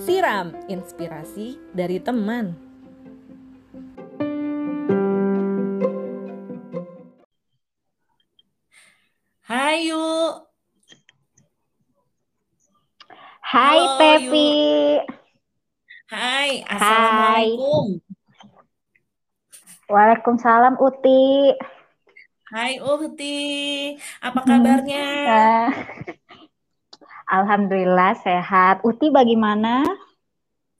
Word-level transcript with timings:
Siram 0.00 0.56
inspirasi 0.72 1.60
dari 1.76 2.00
teman. 2.00 2.56
Hai 9.44 9.92
yuk. 9.92 10.48
Hai 13.44 13.76
Halo, 13.76 14.00
Pepi. 14.00 14.52
Hai, 16.08 16.64
assalamualaikum. 16.64 18.00
Waalaikumsalam 19.92 20.80
Uti. 20.80 21.52
Hai 22.52 22.72
Uhti, 22.90 23.24
apa 24.26 24.40
Hmm. 24.46 24.46
kabarnya? 24.48 24.98
Nah, 25.26 25.66
Alhamdulillah 27.26 28.12
sehat. 28.24 28.74
Uti 28.86 29.06
bagaimana? 29.10 29.82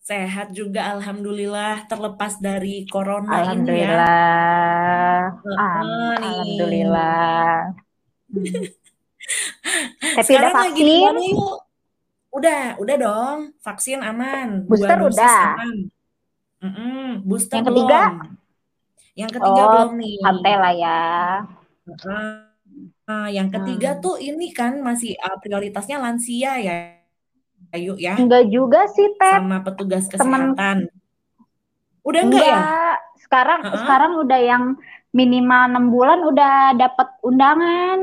Sehat 0.09 0.47
juga, 0.59 0.81
alhamdulillah. 0.95 1.85
Terlepas 1.91 2.33
dari 2.47 2.87
corona 2.93 3.43
ini 3.43 3.83
ya. 3.83 3.97
Alhamdulillah. 3.99 5.43
Alhamdulillah. 6.27 7.75
Hmm. 8.31 8.71
Udah 10.15 10.23
Sekarang 10.27 10.55
lagi 10.63 10.83
di 10.87 10.95
vaksin? 10.95 11.15
yuk? 11.27 11.57
Udah, 12.37 12.77
udah 12.83 12.97
dong. 13.01 13.39
Vaksin 13.65 14.01
aman. 14.05 14.49
Dua 14.69 14.69
Booster 14.69 14.99
dosis 15.01 15.19
udah. 15.19 15.43
aman. 15.43 15.77
Mm-mm, 16.65 17.23
Booster 17.29 17.59
Yang 17.59 17.67
ketiga? 17.73 18.01
belum. 18.01 18.36
Yang 19.17 19.31
ketiga 19.41 19.63
Oh, 19.65 19.71
belum 19.73 19.93
nih. 19.97 20.15
santai 20.21 20.55
lah 20.61 20.75
ya. 20.77 20.99
Nah, 23.07 23.27
yang 23.31 23.49
ketiga 23.49 23.97
Hmm. 23.97 24.03
tuh 24.05 24.17
ini 24.21 24.51
kan 24.53 24.83
masih 24.83 25.15
uh, 25.23 25.37
prioritasnya 25.41 25.97
lansia 26.03 26.53
ya, 26.61 26.75
Ayu 27.73 27.95
ya, 27.97 28.19
Enggak 28.19 28.45
juga 28.53 28.81
sih, 28.91 29.09
Tep. 29.17 29.41
sama 29.41 29.57
petugas 29.65 30.05
Temen 30.11 30.53
kesehatan. 30.53 30.77
Udah 32.07 32.23
enggak 32.23 32.45
ya? 32.45 32.61
enggak. 32.61 32.97
Sekarang 33.25 33.61
Heeh. 33.65 33.79
sekarang 33.83 34.13
udah 34.23 34.41
yang 34.43 34.65
minimal 35.17 35.63
6 35.73 35.85
bulan 35.91 36.21
udah 36.29 36.55
dapat 36.77 37.09
undangan. 37.25 37.99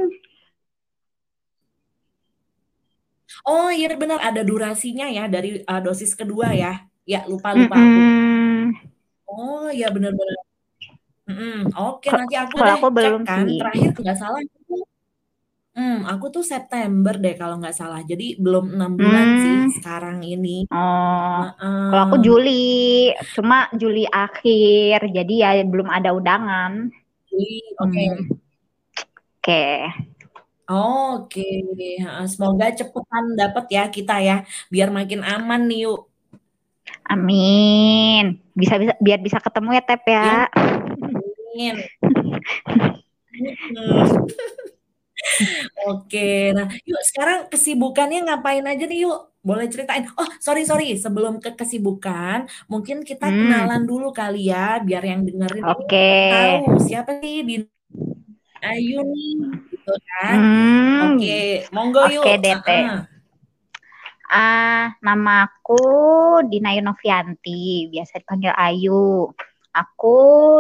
Oh 3.48 3.68
iya 3.72 3.88
benar 4.02 4.20
ada 4.24 4.42
durasinya 4.50 5.06
ya 5.18 5.24
dari 5.28 5.50
uh, 5.72 5.80
dosis 5.84 6.12
kedua 6.20 6.48
ya. 6.56 6.86
Ya 7.04 7.20
lupa 7.32 7.52
lupa 7.56 7.76
aku. 7.76 8.00
Mm-mm. 8.00 8.76
Oh 9.28 9.68
iya 9.72 9.88
benar-benar. 9.96 10.43
Mm-mm. 11.28 11.54
Oke 11.80 12.08
Ke- 12.10 12.20
nanti 12.20 12.36
aku 12.44 12.58
Kalau 12.58 12.68
deh 12.68 12.78
aku 12.78 12.88
cek 13.02 13.14
belum 13.14 13.24
kan 13.28 13.46
sih. 13.46 13.54
terakhir 13.58 13.90
nggak 14.02 14.18
salah 14.22 14.40
aku, 14.48 14.74
hmm, 15.76 15.94
aku 16.12 16.26
tuh 16.36 16.44
September 16.52 17.14
deh 17.24 17.34
kalau 17.42 17.56
nggak 17.62 17.76
salah. 17.80 18.00
Jadi 18.12 18.24
belum 18.44 18.66
enam 18.76 18.92
bulan 19.04 19.28
sih 19.44 19.56
Hmm. 19.56 19.72
sekarang 19.76 20.18
ini. 20.34 20.50
Oh, 20.74 21.38
kalau 21.88 22.02
aku 22.06 22.16
Juli, 22.26 22.52
cuma 23.36 23.56
Juli 23.82 24.04
akhir, 24.10 24.98
jadi 25.18 25.34
ya 25.44 25.50
belum 25.72 25.90
ada 25.98 26.10
undangan. 26.18 26.72
Juli, 27.30 27.62
Oke. 27.84 28.04
Hmm. 28.08 28.34
Oke, 29.44 29.60
Oke, 30.72 31.42
Heeh, 32.04 32.26
semoga 32.34 32.66
cepetan 32.80 33.26
dapat 33.40 33.64
ya 33.76 33.82
kita 33.96 34.14
ya, 34.28 34.34
biar 34.74 34.90
makin 34.98 35.22
aman 35.34 35.60
nih 35.70 35.78
yuk. 35.84 36.00
amin. 37.10 38.24
Bisa 38.54 38.76
bisa 38.82 38.94
biar 39.02 39.20
bisa 39.24 39.40
ketemu 39.42 39.70
ya 39.78 39.84
Tep 39.88 40.04
Ya, 40.22 40.46
ya. 40.46 40.48
Amin. 41.54 41.78
Oke, 45.88 46.20
nah 46.56 46.68
yuk 46.88 47.02
sekarang 47.09 47.40
kesibukannya 47.52 48.18
ngapain 48.26 48.64
aja 48.72 48.84
nih 48.90 48.98
yuk? 49.06 49.18
Boleh 49.48 49.66
ceritain. 49.74 50.04
Oh, 50.20 50.30
sorry 50.40 50.64
sorry, 50.70 50.96
sebelum 51.04 51.34
ke 51.44 51.50
kesibukan, 51.59 52.48
mungkin 52.72 52.98
kita 53.09 53.25
Hmm, 53.25 53.40
kenalan 53.40 53.84
dulu 53.90 54.06
kali 54.16 54.47
ya, 54.52 54.80
biar 54.88 55.03
yang 55.03 55.22
dengerin 55.28 55.68
oke. 55.72 56.03
tahu 56.31 56.80
siapa 56.88 57.12
sih 57.24 57.44
Dina 57.47 57.68
Ayu 58.70 58.97
nih, 59.12 59.31
gitu 59.72 59.91
kan? 60.09 60.40
Hmm, 60.40 61.03
Oke, 61.03 61.34
monggo 61.75 62.02
oke 62.08 62.12
yuk. 62.16 62.31
deh 62.44 62.58
Tep. 62.66 62.85
Heeh. 62.85 62.97
Ah, 64.34 64.97
nama 65.06 65.31
aku 65.46 65.74
Dina 66.52 66.70
Yunovianti, 66.78 67.88
biasa 67.94 68.14
dipanggil 68.22 68.53
Ayu. 68.66 69.30
Aku 69.73 70.17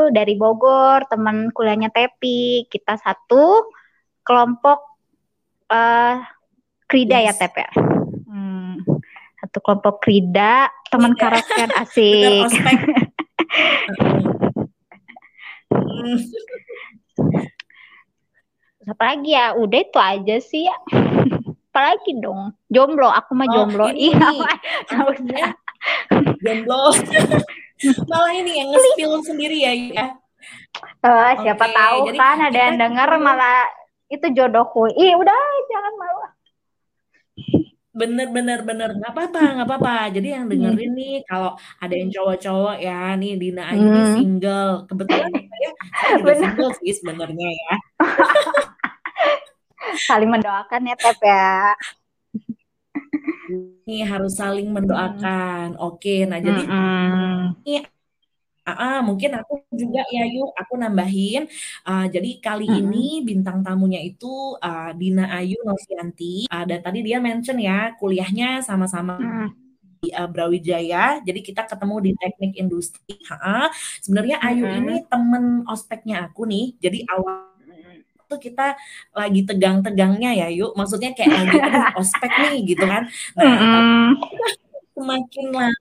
dari 0.09 0.33
Bogor, 0.33 1.05
teman 1.05 1.53
kuliahnya 1.53 1.93
Tepi. 1.93 2.65
Kita 2.65 2.97
satu 2.97 3.69
kelompok 4.21 4.81
eh 5.69 6.17
Krida 6.83 7.21
ya 7.21 7.29
Yes, 7.29 7.37
Tep 7.37 7.53
ya. 7.53 7.69
Hmm, 8.25 8.81
satu 9.37 9.57
kelompok 9.61 10.01
Krida, 10.01 10.65
teman 10.89 11.13
tidak. 11.13 11.21
karaokean 11.45 11.69
Bener 11.69 11.81
asik. 11.81 12.49
Hmm. 15.69 16.17
Apa 18.83 19.03
lagi 19.15 19.31
ya? 19.31 19.53
Udah 19.55 19.79
itu 19.79 19.99
aja 20.01 20.35
sih 20.37 20.65
ya. 20.67 20.75
Apalagi 21.69 22.17
dong? 22.17 22.53
Jomblo, 22.67 23.09
aku 23.09 23.33
mah 23.33 23.47
Oh, 23.49 23.53
jomblo. 23.55 23.85
ini 23.89 24.13
Iya, 24.13 24.29
jomblo. 26.43 26.81
Malah 28.07 28.31
ini 28.37 28.51
yang 28.61 28.69
nge-spill 28.71 29.13
sendiri 29.25 29.57
ya, 29.59 29.73
ya. 29.73 30.05
Eh, 31.03 31.31
siapa 31.43 31.65
Oke, 31.67 31.75
tahu 31.75 31.95
jadi 32.11 32.17
kan 32.19 32.37
ada 32.51 32.59
yang 32.59 32.75
denger 32.79 33.09
ketemu 33.11 33.25
malah 33.25 33.59
itu 34.07 34.27
jodohku. 34.31 34.81
Ih, 34.93 35.13
udah 35.15 35.39
jangan 35.71 35.93
malu. 35.99 36.21
bener 37.93 38.25
bener 38.33 38.65
bener 38.65 38.89
nggak 38.97 39.13
apa-apa 39.13 39.41
nggak 39.53 39.67
apa-apa. 39.69 39.95
Jadi 40.17 40.27
yang 40.33 40.49
Hmm. 40.49 40.57
dengerin 40.57 40.91
nih 40.97 41.15
kalau 41.29 41.53
ada 41.77 41.93
yang 41.93 42.09
cowok-cowok 42.09 42.77
ya 42.81 43.13
nih 43.13 43.33
Dina 43.37 43.69
Hmm. 43.69 44.17
single. 44.17 44.73
Kebetulan 44.89 45.29
saya 45.29 45.69
saya 46.01 46.11
juga 46.17 46.33
single 46.41 46.71
sih 46.81 46.91
sebenarnya 46.97 47.49
ya. 47.53 47.75
Saling 50.09 50.31
mendoakan 50.31 50.89
ya, 50.89 50.95
Tep 50.97 51.19
ya. 51.21 51.69
Nih 53.87 54.01
harus 54.11 54.33
saling 54.39 54.67
Hmm. 54.71 54.75
mendoakan. 54.75 55.75
Oke, 55.83 56.23
nah 56.29 56.39
jadi 56.47 56.61
ini 57.63 57.83
ah, 58.69 58.77
ah, 58.83 58.97
mungkin 59.07 59.31
aku 59.39 59.53
juga 59.81 60.01
ya 60.15 60.23
yuk 60.35 60.49
aku 60.61 60.73
nambahin. 60.81 61.43
Ah, 61.87 62.05
jadi 62.15 62.29
kali 62.45 62.65
Mm-mm. 62.67 62.83
ini 62.83 63.23
bintang 63.27 63.59
tamunya 63.65 63.99
itu 64.03 64.27
ah, 64.63 64.91
Dina 64.95 65.23
Ayu 65.37 65.57
Novianti. 65.67 66.47
Ah, 66.53 66.63
dan 66.69 66.79
tadi 66.85 66.99
dia 67.07 67.17
mention 67.23 67.57
ya 67.59 67.95
kuliahnya 67.99 68.63
sama-sama 68.67 69.13
Mm. 69.19 69.53
di 70.03 70.09
uh, 70.15 70.27
Brawijaya. 70.31 71.23
Jadi 71.27 71.39
kita 71.47 71.63
ketemu 71.71 71.95
di 72.05 72.11
teknik 72.21 72.53
industri. 72.59 73.15
Ha, 73.31 73.71
sebenarnya 74.03 74.37
Ayu 74.43 74.65
Mm-mm. 74.65 74.71
ini 74.71 75.05
temen 75.11 75.63
ospeknya 75.69 76.27
aku 76.31 76.43
nih. 76.47 76.75
Jadi 76.83 77.07
awal 77.09 77.52
tuh 78.33 78.41
kita 78.41 78.73
lagi 79.13 79.45
tegang-tegangnya 79.45 80.33
ya 80.33 80.47
yuk. 80.49 80.73
Maksudnya 80.73 81.13
kayak 81.13 81.29
lagi 81.29 81.57
ospek 82.01 82.31
nih 82.41 82.57
gitu 82.65 82.83
kan. 82.83 83.05
Nah, 83.37 83.45
Mm-mm. 83.45 84.01
semakin 84.93 85.45
lama 85.53 85.71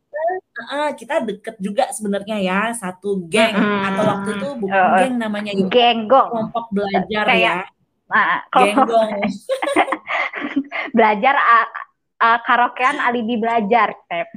kita 0.95 1.25
deket 1.25 1.57
juga 1.59 1.89
sebenarnya 1.91 2.37
ya 2.39 2.61
satu 2.73 3.25
geng 3.27 3.57
atau 3.57 4.03
waktu 4.05 4.29
itu 4.37 4.49
bukan 4.61 4.77
Eh, 4.81 4.99
geng 5.05 5.15
namanya 5.17 5.53
yuk 5.53 5.69
Genggong. 5.69 6.29
kelompok 6.29 6.67
belajar 6.71 7.25
Kayak 7.25 7.65
ya. 8.13 8.37
kelompok 8.49 8.85
Genggong. 8.89 9.11
belajar 10.97 11.35
ah, 11.37 11.67
ah, 12.21 12.39
karaokean 12.45 13.01
alibi 13.01 13.37
belajar, 13.37 13.97
Tep. 14.07 14.29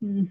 Hmm. 0.00 0.28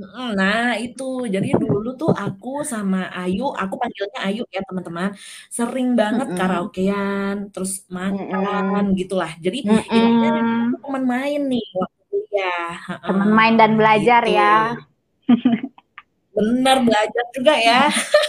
Mm, 0.00 0.28
Nah, 0.40 0.60
itu. 0.84 1.02
Jadi 1.34 1.48
dulu 1.62 1.88
tuh 2.00 2.10
aku 2.22 2.48
sama 2.72 2.96
Ayu, 3.18 3.42
aku 3.62 3.74
panggilnya 3.82 4.18
Ayu 4.26 4.40
ya, 4.54 4.60
teman-teman. 4.68 5.10
Sering 5.56 5.88
banget 6.00 6.28
Mm-mm. 6.28 6.38
karaokean, 6.38 7.34
terus 7.52 7.72
makan 7.96 8.82
Mm-mm. 8.82 8.96
gitulah. 9.00 9.30
Jadi 9.44 9.58
ibaratnya 9.96 10.30
aku 10.62 10.74
Mm-mm. 10.74 10.82
teman 10.84 11.04
main 11.12 11.40
nih 11.50 11.62
waktu 11.80 12.00
kuliah. 12.10 12.68
Teman 13.06 13.28
Heeh, 13.28 13.36
main 13.36 13.54
dan 13.60 13.70
belajar 13.78 14.22
gitu. 14.26 14.30
ya. 14.38 14.54
Bener 16.34 16.76
belajar 16.86 17.24
juga 17.34 17.54
ya. 17.58 17.80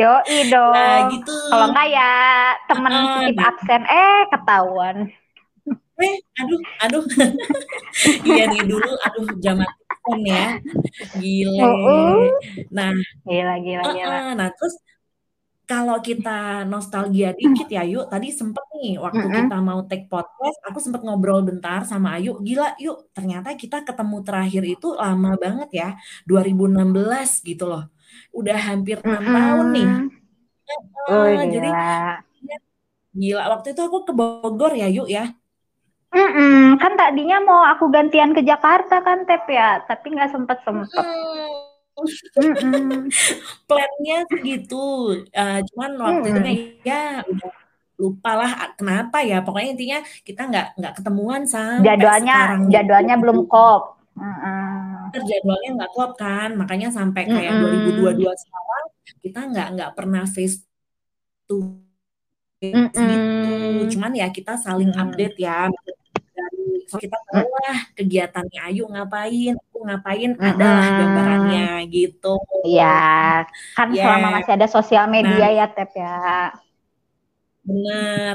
Yoi 0.00 0.38
Nah, 0.72 0.94
dong. 0.94 1.04
gitu. 1.10 1.30
Kalau 1.50 1.64
enggak 1.68 1.86
ya 1.96 2.02
temen 2.68 2.94
Heeh, 2.94 3.14
skip 3.14 3.36
nah, 3.36 3.48
absen, 3.48 3.82
eh 3.90 4.18
ketahuan. 4.32 4.96
Eh, 6.04 6.16
aduh, 6.40 6.60
aduh. 6.84 7.04
Iya 8.28 8.42
nih 8.48 8.62
dulu, 8.70 8.90
aduh 9.06 9.26
zaman 9.44 9.68
telepon 9.68 10.18
ya. 10.24 10.44
Gile. 11.20 11.62
Uh, 11.64 12.24
Nah, 12.76 12.92
gila, 13.26 13.54
gila, 13.64 13.82
gila. 13.92 14.06
Heeh, 14.08 14.26
nah 14.38 14.48
terus 14.56 14.74
kalau 15.70 16.02
kita 16.02 16.66
nostalgia 16.66 17.30
dikit 17.30 17.70
ya 17.70 17.82
yuk, 17.86 18.10
tadi 18.10 18.34
sempet 18.34 18.64
nih 18.74 18.98
waktu 18.98 19.22
Mm-mm. 19.22 19.36
kita 19.46 19.56
mau 19.62 19.80
take 19.86 20.10
podcast, 20.10 20.58
aku 20.66 20.78
sempet 20.82 21.02
ngobrol 21.06 21.46
bentar 21.46 21.86
sama 21.86 22.18
Ayu, 22.18 22.42
gila 22.42 22.74
yuk, 22.82 23.06
ternyata 23.14 23.54
kita 23.54 23.86
ketemu 23.86 24.16
terakhir 24.26 24.62
itu 24.66 24.86
lama 24.98 25.30
banget 25.38 25.70
ya, 25.70 25.88
2016 26.26 27.38
gitu 27.46 27.70
loh. 27.70 27.86
Udah 28.34 28.58
hampir 28.58 28.98
enam 29.06 29.22
tahun 29.30 29.66
nih. 29.76 29.88
Oh, 31.06 31.30
jadi 31.54 31.68
gila. 31.70 31.90
Gila, 33.10 33.42
waktu 33.58 33.74
itu 33.74 33.82
aku 33.82 33.98
ke 34.06 34.12
Bogor 34.14 34.72
ya, 34.78 34.86
yuk 34.90 35.06
ya. 35.10 35.34
Mm-mm, 36.10 36.74
kan 36.82 36.98
tadinya 36.98 37.38
mau 37.38 37.62
aku 37.62 37.86
gantian 37.86 38.34
ke 38.34 38.42
Jakarta 38.42 38.98
kan 38.98 39.22
Tep 39.30 39.46
ya, 39.46 39.86
tapi 39.86 40.10
nggak 40.10 40.34
sempet 40.34 40.58
sempet. 40.66 41.06
Mm. 41.06 41.70
Plannya 43.68 44.18
segitu, 44.26 44.86
uh, 45.30 45.58
cuman 45.70 45.90
waktu 46.02 46.28
mm. 46.34 46.34
itu 46.34 46.50
ya 46.82 47.22
udah 47.22 47.52
lupa 48.00 48.30
lah 48.34 48.50
kenapa 48.74 49.22
ya. 49.22 49.38
Pokoknya 49.44 49.70
intinya 49.76 49.98
kita 50.26 50.50
nggak 50.50 50.66
nggak 50.82 50.94
ketemuan 50.98 51.46
sampai 51.46 51.86
jadwalnya 51.94 52.34
sekarang. 52.34 52.60
Gitu. 52.66 52.72
Jadwalnya 52.74 53.14
belum 53.20 53.38
kop. 53.46 53.82
Mm-mm. 54.18 55.14
Jadwalnya 55.14 55.70
nggak 55.78 55.90
klop 55.94 56.12
kan, 56.18 56.50
makanya 56.58 56.90
sampai 56.90 57.30
kayak 57.30 57.54
mm 57.54 57.94
2022 58.02 58.42
sekarang 58.42 58.84
kita 59.22 59.40
nggak 59.46 59.68
nggak 59.78 59.90
pernah 59.94 60.24
face 60.26 60.66
to 61.46 61.78
face 62.58 62.74
mm 62.74 62.98
gitu. 62.98 63.94
Cuman 63.94 64.12
ya 64.18 64.26
kita 64.34 64.58
saling 64.58 64.90
update 64.90 65.38
ya 65.38 65.70
kita 66.96 67.18
tahu 67.30 67.46
lah 67.46 67.78
kegiatannya 67.94 68.60
Ayu 68.66 68.88
ngapain, 68.90 69.54
aku 69.54 69.78
ngapain, 69.86 70.30
mm-hmm. 70.34 70.50
adalah 70.50 70.86
gambarannya 70.98 71.68
gitu. 71.92 72.34
Iya, 72.66 73.46
kan 73.78 73.88
yeah. 73.94 74.02
selama 74.02 74.28
masih 74.40 74.52
ada 74.56 74.66
sosial 74.66 75.04
media 75.06 75.46
nah, 75.46 75.52
ya 75.54 75.66
Tep 75.70 75.90
ya. 75.94 76.18
Benar. 77.60 78.34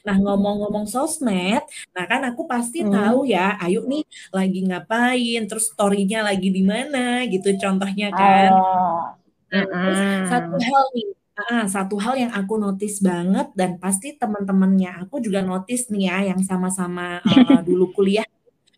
Nah 0.00 0.16
ngomong-ngomong 0.16 0.88
sosmed, 0.88 1.60
nah 1.92 2.04
kan 2.08 2.24
aku 2.24 2.48
pasti 2.48 2.80
hmm. 2.80 2.90
tahu 2.90 3.28
ya, 3.28 3.60
Ayu 3.60 3.84
nih 3.84 4.02
lagi 4.32 4.64
ngapain, 4.64 5.44
terus 5.44 5.70
story-nya 5.70 6.24
lagi 6.24 6.48
di 6.48 6.64
mana 6.64 7.28
gitu 7.28 7.52
contohnya 7.60 8.08
kan. 8.10 8.50
Oh. 8.50 9.04
Nah, 9.50 9.66
terus 9.66 10.00
satu 10.30 10.56
hal 10.56 10.84
nih, 10.96 11.08
Ah, 11.48 11.64
satu 11.64 11.96
hal 11.96 12.20
yang 12.20 12.32
aku 12.36 12.60
notice 12.60 13.00
banget 13.00 13.48
dan 13.56 13.80
pasti 13.80 14.12
teman-temannya 14.18 15.06
aku 15.06 15.22
juga 15.24 15.40
notice 15.40 15.88
nih 15.88 16.10
ya 16.10 16.34
yang 16.34 16.40
sama-sama 16.44 17.22
uh, 17.24 17.60
dulu 17.68 17.94
kuliah 17.96 18.26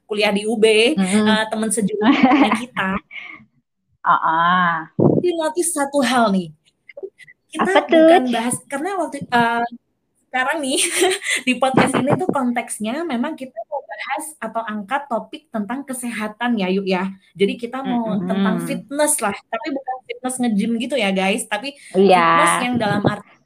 kuliah 0.06 0.30
di 0.30 0.46
UB 0.46 0.62
mm-hmm. 0.94 1.24
uh, 1.26 1.44
teman 1.50 1.72
sejurusannya 1.72 2.50
kita. 2.62 2.90
Ah, 4.04 4.14
uh-uh. 4.14 4.74
Jadi 5.18 5.28
notice 5.34 5.70
satu 5.74 5.98
hal 6.04 6.30
nih. 6.30 6.52
Kita 7.50 7.84
Apa 7.84 7.88
bukan 7.88 8.22
bahas 8.30 8.56
karena 8.68 8.90
waktu 9.00 9.24
uh, 9.28 9.64
sekarang 10.32 10.64
nih 10.64 10.80
di 11.46 11.52
podcast 11.60 11.92
ini 12.00 12.16
tuh 12.16 12.24
konteksnya 12.32 13.04
memang 13.04 13.36
kita 13.36 13.52
mau 13.68 13.84
bahas 13.84 14.24
atau 14.40 14.64
angkat 14.64 15.04
topik 15.04 15.52
tentang 15.52 15.84
kesehatan 15.84 16.56
ya 16.56 16.72
yuk 16.72 16.88
ya. 16.88 17.12
Jadi 17.36 17.60
kita 17.60 17.84
mau 17.84 18.16
mm-hmm. 18.16 18.28
tentang 18.32 18.56
fitness 18.64 19.20
lah, 19.20 19.36
tapi 19.36 19.76
bukan 19.76 19.96
fitness 20.08 20.40
nge-gym 20.40 20.72
gitu 20.80 20.96
ya 20.96 21.12
guys, 21.12 21.44
tapi 21.44 21.76
yeah. 21.92 22.40
fitness 22.40 22.56
yang 22.64 22.76
dalam 22.80 23.04
arti 23.04 23.41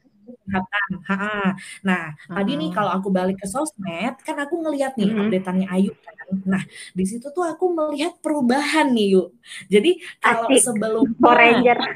kesehatan. 0.47 0.89
Ha 1.03 1.15
-ha. 1.19 1.35
Nah, 1.83 2.03
mm-hmm. 2.15 2.35
tadi 2.39 2.51
nih 2.55 2.69
kalau 2.71 2.91
aku 2.95 3.11
balik 3.11 3.43
ke 3.43 3.47
sosmed, 3.51 4.15
kan 4.23 4.39
aku 4.39 4.63
ngelihat 4.63 4.95
nih 4.95 5.11
mm-hmm. 5.11 5.27
updateannya 5.27 5.67
Ayu 5.67 5.91
kan. 5.99 6.15
Nah, 6.47 6.63
di 6.95 7.03
situ 7.03 7.27
tuh 7.35 7.43
aku 7.43 7.75
melihat 7.75 8.15
perubahan 8.23 8.95
nih 8.95 9.19
yuk. 9.19 9.35
Jadi 9.67 9.99
kalau 10.23 10.47
sebelum 10.55 11.11
Ranger 11.19 11.79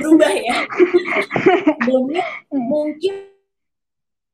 berubah 0.00 0.32
ya 0.32 0.56
sebelumnya 1.78 2.24
mungkin 2.50 3.14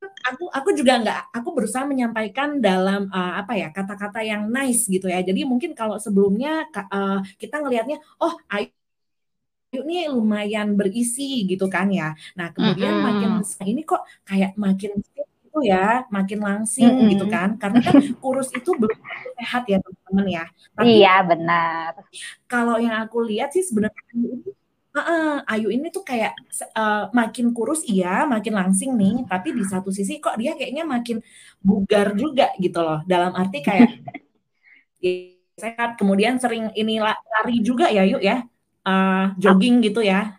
aku 0.01 0.49
aku 0.49 0.71
juga 0.73 1.01
nggak 1.01 1.21
aku 1.37 1.49
berusaha 1.53 1.85
menyampaikan 1.85 2.61
dalam 2.61 3.09
uh, 3.13 3.41
apa 3.41 3.53
ya 3.57 3.69
kata-kata 3.69 4.25
yang 4.25 4.49
nice 4.49 4.89
gitu 4.89 5.09
ya 5.09 5.21
jadi 5.21 5.45
mungkin 5.45 5.77
kalau 5.77 6.01
sebelumnya 6.01 6.65
uh, 6.73 7.21
kita 7.37 7.61
ngelihatnya 7.61 8.01
oh 8.21 8.33
ayo 8.53 8.73
Ayu 9.71 9.87
nih 9.87 10.11
lumayan 10.11 10.75
berisi 10.75 11.47
gitu 11.47 11.71
kan 11.71 11.87
ya. 11.95 12.11
Nah 12.35 12.51
kemudian 12.51 12.91
mm 12.91 13.03
-hmm. 13.07 13.39
makin 13.39 13.69
ini 13.71 13.83
kok 13.87 14.03
kayak 14.27 14.59
makin 14.59 14.99
itu 14.99 15.59
ya, 15.63 16.03
makin 16.11 16.39
langsing 16.43 16.91
mm 16.91 16.99
-hmm. 16.99 17.11
gitu 17.15 17.25
kan. 17.31 17.49
Karena 17.55 17.79
kan 17.79 18.03
kurus 18.19 18.51
itu 18.51 18.71
belum 18.75 18.99
sehat 19.39 19.63
ya 19.71 19.79
teman-teman 19.79 20.27
ya. 20.27 20.45
Tapi, 20.75 20.91
iya 20.91 21.15
benar. 21.23 21.93
Kalau 22.51 22.83
yang 22.83 22.99
aku 22.99 23.23
lihat 23.31 23.55
sih 23.55 23.63
sebenarnya 23.63 24.03
Uh, 24.91 25.39
Ayu 25.47 25.71
ini 25.71 25.87
tuh 25.95 26.03
kayak 26.03 26.35
uh, 26.75 27.07
makin 27.15 27.55
kurus 27.55 27.87
iya, 27.87 28.27
makin 28.27 28.59
langsing 28.59 28.99
nih, 28.99 29.23
tapi 29.31 29.55
di 29.55 29.63
satu 29.63 29.95
sisi 29.95 30.19
kok 30.19 30.35
dia 30.35 30.59
kayaknya 30.59 30.83
makin 30.83 31.23
bugar 31.63 32.11
juga 32.19 32.51
gitu 32.59 32.83
loh. 32.83 32.99
Dalam 33.07 33.31
arti 33.39 33.63
kayak 33.63 33.87
sehat, 35.63 35.95
kemudian 35.95 36.43
sering 36.43 36.75
ini 36.75 36.99
lari 36.99 37.63
juga 37.63 37.87
ya 37.87 38.03
yuk 38.03 38.19
ya, 38.19 38.43
uh, 38.87 39.35
jogging 39.41 39.83
gitu 39.85 40.01
ya. 40.05 40.37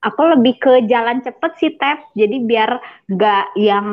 Aku 0.00 0.24
lebih 0.24 0.56
ke 0.56 0.88
jalan 0.88 1.20
cepet 1.20 1.52
sih 1.60 1.72
Tep, 1.76 2.08
jadi 2.16 2.36
biar 2.40 2.70
nggak 3.04 3.44
yang 3.60 3.88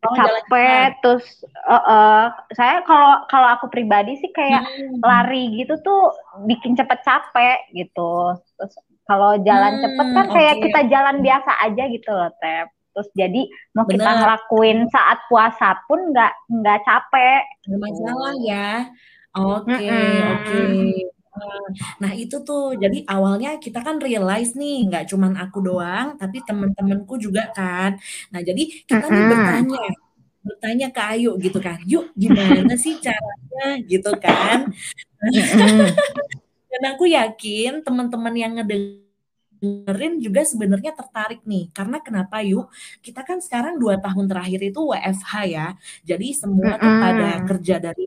oh, 0.00 0.14
capek 0.16 0.96
terus 1.04 1.44
uh, 1.68 1.76
uh, 1.76 2.22
saya 2.56 2.80
kalau 2.88 3.20
kalau 3.28 3.48
aku 3.52 3.68
pribadi 3.68 4.16
sih 4.16 4.32
kayak 4.32 4.64
hmm. 4.64 5.04
lari 5.04 5.60
gitu 5.60 5.76
tuh 5.84 6.14
bikin 6.48 6.72
cepet 6.72 7.04
capek 7.04 7.68
gitu 7.76 8.32
terus 8.56 8.74
kalau 9.06 9.38
jalan 9.46 9.78
hmm, 9.78 9.82
cepet 9.86 10.06
kan 10.12 10.26
kayak 10.34 10.54
okay. 10.58 10.62
kita 10.66 10.80
jalan 10.90 11.16
biasa 11.22 11.50
aja 11.62 11.82
gitu 11.86 12.10
loh, 12.10 12.30
Tep. 12.42 12.66
Terus 12.90 13.08
jadi 13.14 13.42
mau 13.76 13.86
Bener. 13.86 14.02
kita 14.02 14.10
ngelakuin 14.18 14.78
saat 14.90 15.18
puasa 15.30 15.78
pun 15.86 16.10
nggak 16.10 16.32
nggak 16.50 16.78
capek. 16.82 17.42
Nggak 17.70 17.80
masalah 17.86 18.34
ya. 18.42 18.70
Oke, 19.36 19.78
okay, 19.78 20.10
oke. 20.26 20.42
Okay. 20.42 21.15
Nah 22.02 22.12
itu 22.16 22.36
tuh 22.46 22.76
jadi 22.76 23.04
awalnya 23.08 23.58
kita 23.60 23.80
kan 23.86 23.96
realize 24.00 24.52
nih 24.56 24.88
nggak 24.88 25.04
cuman 25.10 25.32
aku 25.40 25.58
doang 25.64 26.16
tapi 26.20 26.40
teman-temanku 26.44 27.14
juga 27.20 27.50
kan. 27.52 27.98
Nah 28.32 28.40
jadi 28.40 28.62
kita 28.88 29.06
nih 29.06 29.24
bertanya 29.32 29.82
bertanya 30.46 30.88
ke 30.94 31.02
Ayu 31.02 31.34
gitu 31.42 31.58
kan, 31.58 31.82
yuk 31.82 32.14
gimana 32.14 32.78
sih 32.78 32.94
caranya 33.02 33.82
gitu 33.82 34.14
kan. 34.22 34.70
Dan 36.70 36.82
aku 36.92 37.10
yakin 37.10 37.82
teman-teman 37.82 38.34
yang 38.36 38.52
ngedengerin 38.60 40.22
juga 40.22 40.46
sebenarnya 40.46 40.92
tertarik 40.94 41.42
nih. 41.42 41.72
Karena 41.74 41.98
kenapa 41.98 42.44
yuk? 42.46 42.70
Kita 43.02 43.26
kan 43.26 43.42
sekarang 43.42 43.80
dua 43.80 43.98
tahun 43.98 44.30
terakhir 44.30 44.60
itu 44.70 44.80
WFH 44.86 45.32
ya. 45.50 45.66
Jadi 46.06 46.36
semua 46.36 46.76
mm 46.76 46.78
-hmm. 46.78 46.84
tuh 46.84 46.92
pada 47.02 47.28
kerja 47.48 47.76
dari 47.82 48.04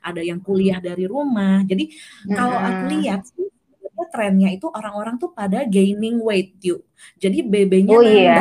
ada 0.00 0.20
yang 0.20 0.40
kuliah 0.40 0.78
dari 0.80 1.04
rumah. 1.08 1.64
Jadi 1.64 1.90
-hmm. 1.90 2.36
kalau 2.36 2.58
aku 2.58 2.82
lihat 2.98 3.24
sih 3.28 3.44
trennya 4.14 4.54
itu 4.54 4.70
orang-orang 4.70 5.18
tuh 5.18 5.34
pada 5.34 5.66
gaining 5.66 6.22
weight 6.22 6.54
yuk. 6.62 6.86
Jadi 7.18 7.42
BB-nya 7.42 7.96
oh. 7.98 8.02
Iya. 8.02 8.38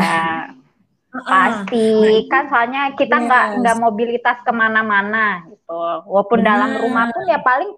Pasti 1.14 1.86
nah, 1.94 2.26
kan 2.26 2.44
soalnya 2.50 2.84
kita 2.98 3.16
nggak 3.22 3.46
yes. 3.46 3.58
nggak 3.62 3.78
mobilitas 3.78 4.38
ke 4.42 4.52
mana-mana 4.54 5.46
gitu. 5.50 5.78
Walaupun 6.10 6.40
nah. 6.42 6.46
dalam 6.46 6.72
rumah 6.82 7.06
pun 7.14 7.26
ya 7.30 7.40
paling 7.42 7.72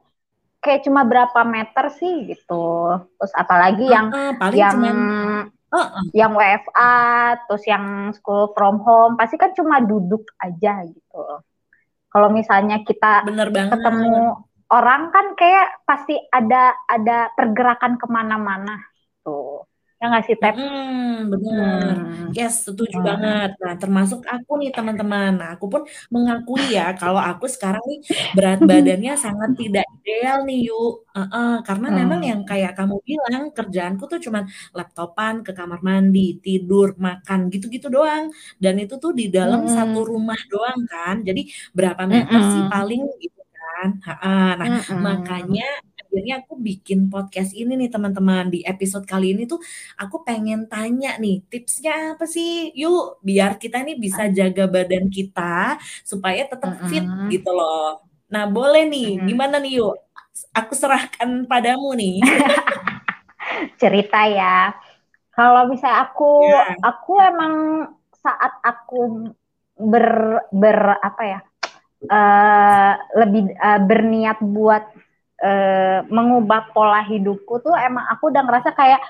kayak 0.63 0.87
cuma 0.87 1.03
berapa 1.03 1.39
meter 1.43 1.85
sih 1.99 2.31
gitu. 2.31 2.95
Terus 3.19 3.33
apalagi 3.35 3.85
yang 3.91 4.07
uh, 4.11 4.39
uh, 4.39 4.51
yang 4.55 4.75
cuman, 4.79 4.97
uh, 5.67 5.77
uh. 5.77 6.03
yang 6.15 6.31
WFA, 6.31 6.95
terus 7.43 7.63
yang 7.67 8.15
school 8.15 8.55
from 8.55 8.79
home, 8.79 9.19
pasti 9.19 9.35
kan 9.35 9.51
cuma 9.51 9.83
duduk 9.83 10.23
aja 10.39 10.87
gitu. 10.87 11.23
Kalau 12.15 12.31
misalnya 12.31 12.79
kita 12.87 13.27
Bener 13.27 13.51
banget. 13.51 13.75
ketemu 13.75 14.39
orang 14.71 15.11
kan 15.11 15.35
kayak 15.35 15.83
pasti 15.83 16.15
ada 16.31 16.71
ada 16.87 17.27
pergerakan 17.35 17.99
ke 17.99 18.07
mana-mana 18.07 18.79
tuh. 20.05 20.11
Ya 20.11 20.11
nggak 20.13 20.23
sih, 20.29 20.37
Tep? 20.37 20.53
Hmm, 20.53 21.15
benar. 21.33 21.95
Hmm. 21.97 22.29
Yes, 22.37 22.53
setuju 22.67 22.97
hmm. 23.01 23.07
banget. 23.09 23.49
Nah, 23.57 23.73
termasuk 23.81 24.21
aku 24.29 24.51
nih, 24.61 24.69
teman-teman. 24.69 25.31
Nah, 25.41 25.49
aku 25.57 25.65
pun 25.73 25.81
mengakui 26.13 26.77
ya 26.77 26.93
kalau 26.93 27.17
aku 27.17 27.45
sekarang 27.49 27.81
nih 27.89 27.99
berat 28.37 28.59
badannya 28.61 29.13
sangat 29.17 29.49
tidak 29.57 29.85
ideal 30.03 30.37
nih, 30.45 30.59
yuk. 30.69 30.93
Uh 31.15 31.21
-uh, 31.31 31.53
karena 31.63 31.87
hmm. 31.89 31.97
memang 32.03 32.21
yang 32.21 32.41
kayak 32.43 32.75
kamu 32.77 32.95
bilang, 33.07 33.43
kerjaanku 33.55 34.03
tuh 34.11 34.19
cuman 34.21 34.43
laptopan, 34.77 35.41
ke 35.45 35.51
kamar 35.55 35.79
mandi, 35.81 36.37
tidur, 36.43 36.93
makan, 36.99 37.49
gitu-gitu 37.49 37.87
doang. 37.89 38.29
Dan 38.61 38.77
itu 38.83 38.99
tuh 38.99 39.11
di 39.15 39.31
dalam 39.31 39.65
hmm. 39.65 39.73
satu 39.73 39.99
rumah 40.05 40.39
doang 40.51 40.79
kan. 40.85 41.15
Jadi 41.23 41.49
berapa 41.73 42.03
meter 42.05 42.39
hmm. 42.39 42.51
sih 42.53 42.63
paling 42.69 43.01
gitu 43.23 43.41
kan? 43.55 43.89
Ha 44.05 44.13
-ha. 44.21 44.37
Nah, 44.59 44.67
hmm. 44.83 45.01
makanya 45.01 45.67
akhirnya 46.15 46.47
aku 46.47 46.55
bikin 46.55 47.11
podcast 47.11 47.51
ini 47.51 47.75
nih 47.75 47.91
teman-teman. 47.91 48.47
Di 48.47 48.63
episode 48.63 49.03
kali 49.03 49.35
ini 49.35 49.43
tuh 49.43 49.59
aku 49.99 50.23
pengen 50.23 50.63
tanya 50.71 51.19
nih 51.19 51.43
tipsnya 51.51 52.15
apa 52.15 52.23
sih? 52.23 52.71
Yuk 52.71 53.19
biar 53.19 53.59
kita 53.59 53.83
nih 53.83 53.99
bisa 53.99 54.31
jaga 54.31 54.63
badan 54.63 55.11
kita 55.11 55.75
supaya 56.07 56.47
tetap 56.47 56.87
fit 56.87 57.03
mm 57.03 57.11
-hmm. 57.11 57.27
gitu 57.35 57.51
loh. 57.51 57.99
Nah 58.31 58.47
boleh 58.47 58.87
nih 58.87 59.19
-hmm. 59.19 59.27
gimana 59.27 59.59
nih 59.59 59.83
yuk? 59.83 59.99
Aku 60.55 60.71
serahkan 60.71 61.43
padamu 61.51 61.91
nih. 61.99 62.23
Cerita 63.83 64.23
ya. 64.31 64.71
Kalau 65.35 65.67
misalnya 65.67 65.99
aku 66.07 66.47
yeah. 66.47 66.79
aku 66.79 67.13
emang 67.19 67.55
saat 68.23 68.55
aku 68.63 69.27
ber 69.75 70.39
ber 70.55 70.95
apa 71.03 71.23
ya 71.27 71.39
uh, 72.07 72.93
lebih 73.19 73.51
uh, 73.59 73.79
berniat 73.83 74.39
buat 74.39 74.87
uh, 75.45 75.99
mengubah 76.09 76.73
pola 76.73 77.05
hidupku 77.05 77.61
tuh 77.61 77.77
emang 77.77 78.03
aku 78.09 78.33
udah 78.33 78.41
ngerasa 78.41 78.73
kayak 78.73 79.01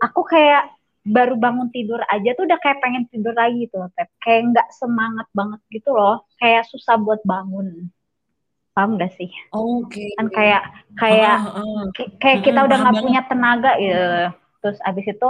aku 0.00 0.24
kayak 0.24 0.72
baru 1.04 1.36
bangun 1.36 1.68
tidur 1.68 2.00
aja 2.08 2.32
tuh 2.32 2.48
udah 2.48 2.56
kayak 2.64 2.80
pengen 2.80 3.04
tidur 3.12 3.36
lagi 3.36 3.68
tuh 3.68 3.84
Tep. 3.92 4.08
kayak 4.24 4.40
nggak 4.56 4.68
semangat 4.72 5.28
banget 5.36 5.60
gitu 5.68 5.92
loh 5.92 6.24
kayak 6.40 6.64
susah 6.72 6.96
buat 6.96 7.20
bangun 7.28 7.92
paham 8.74 8.98
gak 8.98 9.12
sih 9.14 9.30
Oke. 9.54 10.00
Okay. 10.00 10.08
kan 10.18 10.26
kayak 10.32 10.62
kayak 10.98 11.38
Ah, 11.46 11.60
ah. 11.62 11.84
kayak 12.18 12.40
kita 12.42 12.58
udah 12.64 12.76
nggak 12.80 12.96
punya 13.04 13.22
tenaga 13.28 13.72
ya 13.78 14.32
terus 14.64 14.80
abis 14.82 15.06
itu 15.12 15.28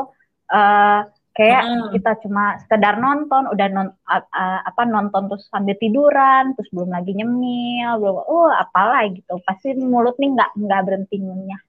eh 0.55 1.01
kayak 1.35 1.63
Ah. 1.67 1.91
kita 1.91 2.11
cuma 2.23 2.57
sekedar 2.63 2.95
nonton 2.97 3.51
udah 3.51 3.67
non 3.69 3.91
a- 4.07 4.63
apa 4.63 4.83
nonton 4.87 5.27
terus 5.27 5.51
sambil 5.51 5.75
tiduran 5.77 6.55
terus 6.55 6.71
belum 6.71 6.95
lagi 6.95 7.11
nyemil 7.11 7.99
belum 7.99 8.17
oh 8.23 8.55
apalah 8.55 9.03
gitu 9.11 9.43
pasti 9.43 9.75
mulut 9.75 10.15
nih 10.17 10.31
nggak 10.31 10.51
nggak 10.55 10.81
berhenti 10.87 11.17
ngunyah 11.19 11.61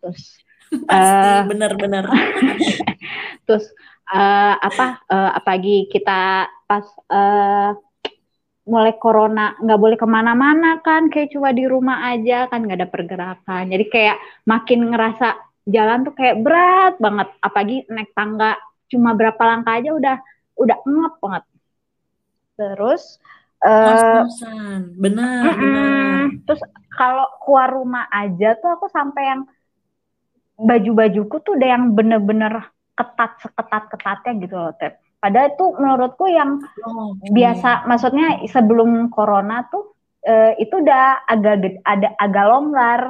terus 0.00 0.40
Pasti 0.66 1.30
eh, 1.30 1.40
benar-benar. 1.46 2.04
terus 3.46 3.70
eh, 4.10 4.54
apa 4.58 5.04
eh, 5.06 5.30
apalagi 5.38 5.86
kita 5.86 6.48
pas 6.66 6.86
eh, 7.06 7.70
mulai 8.66 8.98
corona 8.98 9.54
nggak 9.62 9.78
boleh 9.78 9.94
ke 9.94 10.06
mana-mana 10.10 10.82
kan 10.82 11.06
kayak 11.06 11.30
cuma 11.30 11.54
di 11.54 11.70
rumah 11.70 12.10
aja 12.10 12.50
kan 12.50 12.66
nggak 12.66 12.78
ada 12.82 12.88
pergerakan 12.90 13.70
jadi 13.70 13.84
kayak 13.86 14.16
makin 14.42 14.90
ngerasa 14.90 15.38
jalan 15.66 16.06
tuh 16.06 16.14
kayak 16.14 16.40
berat 16.46 16.94
banget 17.02 17.28
apalagi 17.42 17.76
naik 17.90 18.14
tangga 18.14 18.54
cuma 18.86 19.18
berapa 19.18 19.42
langkah 19.42 19.74
aja 19.74 19.90
udah 19.92 20.16
udah 20.56 20.78
ngep 20.86 21.14
banget 21.18 21.44
terus 22.56 23.18
eh, 23.60 23.70
Ngos-ngosan. 23.70 24.80
Benar, 24.96 25.42
benar. 25.58 25.84
Mm-mm. 25.84 26.22
Terus 26.46 26.62
kalau 26.94 27.26
keluar 27.42 27.68
rumah 27.74 28.06
aja 28.08 28.54
tuh 28.56 28.70
aku 28.78 28.86
sampai 28.88 29.22
yang 29.26 29.40
baju-bajuku 30.56 31.36
tuh 31.44 31.52
udah 31.58 31.68
yang 31.68 31.92
bener-bener 31.92 32.72
ketat 32.96 33.36
seketat-ketatnya 33.44 34.32
gitu 34.40 34.56
loh, 34.56 34.72
Tep. 34.80 34.96
Padahal 35.20 35.52
itu 35.52 35.66
menurutku 35.76 36.24
yang 36.32 36.64
Oke. 36.64 37.28
biasa, 37.28 37.84
maksudnya 37.84 38.40
sebelum 38.48 39.12
corona 39.12 39.68
tuh 39.68 39.92
eh, 40.24 40.56
itu 40.56 40.80
udah 40.80 41.28
agak 41.28 41.82
ada 41.84 42.08
agak 42.16 42.44
longgar 42.48 43.00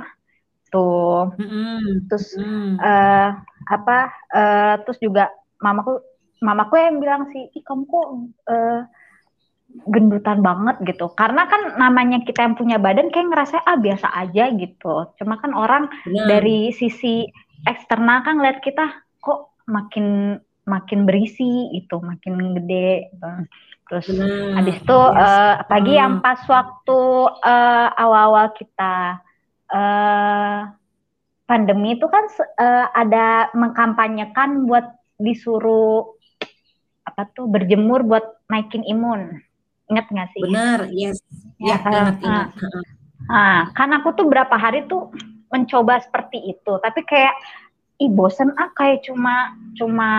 tuh. 0.68 1.32
Mm-mm. 1.38 2.06
Terus 2.10 2.26
Mm. 2.36 2.76
eh 2.78 3.30
apa 3.66 3.96
eh, 4.30 4.74
terus 4.84 4.98
juga 4.98 5.30
mamaku 5.58 5.98
mamaku 6.38 6.74
yang 6.76 7.00
bilang 7.00 7.22
sih 7.32 7.48
ih 7.50 7.64
kamu 7.64 7.82
kok 7.88 8.06
eh, 8.46 8.80
gendutan 9.88 10.40
banget 10.40 10.76
gitu 10.86 11.12
karena 11.12 11.44
kan 11.44 11.76
namanya 11.76 12.22
kita 12.24 12.46
yang 12.48 12.56
punya 12.56 12.80
badan 12.80 13.12
kayak 13.12 13.28
ngerasa 13.28 13.60
ah 13.60 13.76
biasa 13.76 14.08
aja 14.08 14.48
gitu 14.54 15.10
cuma 15.20 15.36
kan 15.36 15.52
orang 15.52 15.90
Benar. 16.06 16.28
dari 16.28 16.70
sisi 16.72 17.28
eksternal 17.66 18.24
kan 18.24 18.40
lihat 18.40 18.64
kita 18.64 18.88
kok 19.20 19.52
makin 19.68 20.38
makin 20.64 21.04
berisi 21.04 21.74
itu 21.74 21.98
makin 22.00 22.56
gede 22.56 23.10
gitu. 23.10 23.28
terus 23.86 24.06
Benar. 24.08 24.30
Habis 24.60 24.76
itu 24.80 24.98
Yes. 24.98 25.18
eh, 25.20 25.54
apalagi 25.60 25.92
Hmm. 25.92 26.00
yang 26.00 26.14
pas 26.22 26.40
waktu 26.46 27.00
eh, 27.44 27.88
awal-awal 28.00 28.46
kita 28.54 28.94
eh, 29.70 30.60
pandemi 31.46 31.94
itu 31.98 32.06
kan 32.10 32.24
eh, 32.58 32.86
ada 32.92 33.50
mengkampanyekan 33.54 34.66
buat 34.66 34.86
disuruh 35.16 36.12
apa 37.06 37.30
tuh 37.32 37.48
berjemur 37.48 38.04
buat 38.04 38.44
naikin 38.50 38.84
imun. 38.84 39.40
Ingat 39.86 40.06
nggak 40.10 40.28
sih? 40.34 40.42
Benar, 40.42 40.80
yes. 40.90 41.22
Ya, 41.56 41.78
Ya, 41.78 41.86
ingat, 41.86 42.16
ah, 42.20 42.26
ingat. 42.26 42.48
Nah, 43.26 43.58
kan 43.72 43.90
aku 43.94 44.12
tuh 44.18 44.26
berapa 44.26 44.52
hari 44.58 44.84
tuh 44.90 45.14
mencoba 45.48 46.02
seperti 46.02 46.42
itu, 46.52 46.72
tapi 46.82 47.06
kayak 47.06 47.32
ih 47.96 48.12
bosen 48.12 48.52
ah 48.60 48.68
kayak 48.76 49.06
cuma 49.08 49.56
cuma 49.78 50.10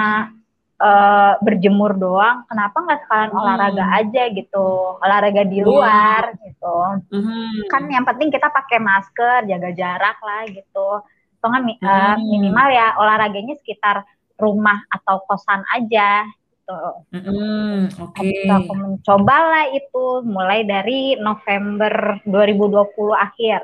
eh, 0.77 1.33
berjemur 1.41 1.97
doang. 1.97 2.45
Kenapa 2.45 2.77
nggak 2.77 2.99
sekalian 3.01 3.31
Hmm. 3.33 3.41
olahraga 3.41 3.85
aja 3.97 4.23
gitu, 4.29 4.67
olahraga 4.97 5.41
di 5.43 5.57
Iya. 5.57 5.65
luar 5.65 6.23
gitu. 6.37 6.77
Mhm. 7.11 7.65
Kan 7.67 7.89
yang 7.89 8.05
penting 8.05 8.29
kita 8.29 8.47
pakai 8.47 8.77
masker, 8.77 9.45
jaga 9.45 9.69
jarak 9.73 10.17
lah 10.21 10.45
gitu. 10.45 10.89
Atau 11.37 11.49
eh, 11.49 11.73
Hmm. 11.81 12.21
minimal 12.21 12.67
ya 12.69 12.93
olahraganya 12.97 13.57
sekitar 13.57 14.05
rumah 14.37 14.85
atau 14.87 15.25
kosan 15.25 15.65
aja. 15.71 16.25
Gitu. 16.29 16.81
Mhm. 17.15 17.97
Oke. 18.03 18.27
Itu 18.27 18.51
aku 18.51 18.73
mencoba 18.75 19.35
lah 19.39 19.65
itu 19.71 20.03
mulai 20.27 20.61
dari 20.61 21.15
November 21.15 22.19
2020 22.21 23.15
akhir. 23.15 23.63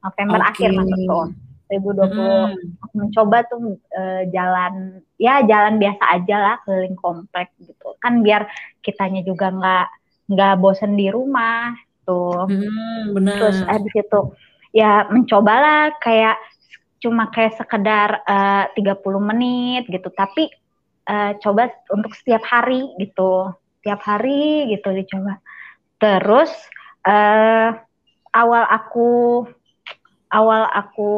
November 0.00 0.40
Oke. 0.40 0.48
akhir 0.54 0.70
maksudku. 0.72 1.20
2020 1.66 2.54
Mhm. 2.54 2.78
aku 2.78 2.94
mencoba 2.94 3.36
tuh 3.44 3.58
eh, 3.90 4.22
jalan 4.30 5.02
ya 5.16 5.40
jalan 5.44 5.80
biasa 5.80 6.04
aja 6.12 6.36
lah 6.36 6.54
keliling 6.64 6.96
komplek 6.96 7.52
gitu. 7.60 7.96
Kan 8.00 8.20
biar 8.20 8.48
kitanya 8.84 9.24
juga 9.24 9.52
nggak 9.52 9.86
nggak 10.32 10.54
bosen 10.60 10.94
di 10.94 11.08
rumah 11.08 11.72
tuh. 12.04 12.46
Mhm, 12.48 13.16
benar. 13.16 13.36
Terus 13.40 13.58
habis 13.64 13.94
itu 13.96 14.20
ya 14.76 15.08
mencobalah 15.08 15.96
kayak 16.00 16.36
cuma 17.00 17.28
kayak 17.32 17.56
sekedar 17.56 18.24
eh, 18.24 18.64
30 18.76 19.20
menit 19.20 19.88
gitu, 19.88 20.08
tapi 20.12 20.48
eh, 21.08 21.32
coba 21.40 21.72
untuk 21.92 22.12
setiap 22.12 22.44
hari 22.44 22.92
gitu. 23.00 23.50
Tiap 23.80 24.00
hari 24.04 24.68
gitu 24.72 24.92
dicoba. 24.92 25.40
Terus 25.96 26.52
eh, 27.08 27.70
awal 28.36 28.64
aku 28.68 29.08
awal 30.28 30.68
aku 30.68 31.12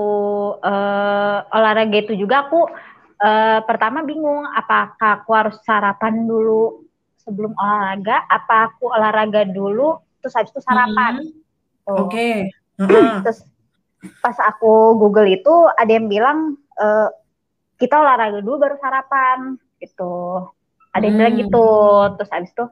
eh, 0.62 1.38
olahraga 1.57 1.97
itu 1.99 2.14
juga 2.14 2.47
aku 2.47 2.69
eh, 3.18 3.60
pertama 3.66 4.02
bingung 4.02 4.46
apakah 4.50 5.22
aku 5.22 5.30
harus 5.34 5.56
sarapan 5.62 6.25
dulu 6.25 6.87
sebelum 7.18 7.52
olahraga, 7.54 8.25
apa 8.26 8.72
aku 8.72 8.88
olahraga 8.88 9.44
dulu 9.44 9.98
terus 10.18 10.34
habis 10.34 10.50
itu 10.54 10.62
sarapan. 10.64 11.20
Tuh. 11.84 12.08
Oke. 12.08 12.48
Heeh. 12.78 13.14
Terus 13.26 13.44
pas 14.22 14.37
aku 14.38 14.94
Google 14.96 15.28
itu 15.28 15.54
ada 15.75 15.90
yang 15.90 16.06
bilang 16.06 16.56
eh, 16.78 17.08
kita 17.78 17.94
olahraga 18.00 18.42
dulu 18.42 18.58
baru 18.64 18.76
sarapan 18.80 19.54
gitu. 19.78 20.46
Ada 20.94 21.04
yang 21.06 21.16
bilang 21.20 21.34
Hmm. 21.37 21.42
gitu. 21.46 21.68
Terus 22.18 22.30
habis 22.32 22.50
itu 22.50 22.64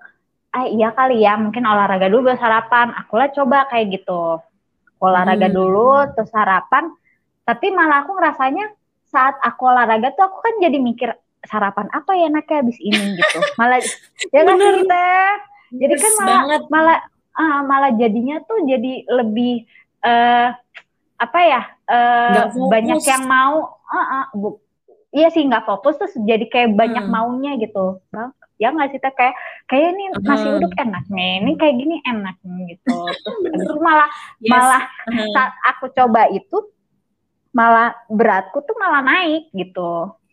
ah 0.56 0.64
iya 0.64 0.88
kali 0.90 1.20
ya 1.20 1.36
mungkin 1.36 1.62
olahraga 1.68 2.08
dulu 2.08 2.32
baru 2.32 2.38
sarapan. 2.40 2.96
Aku 3.04 3.14
lah 3.20 3.28
coba 3.30 3.68
kayak 3.70 4.02
gitu. 4.02 4.40
Olahraga 4.98 5.46
Hmm. 5.46 5.56
dulu 5.58 5.90
terus 6.16 6.32
sarapan. 6.32 6.90
Tapi 7.46 7.66
malah 7.70 8.02
aku 8.02 8.16
ngerasanya 8.18 8.66
saat 9.16 9.40
aku 9.40 9.62
olahraga 9.64 10.12
tuh 10.12 10.28
aku 10.28 10.38
kan 10.38 10.61
jadi 10.61 10.76
mikir 10.76 11.08
sarapan 11.42 11.88
apa 11.90 12.12
ya 12.12 12.28
enaknya 12.28 12.61
habis 12.61 12.76
ini 12.78 13.00
gitu. 13.18 13.38
Malah 13.56 13.80
ya 14.28 14.42
Bener. 14.44 14.85
Teh? 14.85 15.32
Jadi 15.73 15.94
kan 15.96 16.12
malah 16.14 16.37
banget. 16.44 16.62
malah 16.68 16.99
ah, 17.32 17.61
malah 17.62 17.90
jadinya 17.92 18.37
tuh 18.40 18.61
jadi 18.62 18.92
lebih 19.08 19.64
eh 20.02 20.49
apa 21.16 21.38
ya 21.40 21.62
fokus. 21.88 22.68
banyak 22.68 23.00
yang 23.02 23.25
mau 23.25 23.56
ah, 23.82 23.96
ah, 23.96 24.25
bu- 24.30 24.61
iya 25.11 25.28
sih 25.28 25.40
nggak 25.40 25.64
fokus 25.64 25.96
terus 25.96 26.12
jadi 26.14 26.44
kayak 26.44 26.70
banyak 26.73 27.02
Hmm. 27.02 27.12
maunya 27.14 27.56
gitu 27.56 28.04
Bang, 28.08 28.30
ya 28.56 28.68
nggak 28.68 28.88
sih 28.90 28.99
Teh? 28.99 29.11
kayak 29.11 29.32
kayak 29.64 29.96
ini 29.96 30.04
nasi 30.20 30.44
Hmm. 30.44 30.56
uduk 30.56 30.73
enak 30.76 31.04
nih 31.08 31.32
ini 31.40 31.52
kayak 31.56 31.75
gini 31.75 31.96
enak 32.04 32.37
nih 32.42 32.76
gitu 32.76 32.96
terus 33.64 33.80
malah 33.80 34.08
Yes. 34.38 34.50
malah 34.50 34.82
Heeh. 35.08 35.30
saat 35.32 35.52
aku 35.66 35.88
coba 35.90 36.28
itu 36.28 36.56
malah 37.58 37.88
beratku 38.18 38.58
tuh 38.68 38.76
malah 38.82 39.02
naik 39.10 39.40
gitu 39.60 39.80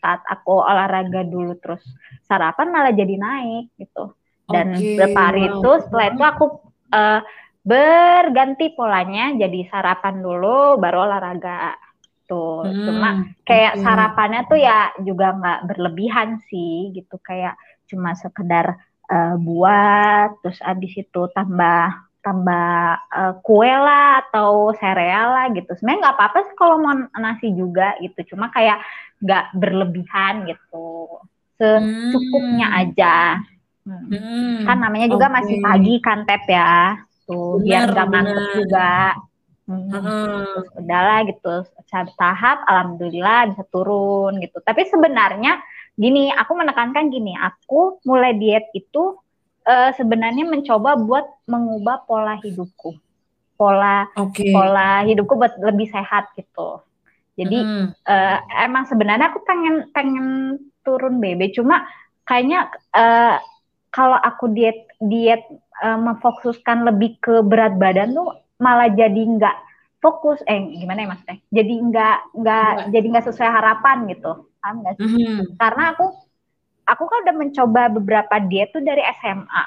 saat 0.01 0.21
aku 0.33 0.51
olahraga 0.69 1.21
dulu 1.33 1.51
terus 1.63 1.83
sarapan 2.27 2.67
malah 2.75 2.91
jadi 2.91 3.15
naik 3.25 3.63
gitu 3.79 4.11
dan 4.51 4.67
Oke, 4.67 4.91
beberapa 4.91 5.19
hari 5.31 5.41
wow. 5.41 5.55
itu 5.55 5.69
setelah 5.87 6.05
itu 6.11 6.23
aku 6.31 6.45
eh, 6.91 7.19
berganti 7.63 8.65
polanya 8.75 9.21
jadi 9.41 9.59
sarapan 9.71 10.15
dulu 10.19 10.75
baru 10.83 10.97
olahraga 11.07 11.79
tuh 12.27 12.51
Hmm, 12.63 12.79
cuma 12.83 13.23
kayak 13.47 13.73
oke. 13.73 13.83
sarapannya 13.83 14.41
tuh 14.51 14.59
ya 14.59 14.91
juga 15.07 15.25
nggak 15.39 15.59
berlebihan 15.71 16.29
sih 16.51 16.91
gitu 16.95 17.15
kayak 17.23 17.55
cuma 17.89 18.11
sekedar 18.19 18.65
eh, 19.11 19.35
buat 19.47 20.27
terus 20.43 20.59
abis 20.63 20.91
itu 21.07 21.21
tambah 21.35 21.79
tambah 22.23 22.71
eh, 23.11 23.33
kue 23.43 23.67
lah 23.67 24.23
atau 24.23 24.71
sereal 24.73 25.27
lah 25.29 25.45
gitu 25.51 25.67
sebenarnya 25.75 25.99
nggak 26.07 26.15
apa-apa 26.15 26.39
sih 26.47 26.55
kalau 26.55 26.79
mau 26.79 26.95
nasi 27.19 27.51
juga 27.51 27.93
gitu 27.99 28.33
cuma 28.33 28.47
kayak 28.49 28.79
nggak 29.19 29.45
berlebihan 29.53 30.47
gitu 30.47 31.19
secukupnya 31.59 32.67
Hmm. 32.69 32.79
aja 32.81 33.15
Hmm. 33.83 34.07
Hmm. 34.07 34.63
kan 34.63 34.77
namanya 34.79 35.11
juga 35.11 35.27
Oke. 35.27 35.35
masih 35.35 35.57
pagi 35.59 35.95
kan 35.99 36.23
tep 36.23 36.47
ya 36.47 36.95
tuh 37.27 37.59
biar 37.59 37.83
Benar, 37.83 37.91
nggak 37.91 38.07
ngantuk 38.09 38.31
benar. 38.39 38.55
juga 38.57 38.91
Hmm. 39.63 39.87
Heeh. 39.87 40.43
Terus 40.43 40.67
udahlah 40.75 41.19
gitu 41.23 41.53
secara 41.79 42.11
tahap 42.15 42.57
alhamdulillah 42.67 43.39
bisa 43.47 43.63
turun 43.67 44.43
gitu 44.43 44.59
tapi 44.59 44.83
sebenarnya 44.83 45.55
gini 45.95 46.27
aku 46.31 46.51
menekankan 46.51 47.07
gini 47.07 47.31
aku 47.33 48.03
mulai 48.03 48.35
diet 48.35 48.67
itu 48.71 49.15
eh, 49.67 49.91
sebenarnya 49.97 50.45
mencoba 50.47 50.95
buat 50.99 51.25
mengubah 51.47 52.05
pola 52.07 52.35
hidupku. 52.39 52.95
Pola 53.57 54.07
Oke. 54.17 54.49
pola 54.51 55.05
hidupku 55.07 55.33
buat 55.37 55.55
lebih 55.61 55.87
sehat 55.91 56.33
gitu. 56.35 56.81
Jadi 57.39 57.57
Hmm. 57.65 57.87
eh, 58.05 58.37
emang 58.65 58.85
sebenarnya 58.85 59.33
aku 59.33 59.41
pengen 59.47 59.89
pengen 59.95 60.27
turun 60.83 61.17
BB 61.23 61.55
cuma 61.55 61.87
kayaknya 62.27 62.67
uh, 62.95 63.35
kalau 63.91 64.15
aku 64.19 64.51
diet 64.51 64.87
diet 64.99 65.43
uh, 65.83 65.95
memfokuskan 65.99 66.83
lebih 66.87 67.19
ke 67.23 67.39
berat 67.43 67.75
badan 67.79 68.15
tuh 68.15 68.35
malah 68.59 68.87
jadi 68.91 69.15
nggak 69.15 69.55
fokus. 70.03 70.39
Eh 70.47 70.59
gimana 70.75 71.03
ya 71.03 71.09
mas 71.11 71.23
teh 71.23 71.39
jadi 71.51 71.73
nggak 71.87 72.17
nggak 72.35 72.69
jadi 72.91 73.05
nggak 73.11 73.25
sesuai 73.31 73.51
harapan 73.51 73.97
gitu. 74.11 74.47
Paham 74.59 74.75
nggak 74.83 74.95
sih? 74.99 75.07
Mm-hmm. 75.07 75.59
karena 75.59 75.83
aku 75.95 76.05
aku 76.87 77.03
kan 77.07 77.17
udah 77.27 77.35
mencoba 77.35 77.81
beberapa 77.91 78.35
diet 78.47 78.71
tuh 78.71 78.83
dari 78.83 79.03
SMA 79.19 79.63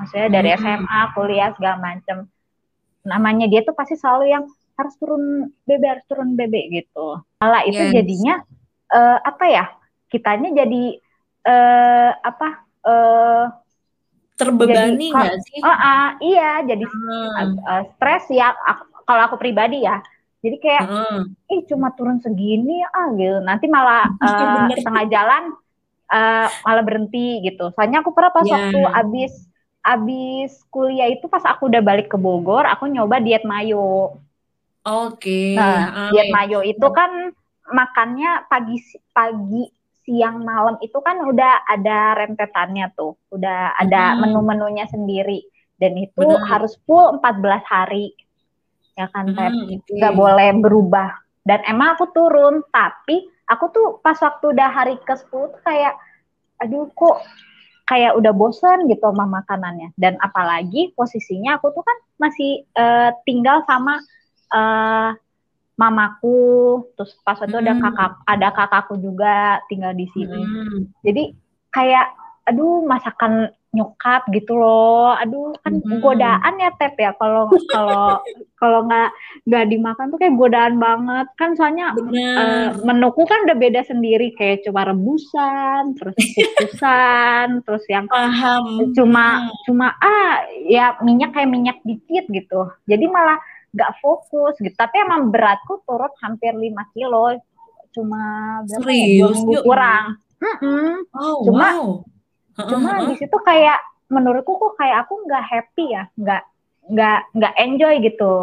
maksudnya 0.00 0.28
dari 0.28 0.50
mm-hmm. 0.52 0.66
SMA 0.66 1.00
kuliah 1.16 1.50
segala 1.56 1.76
macem 1.80 2.26
namanya 3.02 3.46
dia 3.50 3.66
tuh 3.66 3.74
pasti 3.74 3.98
selalu 3.98 4.30
yang 4.30 4.44
harus 4.78 4.94
turun 4.96 5.52
BB 5.68 5.82
harus 5.84 6.04
turun 6.06 6.34
BB 6.38 6.54
gitu 6.72 7.20
malah 7.42 7.62
itu 7.66 7.82
yes. 7.82 7.92
jadinya 7.92 8.34
uh, 8.94 9.18
apa 9.20 9.44
ya 9.50 9.64
kitanya 10.08 10.64
jadi 10.64 11.00
uh, 11.48 12.10
apa 12.20 12.48
uh, 12.86 13.46
terbebani 14.36 15.06
nggak 15.12 15.38
sih? 15.46 15.58
Uh, 15.62 15.70
uh, 15.70 16.06
iya, 16.18 16.50
jadi 16.66 16.84
hmm. 16.84 17.62
uh, 17.62 17.82
stres 17.94 18.26
ya. 18.32 18.50
Aku, 18.52 18.82
kalau 19.06 19.22
aku 19.30 19.36
pribadi 19.38 19.84
ya, 19.84 20.02
jadi 20.42 20.56
kayak, 20.58 20.84
hmm. 20.88 21.20
ih 21.52 21.62
cuma 21.70 21.94
turun 21.94 22.18
segini 22.18 22.82
ah 22.90 23.12
gitu. 23.14 23.38
Nanti 23.42 23.66
malah 23.70 24.10
uh, 24.18 24.66
tengah 24.74 25.04
jalan 25.10 25.54
uh, 26.12 26.46
malah 26.68 26.84
berhenti 26.84 27.40
gitu. 27.40 27.72
Soalnya 27.72 28.04
aku 28.04 28.12
pernah 28.12 28.30
pas 28.30 28.44
yeah. 28.44 28.54
waktu 28.60 28.80
abis 28.92 29.32
abis 29.82 30.62
kuliah 30.70 31.10
itu 31.10 31.26
pas 31.26 31.42
aku 31.42 31.66
udah 31.66 31.82
balik 31.82 32.12
ke 32.12 32.20
Bogor, 32.20 32.68
aku 32.68 32.86
nyoba 32.86 33.18
diet 33.18 33.42
mayo. 33.42 34.14
Oke. 34.86 35.56
Okay. 35.56 35.58
Nah, 35.58 36.12
diet 36.14 36.30
mayo 36.30 36.60
itu 36.62 36.86
kan 36.94 37.34
makannya 37.66 38.46
pagi 38.46 38.78
pagi 39.10 39.64
siang 40.02 40.42
malam 40.42 40.78
itu 40.82 40.98
kan 40.98 41.22
udah 41.22 41.66
ada 41.66 42.14
rentetannya 42.26 42.90
tuh, 42.94 43.18
udah 43.30 43.74
ada 43.78 44.14
hmm. 44.14 44.18
menu-menunya 44.22 44.86
sendiri 44.90 45.46
dan 45.78 45.98
itu 45.98 46.22
Benar. 46.22 46.46
harus 46.46 46.78
full 46.86 47.18
14 47.18 47.62
hari. 47.66 48.14
Ya 48.92 49.08
kan, 49.08 49.34
hmm, 49.34 49.82
okay. 49.82 49.98
nggak 49.98 50.14
boleh 50.14 50.48
berubah. 50.62 51.10
Dan 51.42 51.64
emang 51.66 51.98
aku 51.98 52.12
turun, 52.14 52.62
tapi 52.70 53.26
aku 53.48 53.64
tuh 53.74 53.86
pas 54.00 54.16
waktu 54.18 54.44
udah 54.54 54.68
hari 54.70 54.94
ke-10 55.02 55.30
tuh 55.30 55.62
kayak 55.66 55.94
aduh 56.62 56.86
kok 56.94 57.22
kayak 57.86 58.14
udah 58.16 58.32
bosen 58.32 58.88
gitu 58.88 59.02
sama 59.02 59.26
makanannya. 59.28 59.92
Dan 59.98 60.16
apalagi 60.22 60.94
posisinya 60.94 61.58
aku 61.58 61.74
tuh 61.74 61.84
kan 61.84 61.98
masih 62.16 62.64
uh, 62.78 63.10
tinggal 63.26 63.60
sama 63.66 63.98
uh, 64.54 65.10
mamaku, 65.76 66.86
terus 66.94 67.18
pas 67.26 67.36
itu 67.42 67.52
hmm. 67.52 67.64
ada 67.66 67.74
kakak 67.80 68.12
ada 68.28 68.48
kakakku 68.54 68.94
juga 69.02 69.58
tinggal 69.66 69.92
di 69.92 70.06
sini. 70.14 70.40
Hmm. 70.40 70.80
Jadi 71.02 71.34
kayak 71.74 72.14
aduh 72.46 72.82
masakan 72.86 73.50
nyokap 73.72 74.28
gitu 74.36 74.52
loh. 74.54 75.16
Aduh 75.16 75.56
kan 75.64 75.80
hmm. 75.80 76.00
godaan 76.04 76.54
ya 76.60 76.70
Tep 76.76 76.94
ya 77.00 77.16
kalau 77.16 77.48
kalau 77.72 78.20
kalau 78.60 78.86
nggak 78.86 79.10
nggak 79.48 79.64
dimakan 79.72 80.06
tuh 80.12 80.18
kayak 80.20 80.36
godaan 80.36 80.76
banget. 80.76 81.26
Kan 81.40 81.56
soalnya 81.56 81.96
uh, 81.96 82.76
menuku 82.84 83.24
kan 83.24 83.48
udah 83.48 83.56
beda 83.56 83.80
sendiri 83.88 84.36
kayak 84.36 84.62
cuma 84.62 84.84
rebusan, 84.84 85.96
terus 85.96 86.14
kukusan, 86.14 87.46
terus 87.64 87.84
yang 87.88 88.06
paham. 88.12 88.92
Cuma 88.92 89.48
hmm. 89.48 89.50
cuma 89.66 89.86
ah 89.98 90.44
ya 90.68 91.00
minyak 91.00 91.32
kayak 91.32 91.50
minyak 91.50 91.78
dikit 91.82 92.28
gitu. 92.28 92.68
Jadi 92.84 93.08
malah 93.08 93.40
nggak 93.72 94.04
fokus 94.04 94.54
gitu 94.60 94.76
tapi 94.76 95.00
emang 95.00 95.32
beratku 95.32 95.80
turun 95.88 96.12
hampir 96.20 96.52
5 96.52 96.76
kilo 96.92 97.40
cuma 97.96 98.22
berapa 98.68 98.88
ya? 98.92 99.04
Serius? 99.16 99.38
Ya, 99.48 99.60
kurang 99.64 100.04
mm 100.42 100.56
-mm. 100.60 100.88
Oh, 101.16 101.40
cuma 101.48 101.66
wow. 101.72 101.88
Cuma 102.56 103.08
di 103.08 103.14
situ 103.16 103.36
kayak 103.42 103.80
menurutku 104.12 104.56
kok 104.60 104.76
kayak 104.76 105.08
aku 105.08 105.24
nggak 105.24 105.44
happy 105.44 105.84
ya 105.92 106.04
nggak 106.16 106.42
nggak 106.92 107.20
nggak 107.32 107.54
enjoy 107.56 107.94
gitu 108.04 108.34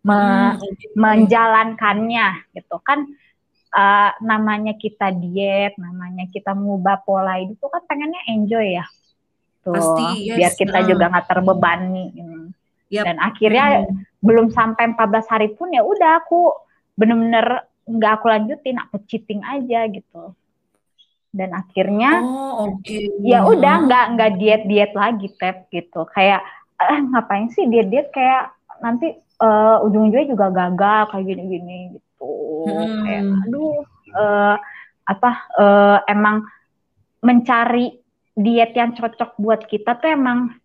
me 0.00 0.16
hmm, 0.16 0.56
menjalankannya 0.96 2.48
gitu 2.56 2.76
kan 2.80 3.04
uh, 3.76 4.10
namanya 4.24 4.74
kita 4.80 5.12
diet 5.12 5.76
namanya 5.76 6.24
kita 6.32 6.56
mengubah 6.56 7.04
pola 7.04 7.36
hidup 7.36 7.60
kan 7.68 7.84
pengennya 7.84 8.20
enjoy 8.32 8.80
ya 8.80 8.84
tuh 9.60 9.76
Pasti, 9.76 10.32
yes. 10.32 10.36
biar 10.40 10.52
kita 10.56 10.78
uh. 10.80 10.86
juga 10.88 11.04
nggak 11.12 11.26
terbebani 11.28 12.04
gitu. 12.16 12.36
Yep. 12.90 13.04
Dan 13.06 13.16
akhirnya 13.22 13.64
hmm. 13.86 14.18
belum 14.18 14.50
sampai 14.50 14.90
14 14.98 15.30
hari 15.30 15.48
pun 15.54 15.70
ya 15.70 15.86
udah 15.86 16.26
aku 16.26 16.50
bener-bener 16.98 17.70
nggak 17.86 18.12
aku 18.18 18.26
lanjutin, 18.28 18.76
aku 18.82 18.98
cheating 19.06 19.40
aja 19.46 19.86
gitu. 19.86 20.34
Dan 21.30 21.54
akhirnya 21.54 22.26
oh, 22.26 22.74
okay. 22.74 23.06
ya 23.22 23.46
udah 23.46 23.86
nggak 23.86 24.04
nggak 24.18 24.30
diet 24.38 24.62
diet 24.66 24.92
lagi 24.98 25.30
tep 25.38 25.70
gitu. 25.70 26.02
Kayak 26.10 26.42
eh, 26.82 27.00
ngapain 27.06 27.46
sih 27.54 27.70
diet 27.70 27.86
diet 27.86 28.10
kayak 28.10 28.50
nanti 28.82 29.14
uh, 29.38 29.84
ujung-ujungnya 29.86 30.26
juga 30.26 30.46
gagal 30.50 31.02
kayak 31.14 31.24
gini-gini 31.30 31.78
gitu. 31.94 32.32
Hmm. 32.66 33.02
Kayak 33.06 33.24
aduh 33.46 33.78
uh, 34.18 34.56
apa 35.06 35.30
uh, 35.54 35.98
emang 36.10 36.46
mencari 37.22 37.94
diet 38.34 38.72
yang 38.74 38.96
cocok 38.96 39.36
buat 39.38 39.60
kita 39.68 39.98
tuh 40.00 40.10
emang 40.10 40.58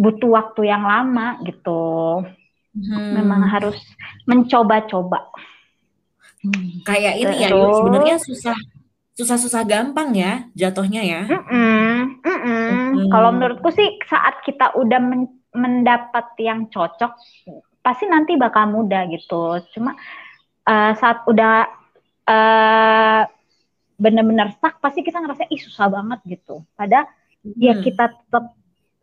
butuh 0.00 0.32
waktu 0.32 0.72
yang 0.72 0.82
lama 0.82 1.38
gitu. 1.44 1.82
Hmm. 2.74 3.10
Memang 3.14 3.46
harus 3.46 3.76
mencoba-coba. 4.24 5.28
Hmm. 6.40 6.82
Kayak 6.88 7.14
ini 7.20 7.34
ya, 7.36 7.48
Terus, 7.52 7.68
ya, 7.68 7.76
sebenarnya 7.76 8.16
susah 8.18 8.58
susah-susah 9.20 9.62
gampang 9.68 10.16
ya 10.16 10.48
jatuhnya 10.56 11.02
ya. 11.04 11.20
Mm 11.28 11.44
-mm, 11.44 11.94
mm 12.24 12.38
-mm. 12.40 13.08
Kalau 13.12 13.30
menurutku 13.36 13.68
sih 13.68 14.00
saat 14.08 14.40
kita 14.40 14.72
udah 14.80 15.00
men 15.00 15.28
mendapat 15.50 16.30
yang 16.38 16.70
cocok, 16.70 17.10
pasti 17.82 18.06
nanti 18.06 18.38
bakal 18.38 18.70
mudah 18.70 19.10
gitu. 19.10 19.58
Cuma 19.74 19.98
uh, 20.64 20.92
saat 20.94 21.26
udah 21.26 21.66
uh, 22.30 23.22
benar-benar 23.98 24.54
stuck, 24.54 24.78
pasti 24.78 25.02
kita 25.02 25.18
ngerasa 25.18 25.50
ih 25.50 25.58
susah 25.58 25.90
banget 25.90 26.38
gitu. 26.38 26.62
Padahal 26.78 27.10
hmm. 27.42 27.58
ya 27.58 27.74
kita 27.82 28.14
tetap 28.14 28.54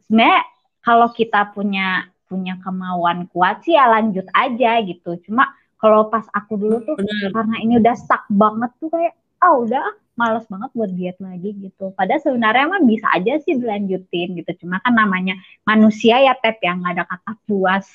sebenarnya 0.08 0.40
kalau 0.82 1.08
kita 1.12 1.52
punya 1.52 2.08
punya 2.32 2.56
kemauan 2.64 3.28
kuat 3.32 3.68
sih 3.68 3.76
ya 3.76 3.92
lanjut 3.92 4.26
aja 4.32 4.80
gitu. 4.88 5.20
Cuma 5.28 5.52
kalau 5.78 6.08
pas 6.08 6.26
aku 6.32 6.58
dulu 6.58 6.78
tuh 6.82 6.96
Bener. 6.98 7.30
karena 7.36 7.56
ini 7.62 7.74
udah 7.78 7.96
stuck 7.96 8.24
banget 8.32 8.72
tuh 8.82 8.90
kayak 8.90 9.14
ah 9.44 9.54
oh, 9.54 9.68
udah 9.68 9.86
males 10.18 10.44
banget 10.50 10.70
buat 10.74 10.92
diet 10.92 11.18
lagi 11.22 11.54
gitu. 11.62 11.94
Padahal 11.94 12.20
sebenarnya 12.20 12.66
mah 12.66 12.82
bisa 12.84 13.08
aja 13.14 13.38
sih 13.46 13.54
dilanjutin 13.54 14.34
gitu. 14.34 14.66
Cuma 14.66 14.82
kan 14.82 14.98
namanya 14.98 15.38
manusia 15.62 16.18
ya 16.18 16.34
Tep 16.34 16.58
yang 16.66 16.82
nggak 16.82 16.94
ada 16.98 17.06
kata 17.06 17.32
puas. 17.46 17.86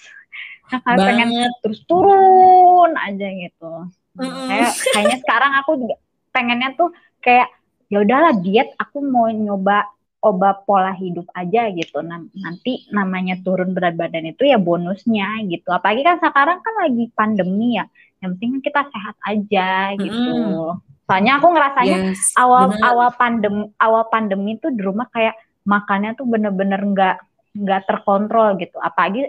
Nah, 0.71 0.81
kalau 0.81 1.03
pengen 1.03 1.51
terus 1.61 1.83
turun 1.85 2.95
aja 2.95 3.27
gitu. 3.27 3.73
Mm. 4.17 4.49
Kayak 4.49 4.73
kayaknya 4.95 5.19
sekarang 5.21 5.53
aku 5.61 5.71
juga 5.83 5.97
pengennya 6.33 6.71
tuh 6.79 6.95
kayak 7.21 7.51
ya 7.91 7.99
udahlah 8.01 8.33
diet 8.41 8.73
aku 8.79 9.03
mau 9.05 9.29
nyoba 9.29 9.91
obat 10.23 10.63
pola 10.63 10.95
hidup 10.95 11.27
aja 11.35 11.75
gitu. 11.75 12.07
Nanti 12.07 12.87
namanya 12.95 13.43
turun 13.43 13.75
berat 13.75 13.99
badan 13.99 14.31
itu 14.31 14.47
ya 14.47 14.63
bonusnya 14.63 15.43
gitu. 15.51 15.75
Apalagi 15.75 16.07
kan 16.07 16.23
sekarang 16.23 16.63
kan 16.63 16.75
lagi 16.87 17.11
pandemi 17.19 17.83
ya. 17.83 17.85
Yang 18.23 18.39
penting 18.39 18.51
kan 18.55 18.63
kita 18.63 18.83
sehat 18.95 19.17
aja 19.27 19.69
gitu. 19.99 20.33
Mm. 20.79 20.92
Soalnya 21.07 21.43
aku 21.43 21.47
ngerasanya 21.51 21.99
yes, 22.15 22.33
awal 22.39 22.73
bener. 22.73 22.83
awal 22.87 23.09
pandemi 23.19 23.65
awal 23.83 24.05
pandemi 24.09 24.53
tuh 24.63 24.71
di 24.71 24.81
rumah 24.81 25.11
kayak 25.11 25.35
makannya 25.67 26.15
tuh 26.15 26.27
bener-bener 26.27 26.79
nggak 26.79 27.17
nggak 27.59 27.83
terkontrol 27.91 28.57
gitu. 28.57 28.79
Apalagi 28.79 29.29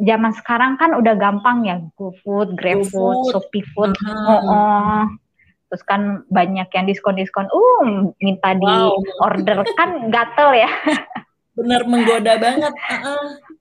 zaman 0.00 0.32
sekarang 0.32 0.80
kan 0.80 0.96
udah 0.96 1.14
gampang 1.18 1.68
ya 1.68 1.76
GoFood, 1.98 2.56
GrabFood, 2.56 3.36
Shopee 3.36 3.66
Food. 3.76 3.92
Uh 4.00 4.08
-huh. 4.08 4.30
oh, 4.30 4.40
oh 4.48 5.04
terus 5.70 5.86
kan 5.86 6.26
banyak 6.26 6.66
yang 6.74 6.84
diskon-diskon, 6.90 7.46
uh 7.46 8.10
minta 8.18 8.58
di 8.58 8.66
wow. 8.66 8.90
order 9.22 9.62
kan 9.78 10.10
gatel 10.10 10.66
ya. 10.66 10.70
Bener 11.58 11.86
menggoda 11.86 12.34
banget. 12.42 12.74
Uh 12.74 13.06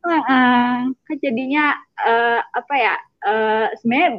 -uh. 0.10 0.90
Uh, 1.06 1.16
jadinya 1.22 1.78
uh, 2.02 2.42
apa 2.42 2.76
ya? 2.82 2.96
Uh, 3.22 3.66
Sebenarnya 3.78 4.10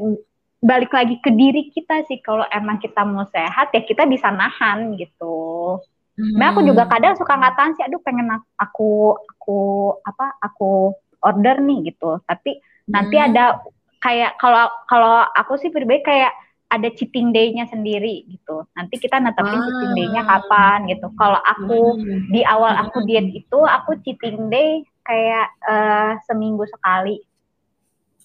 balik 0.60 0.92
lagi 0.92 1.16
ke 1.24 1.32
diri 1.32 1.72
kita 1.72 2.04
sih 2.04 2.20
kalau 2.20 2.44
emang 2.52 2.76
kita 2.76 3.00
mau 3.00 3.24
sehat 3.32 3.72
ya 3.72 3.80
kita 3.80 4.04
bisa 4.04 4.28
nahan 4.28 4.92
gitu. 5.00 5.80
Hmm. 6.20 6.36
Nah 6.36 6.52
aku 6.52 6.60
juga 6.60 6.84
kadang 6.84 7.16
suka 7.16 7.32
ngatain 7.32 7.72
sih, 7.80 7.84
aduh 7.88 8.00
pengen 8.04 8.28
aku 8.60 9.16
aku 9.16 9.58
apa 10.04 10.36
aku 10.44 10.92
order 11.24 11.64
nih 11.64 11.92
gitu. 11.92 12.20
Tapi 12.28 12.60
hmm. 12.60 12.92
nanti 12.92 13.16
ada 13.16 13.56
kayak 14.04 14.36
kalau 14.36 14.68
kalau 14.84 15.24
aku 15.32 15.56
sih 15.56 15.72
pribadi 15.72 16.04
kayak 16.04 16.32
ada 16.70 16.86
cheating 16.92 17.32
day-nya 17.32 17.66
sendiri 17.66 18.28
gitu. 18.30 18.68
Nanti 18.76 19.00
kita 19.00 19.16
netepin 19.18 19.58
ah. 19.58 19.64
cheating 19.64 19.92
day-nya 19.96 20.22
kapan 20.28 20.86
gitu. 20.92 21.08
Kalau 21.16 21.40
aku 21.40 21.98
hmm. 21.98 22.30
di 22.30 22.44
awal 22.44 22.76
aku 22.76 23.02
diet 23.08 23.32
itu 23.32 23.58
aku 23.64 23.96
cheating 24.04 24.52
day 24.52 24.84
kayak 25.08 25.50
uh, 25.64 26.20
seminggu 26.28 26.68
sekali. 26.68 27.24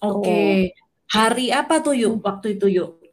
Oke. 0.04 0.20
Okay. 0.20 0.85
Hari 1.06 1.54
apa 1.54 1.78
tuh 1.82 1.94
yuk 1.94 2.22
waktu 2.22 2.58
itu 2.58 2.66
yuk? 2.66 3.06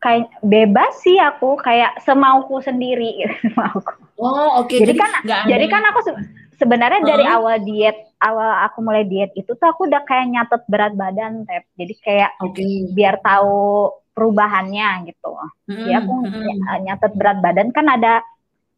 kayak 0.00 0.32
bebas 0.40 0.96
sih 1.04 1.20
aku 1.20 1.60
kayak 1.60 2.00
semauku 2.02 2.58
sendiri 2.64 3.20
semauku. 3.44 3.92
Oh 4.16 4.64
oke. 4.64 4.72
Okay. 4.72 4.82
Jadi, 4.82 4.96
jadi 4.96 5.00
kan 5.00 5.10
jadi 5.46 5.64
kan 5.68 5.82
aku 5.92 6.00
se 6.08 6.12
sebenarnya 6.56 7.00
uh 7.00 7.04
-huh. 7.04 7.12
dari 7.12 7.24
awal 7.28 7.56
diet 7.60 7.96
awal 8.20 8.50
aku 8.64 8.78
mulai 8.84 9.04
diet 9.04 9.32
itu 9.36 9.52
tuh 9.52 9.68
aku 9.68 9.88
udah 9.88 10.04
kayak 10.08 10.32
nyatet 10.32 10.62
berat 10.66 10.96
badan 10.96 11.44
tep. 11.44 11.68
Jadi 11.76 11.94
kayak 12.00 12.30
okay. 12.40 12.88
biar 12.96 13.20
tahu 13.20 13.92
perubahannya 14.16 15.08
gitu. 15.08 15.32
Hmm, 15.68 15.76
Jadi 15.84 15.92
aku 15.96 16.14
hmm. 16.28 16.80
nyatet 16.84 17.12
berat 17.16 17.38
badan 17.44 17.68
kan 17.72 17.86
ada 17.88 18.24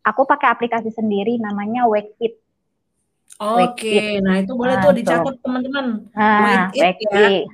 aku 0.03 0.27
pakai 0.27 0.51
aplikasi 0.51 0.91
sendiri 0.91 1.39
namanya 1.39 1.87
Wakefit. 1.87 2.43
Oke, 3.43 3.75
okay. 3.75 4.09
nah 4.23 4.39
itu 4.39 4.55
boleh 4.55 4.77
nah, 4.79 4.83
tuh 4.87 4.93
dicatat 4.93 5.35
teman-teman. 5.41 6.05
Nah, 6.15 6.69
It 6.71 7.01
ya. 7.11 7.49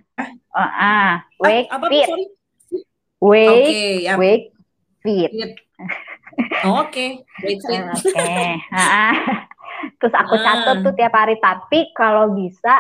Oh, 0.59 0.73
ah, 0.75 1.23
Wake 1.39 1.71
ah, 1.71 1.79
apa 1.79 1.87
Fit. 1.87 2.09
Wake, 3.23 3.47
okay, 3.47 3.91
ya. 4.03 4.15
Wake 4.19 4.47
Fit. 5.07 5.31
Oke, 6.83 7.23
Wake 7.47 7.63
Fit. 7.63 7.83
Oke. 7.87 8.35
Terus 10.03 10.15
aku 10.19 10.35
ah. 10.35 10.43
catat 10.43 10.77
tuh 10.83 10.95
tiap 10.99 11.15
hari. 11.15 11.39
Tapi 11.39 11.95
kalau 11.95 12.35
bisa 12.35 12.75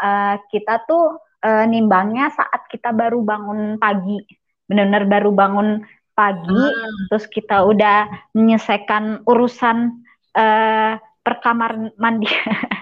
uh, 0.00 0.40
kita 0.48 0.88
tuh 0.88 1.20
uh, 1.44 1.64
nimbangnya 1.68 2.32
saat 2.32 2.64
kita 2.72 2.96
baru 2.96 3.20
bangun 3.20 3.76
pagi. 3.76 4.24
Benar-benar 4.64 5.04
baru 5.04 5.30
bangun 5.36 5.68
pagi, 6.16 6.64
ah. 6.64 6.88
terus 7.12 7.28
kita 7.28 7.68
udah 7.68 8.08
menyelesaikan 8.32 9.28
urusan 9.28 10.00
uh, 10.32 10.96
perkamar 11.20 11.92
mandi 12.00 12.28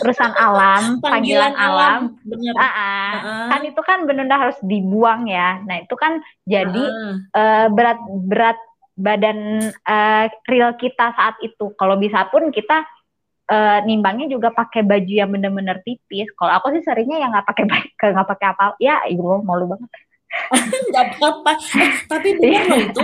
urusan 0.00 0.32
alam 0.36 0.82
panggilan, 1.02 1.52
panggilan 1.52 1.52
alam, 1.56 2.00
alam. 2.16 2.30
Uh 2.30 2.62
-uh. 2.62 3.12
Uh 3.20 3.46
kan 3.50 3.60
itu 3.66 3.80
kan 3.82 3.98
benar-benar 4.06 4.38
harus 4.48 4.58
dibuang 4.62 5.26
ya. 5.26 5.60
Nah 5.66 5.82
itu 5.82 5.94
kan 5.98 6.22
jadi 6.44 6.84
uh 6.84 7.14
uh, 7.36 7.66
berat 7.72 7.98
berat 8.28 8.58
badan 9.00 9.64
uh, 9.88 10.24
real 10.46 10.76
kita 10.76 11.16
saat 11.16 11.40
itu. 11.40 11.72
Kalau 11.74 11.96
bisa 11.96 12.28
pun 12.28 12.52
kita 12.52 12.84
uh, 13.50 13.78
nimbangnya 13.88 14.28
juga 14.30 14.52
pakai 14.52 14.84
baju 14.84 15.12
yang 15.12 15.30
benar-benar 15.32 15.80
tipis. 15.82 16.28
Kalau 16.36 16.52
aku 16.54 16.76
sih 16.76 16.84
seringnya 16.84 17.18
yang 17.18 17.32
nggak 17.32 17.48
pakai 17.48 17.64
nggak 18.12 18.28
pakai 18.36 18.46
apa 18.52 18.64
ya 18.78 19.02
ibu 19.08 19.40
malu 19.42 19.66
banget. 19.72 19.90
Nggak 20.94 21.06
apa-apa. 21.18 21.52
Eh, 21.58 21.92
tapi 22.06 22.28
benar 22.38 22.62
loh 22.70 22.80
itu 22.86 23.02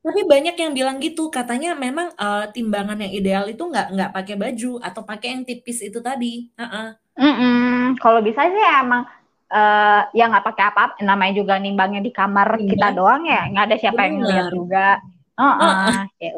tapi 0.00 0.24
banyak 0.24 0.56
yang 0.56 0.72
bilang 0.72 0.96
gitu, 0.96 1.28
katanya 1.28 1.76
memang 1.76 2.08
uh, 2.16 2.48
timbangan 2.48 2.96
yang 3.04 3.12
ideal 3.12 3.44
itu 3.44 3.60
nggak 3.60 3.92
nggak 3.92 4.10
pakai 4.16 4.34
baju 4.40 4.72
atau 4.80 5.02
pakai 5.04 5.28
yang 5.36 5.42
tipis 5.44 5.84
itu 5.84 6.00
tadi. 6.00 6.48
Uh-uh. 6.56 6.96
Mm 7.20 7.34
-mm. 7.36 7.76
Kalau 8.00 8.24
bisa 8.24 8.48
sih 8.48 8.64
emang 8.80 9.04
uh, 9.52 10.00
ya 10.16 10.24
nggak 10.32 10.46
pakai 10.48 10.64
apa-apa. 10.72 10.96
Namanya 11.04 11.36
juga 11.36 11.60
nimbangnya 11.60 12.00
di 12.00 12.12
kamar 12.16 12.56
Timbang. 12.56 12.70
kita 12.72 12.88
doang 12.96 13.22
ya, 13.28 13.44
nggak 13.52 13.64
ada 13.68 13.76
siapa 13.76 14.00
yang 14.08 14.16
lihat 14.24 14.48
juga. 14.48 14.86
Uh-uh. 15.36 15.60
Uh-uh. 15.60 16.00
Ya, 16.16 16.32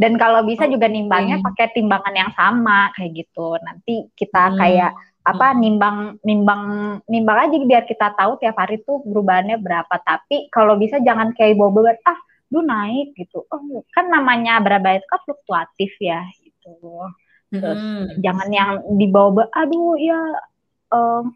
Dan 0.00 0.16
kalau 0.16 0.46
bisa 0.46 0.64
juga 0.70 0.86
nimbangnya 0.86 1.42
pakai 1.44 1.74
timbangan 1.74 2.14
yang 2.14 2.30
sama 2.32 2.94
kayak 2.94 3.26
gitu. 3.26 3.58
Nanti 3.60 4.06
kita 4.14 4.54
hmm. 4.54 4.56
kayak 4.56 4.92
apa 5.20 5.52
nimbang 5.52 6.16
nimbang 6.24 6.62
nimbang 7.04 7.38
aja 7.48 7.56
biar 7.60 7.84
kita 7.84 8.16
tahu 8.16 8.40
tiap 8.40 8.56
hari 8.56 8.80
tuh 8.80 9.04
perubahannya 9.04 9.60
berapa. 9.60 9.94
Tapi 10.00 10.48
kalau 10.48 10.80
bisa 10.80 10.98
jangan 11.04 11.36
kayak 11.36 11.60
bawa 11.60 11.70
beban 11.70 11.98
ah 12.08 12.18
lu 12.50 12.64
naik 12.66 13.14
gitu. 13.14 13.46
Oh, 13.46 13.84
kan 13.94 14.10
namanya 14.10 14.58
berapa 14.58 14.98
itu 14.98 15.06
kan 15.06 15.20
fluktuatif 15.22 15.92
ya 16.00 16.24
gitu. 16.42 17.06
Terus 17.50 17.78
hmm. 17.78 18.06
jangan 18.22 18.48
yang 18.50 18.70
dibawa 18.96 19.46
aduh 19.54 19.98
ya 19.98 20.18
um, 20.94 21.34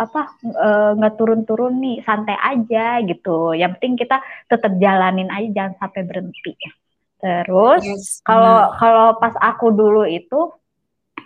apa 0.00 0.32
eh, 0.40 0.90
nggak 0.96 1.12
uh, 1.12 1.18
turun-turun 1.20 1.76
nih 1.80 2.00
santai 2.04 2.36
aja 2.36 3.04
gitu. 3.04 3.52
Yang 3.52 3.78
penting 3.78 3.94
kita 4.00 4.16
tetap 4.48 4.72
jalanin 4.80 5.28
aja 5.28 5.48
jangan 5.52 5.74
sampai 5.76 6.02
berhenti. 6.08 6.56
Terus 7.20 7.84
kalau 8.24 8.72
yes. 8.72 8.80
kalau 8.80 9.06
pas 9.20 9.36
aku 9.36 9.76
dulu 9.76 10.08
itu 10.08 10.48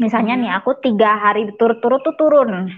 misalnya 0.01 0.35
nih 0.39 0.51
hmm. 0.51 0.59
aku 0.63 0.71
tiga 0.83 1.19
hari 1.19 1.51
turut-turut 1.55 2.01
tuh 2.03 2.17
turun 2.19 2.71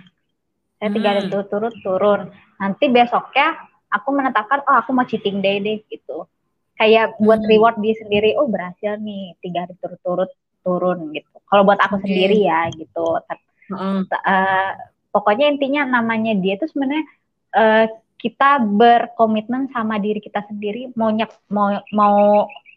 saya 0.76 0.90
tiga 0.92 1.08
hari 1.14 1.22
hmm. 1.26 1.32
turut-turut 1.32 1.74
turun 1.80 2.20
nanti 2.60 2.84
besoknya 2.92 3.56
aku 3.92 4.08
menetapkan 4.12 4.64
oh 4.66 4.76
aku 4.80 4.90
mau 4.92 5.06
cheating 5.08 5.40
day 5.40 5.60
deh 5.60 5.80
gitu 5.88 6.28
kayak 6.76 7.16
buat 7.20 7.40
hmm. 7.40 7.50
reward 7.50 7.76
diri 7.80 7.96
sendiri 7.96 8.30
oh 8.36 8.48
berhasil 8.48 9.00
nih 9.00 9.36
tiga 9.40 9.64
hari 9.64 9.74
turut-turut 9.80 10.30
turun 10.66 11.14
gitu 11.14 11.36
kalau 11.46 11.62
buat 11.62 11.78
aku 11.78 12.02
okay. 12.02 12.04
sendiri 12.10 12.38
ya 12.42 12.66
gitu. 12.74 13.22
Uh, 13.70 14.70
pokoknya 15.10 15.50
intinya 15.50 15.98
namanya 15.98 16.34
dia 16.38 16.54
itu 16.54 16.66
sebenarnya 16.70 17.06
uh, 17.54 17.86
kita 18.18 18.62
berkomitmen 18.62 19.70
sama 19.70 19.98
diri 19.98 20.22
kita 20.22 20.42
sendiri 20.46 20.90
mau 20.94 21.10
mau 21.50 21.78
mau 21.90 22.18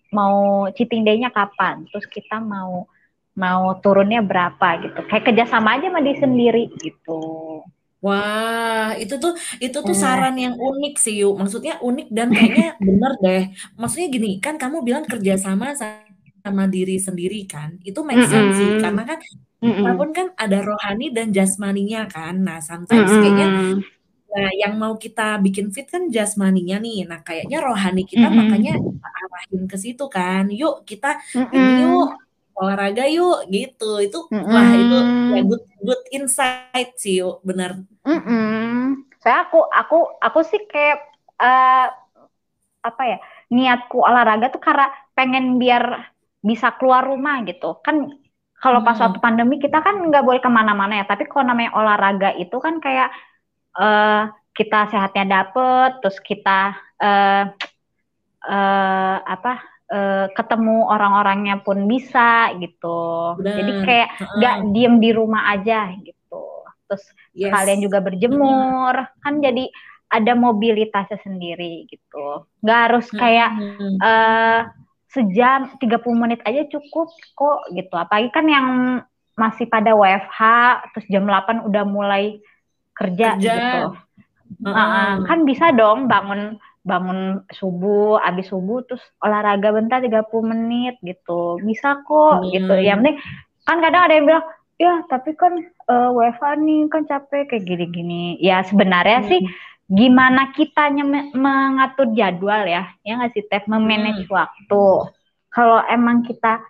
mau 0.10 0.36
cheating 0.74 1.06
day-nya 1.06 1.30
kapan 1.30 1.86
terus 1.90 2.10
kita 2.10 2.42
mau 2.42 2.90
mau 3.40 3.80
turunnya 3.80 4.20
berapa 4.20 4.68
gitu. 4.84 5.00
Kayak 5.08 5.24
kerjasama 5.32 5.80
aja 5.80 5.88
sama 5.88 6.04
diri 6.04 6.20
sendiri 6.20 6.64
gitu. 6.84 7.22
Wah, 8.00 8.96
itu 8.96 9.20
tuh 9.20 9.36
itu 9.60 9.76
tuh 9.76 9.96
hmm. 9.96 10.04
saran 10.04 10.36
yang 10.36 10.56
unik 10.56 10.96
sih, 11.00 11.24
Yuk. 11.24 11.36
Maksudnya 11.40 11.80
unik 11.84 12.08
dan 12.12 12.32
kayaknya 12.32 12.68
bener 12.88 13.12
deh. 13.24 13.44
Maksudnya 13.76 14.08
gini, 14.12 14.40
kan 14.44 14.56
kamu 14.56 14.84
bilang 14.84 15.04
kerjasama 15.08 15.76
sama 15.76 16.64
diri 16.72 16.96
sendiri 16.96 17.44
kan, 17.44 17.76
itu 17.84 18.00
make 18.08 18.24
sense 18.24 18.32
mm 18.32 18.48
-hmm. 18.48 18.60
sih, 18.60 18.70
karena 18.80 19.04
kan 19.04 19.20
walaupun 19.60 20.10
kan 20.16 20.28
ada 20.40 20.64
rohani 20.64 21.12
dan 21.12 21.36
jasmaninya 21.36 22.08
kan. 22.08 22.40
Nah, 22.40 22.64
sometimes 22.64 23.12
mm 23.12 23.16
-hmm. 23.20 23.24
kayaknya 23.24 23.48
Nah, 24.30 24.52
yang 24.62 24.78
mau 24.78 24.94
kita 24.94 25.42
bikin 25.42 25.74
fit 25.74 25.90
kan 25.90 26.06
jasmaninya 26.14 26.78
nih. 26.78 27.02
Nah, 27.10 27.20
kayaknya 27.26 27.66
rohani 27.66 28.06
kita 28.06 28.30
mm 28.30 28.34
-hmm. 28.34 28.46
makanya 28.46 28.74
arahin 29.02 29.64
ke 29.66 29.78
situ 29.82 30.06
kan. 30.06 30.46
Yuk 30.54 30.86
kita 30.86 31.18
mm 31.18 31.44
-hmm. 31.50 31.58
ini 31.58 31.72
yuk 31.82 32.10
olahraga 32.60 33.08
yuk 33.08 33.48
gitu 33.48 34.04
itu 34.04 34.20
mm 34.28 34.36
-hmm. 34.36 34.52
wah 34.52 34.72
itu 34.76 34.98
ya 35.32 35.42
good 35.48 35.64
good 35.80 36.02
insight 36.12 36.92
sih 37.00 37.24
yuk 37.24 37.40
benar 37.48 37.80
mm 38.04 38.20
-hmm. 38.20 39.08
saya 39.24 39.48
aku 39.48 39.64
aku 39.64 39.98
aku 40.20 40.40
sih 40.44 40.62
kayak 40.68 41.00
uh, 41.40 41.88
apa 42.84 43.04
ya 43.08 43.18
niatku 43.50 43.98
olahraga 44.04 44.52
tuh 44.52 44.62
karena 44.62 44.92
pengen 45.16 45.58
biar 45.58 46.12
bisa 46.40 46.76
keluar 46.80 47.04
rumah 47.04 47.44
gitu 47.44 47.80
kan 47.84 48.08
kalau 48.60 48.84
pas 48.84 48.96
hmm. 48.96 49.04
waktu 49.08 49.20
pandemi 49.20 49.56
kita 49.60 49.80
kan 49.80 50.00
nggak 50.00 50.24
boleh 50.24 50.40
ke 50.44 50.52
mana-mana 50.52 51.04
ya 51.04 51.06
tapi 51.08 51.28
kalau 51.28 51.48
namanya 51.48 51.76
olahraga 51.76 52.36
itu 52.36 52.56
kan 52.60 52.80
kayak 52.84 53.12
uh, 53.76 54.32
kita 54.56 54.92
sehatnya 54.92 55.26
dapet 55.28 56.00
terus 56.04 56.20
kita 56.20 56.76
uh, 57.00 57.44
uh, 58.48 59.18
apa 59.24 59.79
uh, 59.90 60.26
ketemu 60.34 60.86
orang-orangnya 60.88 61.62
pun 61.66 61.90
bisa 61.90 62.54
gitu. 62.62 63.36
Bener. 63.42 63.56
Jadi 63.60 63.72
kayak 63.84 64.10
nggak 64.40 64.56
uh 64.62 64.68
diem 64.74 64.96
di 65.02 65.10
rumah 65.12 65.54
aja 65.54 65.90
gitu. 66.00 66.46
Terus 66.90 67.04
yes. 67.38 67.52
kalian 67.54 67.80
juga 67.82 68.00
berjemur, 68.02 68.94
kan 69.22 69.34
jadi 69.42 69.70
ada 70.10 70.34
mobilitasnya 70.34 71.22
sendiri 71.22 71.86
gitu. 71.86 72.50
Nggak 72.66 72.80
harus 72.90 73.08
kayak 73.14 73.50
uh 73.54 73.78
-huh. 73.78 73.94
uh, 74.02 74.60
sejam 75.10 75.74
30 75.78 75.86
menit 76.18 76.42
aja 76.46 76.66
cukup 76.70 77.10
kok 77.38 77.60
gitu. 77.74 77.94
Apalagi 77.94 78.30
kan 78.34 78.46
yang 78.50 78.68
masih 79.38 79.70
pada 79.72 79.96
WFH 79.96 80.42
terus 80.94 81.06
jam 81.08 81.24
8 81.24 81.66
udah 81.66 81.84
mulai 81.86 82.42
kerja, 82.98 83.38
kerja. 83.38 83.54
gitu. 83.54 83.82
Uh 84.66 84.70
-uh. 84.70 84.78
Uh, 84.82 85.14
kan 85.30 85.46
bisa 85.46 85.70
dong 85.78 86.10
bangun 86.10 86.58
bangun 86.84 87.44
subuh, 87.52 88.18
abis 88.24 88.50
subuh 88.52 88.82
terus 88.88 89.04
olahraga 89.20 89.76
bentar 89.76 90.00
30 90.00 90.26
menit 90.48 90.96
gitu. 91.04 91.60
Bisa 91.64 92.00
kok 92.08 92.44
hmm. 92.44 92.50
gitu. 92.56 92.74
Yang 92.80 92.98
penting 93.04 93.18
kan 93.68 93.78
kadang 93.84 94.02
ada 94.08 94.14
yang 94.16 94.26
bilang, 94.26 94.46
"Ya, 94.80 94.94
tapi 95.12 95.36
kan 95.36 95.54
uh, 95.92 96.10
WFA 96.16 96.58
nih 96.58 96.88
kan 96.90 97.04
capek 97.06 97.52
kayak 97.52 97.66
gini-gini." 97.68 98.40
Ya 98.40 98.64
sebenarnya 98.64 99.22
hmm. 99.24 99.30
sih 99.30 99.42
gimana 99.90 100.54
kitanya 100.54 101.04
mengatur 101.36 102.14
jadwal 102.16 102.64
ya. 102.66 102.90
Ya 103.04 103.20
nggak 103.20 103.32
sih, 103.36 103.46
Tef, 103.50 103.68
memanage 103.68 104.26
hmm. 104.26 104.34
waktu. 104.34 104.86
Kalau 105.50 105.82
emang 105.90 106.24
kita 106.24 106.62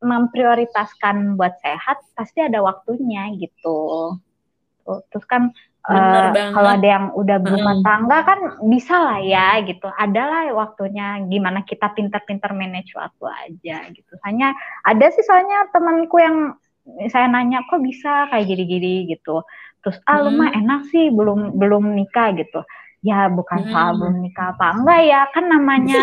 memprioritaskan 0.00 1.36
buat 1.40 1.56
sehat, 1.64 2.00
pasti 2.12 2.44
ada 2.44 2.60
waktunya 2.60 3.32
gitu. 3.40 4.12
Terus 4.84 5.24
kan 5.28 5.52
Uh, 5.86 6.34
kalau 6.50 6.70
ada 6.74 6.88
yang 6.98 7.06
udah 7.14 7.38
berumah 7.38 7.78
hmm. 7.78 7.86
tangga 7.86 8.18
kan 8.26 8.40
bisa 8.66 8.98
lah 8.98 9.22
ya 9.22 9.62
gitu. 9.62 9.86
Adalah 9.86 10.50
waktunya 10.50 11.22
gimana 11.30 11.62
kita 11.62 11.94
pintar-pintar 11.94 12.50
manage 12.58 12.90
waktu 12.98 13.22
aja 13.30 13.86
gitu. 13.94 14.12
Hanya 14.26 14.50
ada 14.82 15.06
sih 15.14 15.22
soalnya 15.22 15.70
temanku 15.70 16.18
yang 16.18 16.58
saya 17.06 17.30
nanya 17.30 17.62
kok 17.70 17.78
bisa 17.86 18.26
kayak 18.34 18.50
gini-gini 18.50 19.06
gitu. 19.14 19.46
Terus 19.78 20.02
ah 20.10 20.26
lu 20.26 20.34
mah 20.34 20.50
hmm. 20.50 20.60
enak 20.66 20.80
sih 20.90 21.06
belum 21.14 21.54
belum 21.54 21.94
nikah 21.94 22.34
gitu. 22.34 22.66
Ya 23.06 23.30
bukan 23.30 23.62
hmm. 23.62 23.70
soal 23.70 23.94
belum 23.94 24.16
nikah 24.26 24.58
apa 24.58 24.66
enggak 24.74 25.02
ya 25.06 25.20
kan 25.30 25.44
namanya 25.46 26.02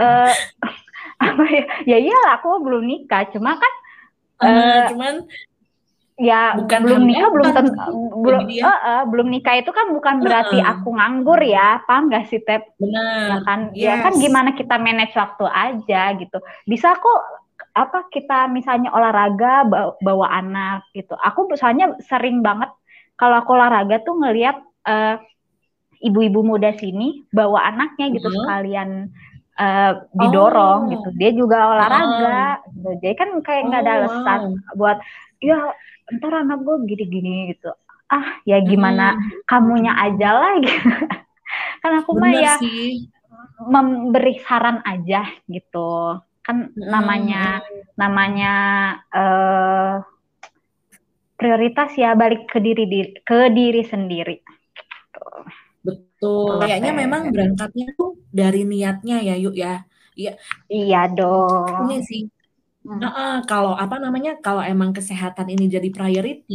uh, 0.00 0.32
apa 1.28 1.44
ya? 1.44 1.64
Ya 1.84 1.96
iyalah 2.00 2.40
aku 2.40 2.56
belum 2.64 2.88
nikah 2.88 3.28
cuma 3.28 3.60
kan 3.60 3.72
uh, 4.48 4.88
cuman 4.96 5.28
ya 6.20 6.52
Bukan 6.52 6.80
belum 6.84 7.02
nikah 7.08 7.30
belum 7.32 7.48
tentu 7.50 7.92
belum 8.20 8.44
eh, 8.46 8.60
eh, 8.60 9.02
belum 9.08 9.26
nikah 9.26 9.54
itu 9.56 9.72
kan 9.72 9.88
bukan 9.88 10.20
berarti 10.20 10.60
Heeh. 10.60 10.68
aku 10.68 10.88
nganggur 10.92 11.40
ya 11.40 11.80
paham 11.82 12.12
gak 12.12 12.28
sih 12.28 12.38
Tep 12.38 12.76
ya 12.76 12.76
Benar. 12.76 13.40
kan 13.42 13.60
ya 13.72 13.94
kan 13.98 14.12
Yes. 14.14 14.20
gimana 14.20 14.50
kita 14.52 14.76
manage 14.76 15.16
waktu 15.16 15.44
aja 15.48 16.02
gitu 16.14 16.38
bisa 16.64 16.92
kok 16.92 17.20
apa 17.70 18.10
kita 18.10 18.46
misalnya 18.48 18.90
olahraga 18.90 19.64
bawa, 19.64 19.92
bawa 19.98 20.26
anak 20.34 20.84
gitu 20.92 21.14
aku 21.14 21.48
misalnya 21.48 21.96
sering 22.02 22.44
banget 22.44 22.68
kalau 23.14 23.40
aku 23.40 23.56
olahraga 23.56 24.00
tuh 24.00 24.18
ngelihat 24.18 24.60
eh, 24.84 25.16
ibu-ibu 26.00 26.40
muda 26.42 26.72
sini 26.74 27.24
bawa 27.28 27.64
anaknya 27.66 28.12
gitu 28.12 28.28
Mhm. 28.28 28.36
sekalian 28.36 28.90
eh, 29.56 29.92
didorong 30.14 30.80
Oh. 30.84 30.90
gitu 30.90 31.08
dia 31.14 31.30
juga 31.32 31.68
olahraga 31.70 32.60
gitu. 32.70 32.96
jadi 32.98 33.14
kan 33.14 33.28
kayak 33.40 33.62
nggak 33.66 33.80
ada 33.80 33.90
Oh, 33.90 33.96
alasan 33.98 34.40
wow. 34.50 34.72
buat 34.74 34.98
ya 35.40 35.58
ntar 36.18 36.32
anak 36.42 36.58
gue 36.66 36.76
gini-gini 36.88 37.54
gitu. 37.54 37.70
Ah 38.10 38.42
ya 38.48 38.58
gimana? 38.64 39.14
Mm, 39.14 39.46
kamunya 39.46 39.92
aja 39.94 40.28
lah 40.34 40.52
gitu. 40.58 40.88
Kan 41.82 41.92
aku 42.02 42.10
mah 42.18 42.32
ya 42.34 42.54
sih. 42.58 43.06
memberi 43.60 44.34
saran 44.42 44.80
aja 44.82 45.26
gitu. 45.46 46.18
Kan 46.42 46.72
Mm, 46.74 46.88
namanya 46.90 47.44
namanya 47.94 48.52
eh 49.14 49.94
prioritas 51.40 51.96
ya 51.96 52.12
balik 52.12 52.50
ke 52.52 52.58
diri 52.60 52.84
diri 52.84 53.10
ke 53.24 53.48
diri 53.48 53.82
sendiri. 53.86 54.36
Betul. 55.80 56.60
Kayaknya 56.60 56.92
memang 56.92 57.32
berangkatnya 57.32 57.96
tuh 57.96 58.20
dari 58.28 58.68
niatnya 58.68 59.24
ya, 59.24 59.34
Yuk 59.40 59.56
ya. 59.56 59.88
Iya, 60.12 60.36
iya 60.68 61.08
dong. 61.08 61.88
Ini 61.88 61.96
sih. 62.04 62.22
Hmm. 62.90 62.98
Heeh, 63.02 63.30
kalau 63.50 63.72
apa 63.82 63.96
namanya, 64.04 64.30
kalau 64.44 64.62
emang 64.72 64.90
kesehatan 64.96 65.46
ini 65.54 65.64
jadi 65.74 65.88
priority, 65.96 66.54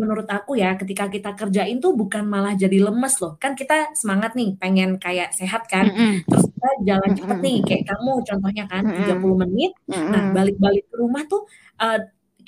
menurut 0.00 0.26
aku 0.36 0.50
ya, 0.62 0.68
ketika 0.80 1.04
kita 1.14 1.28
kerjain 1.38 1.76
tuh 1.84 1.92
bukan 2.00 2.24
malah 2.34 2.52
jadi 2.62 2.76
lemes 2.86 3.14
loh. 3.22 3.32
Kan 3.42 3.52
kita 3.60 3.74
semangat 4.00 4.30
nih, 4.38 4.48
pengen 4.60 4.90
kayak 5.04 5.28
sehat 5.38 5.62
kan. 5.72 5.86
Mm-mm. 5.86 6.12
Terus 6.28 6.44
kita 6.54 6.68
jalan 6.88 7.10
cepet 7.18 7.38
Mm-mm. 7.38 7.44
nih, 7.46 7.56
kayak 7.66 7.84
kamu 7.90 8.10
contohnya 8.28 8.64
kan, 8.72 8.84
Mm-mm. 8.84 8.94
30 8.96 9.36
menit. 9.42 9.70
Nah, 10.12 10.22
Mm-mm. 10.22 10.34
balik-balik 10.36 10.82
ke 10.90 10.94
rumah 11.02 11.22
tuh 11.32 11.40
eh, 11.82 11.96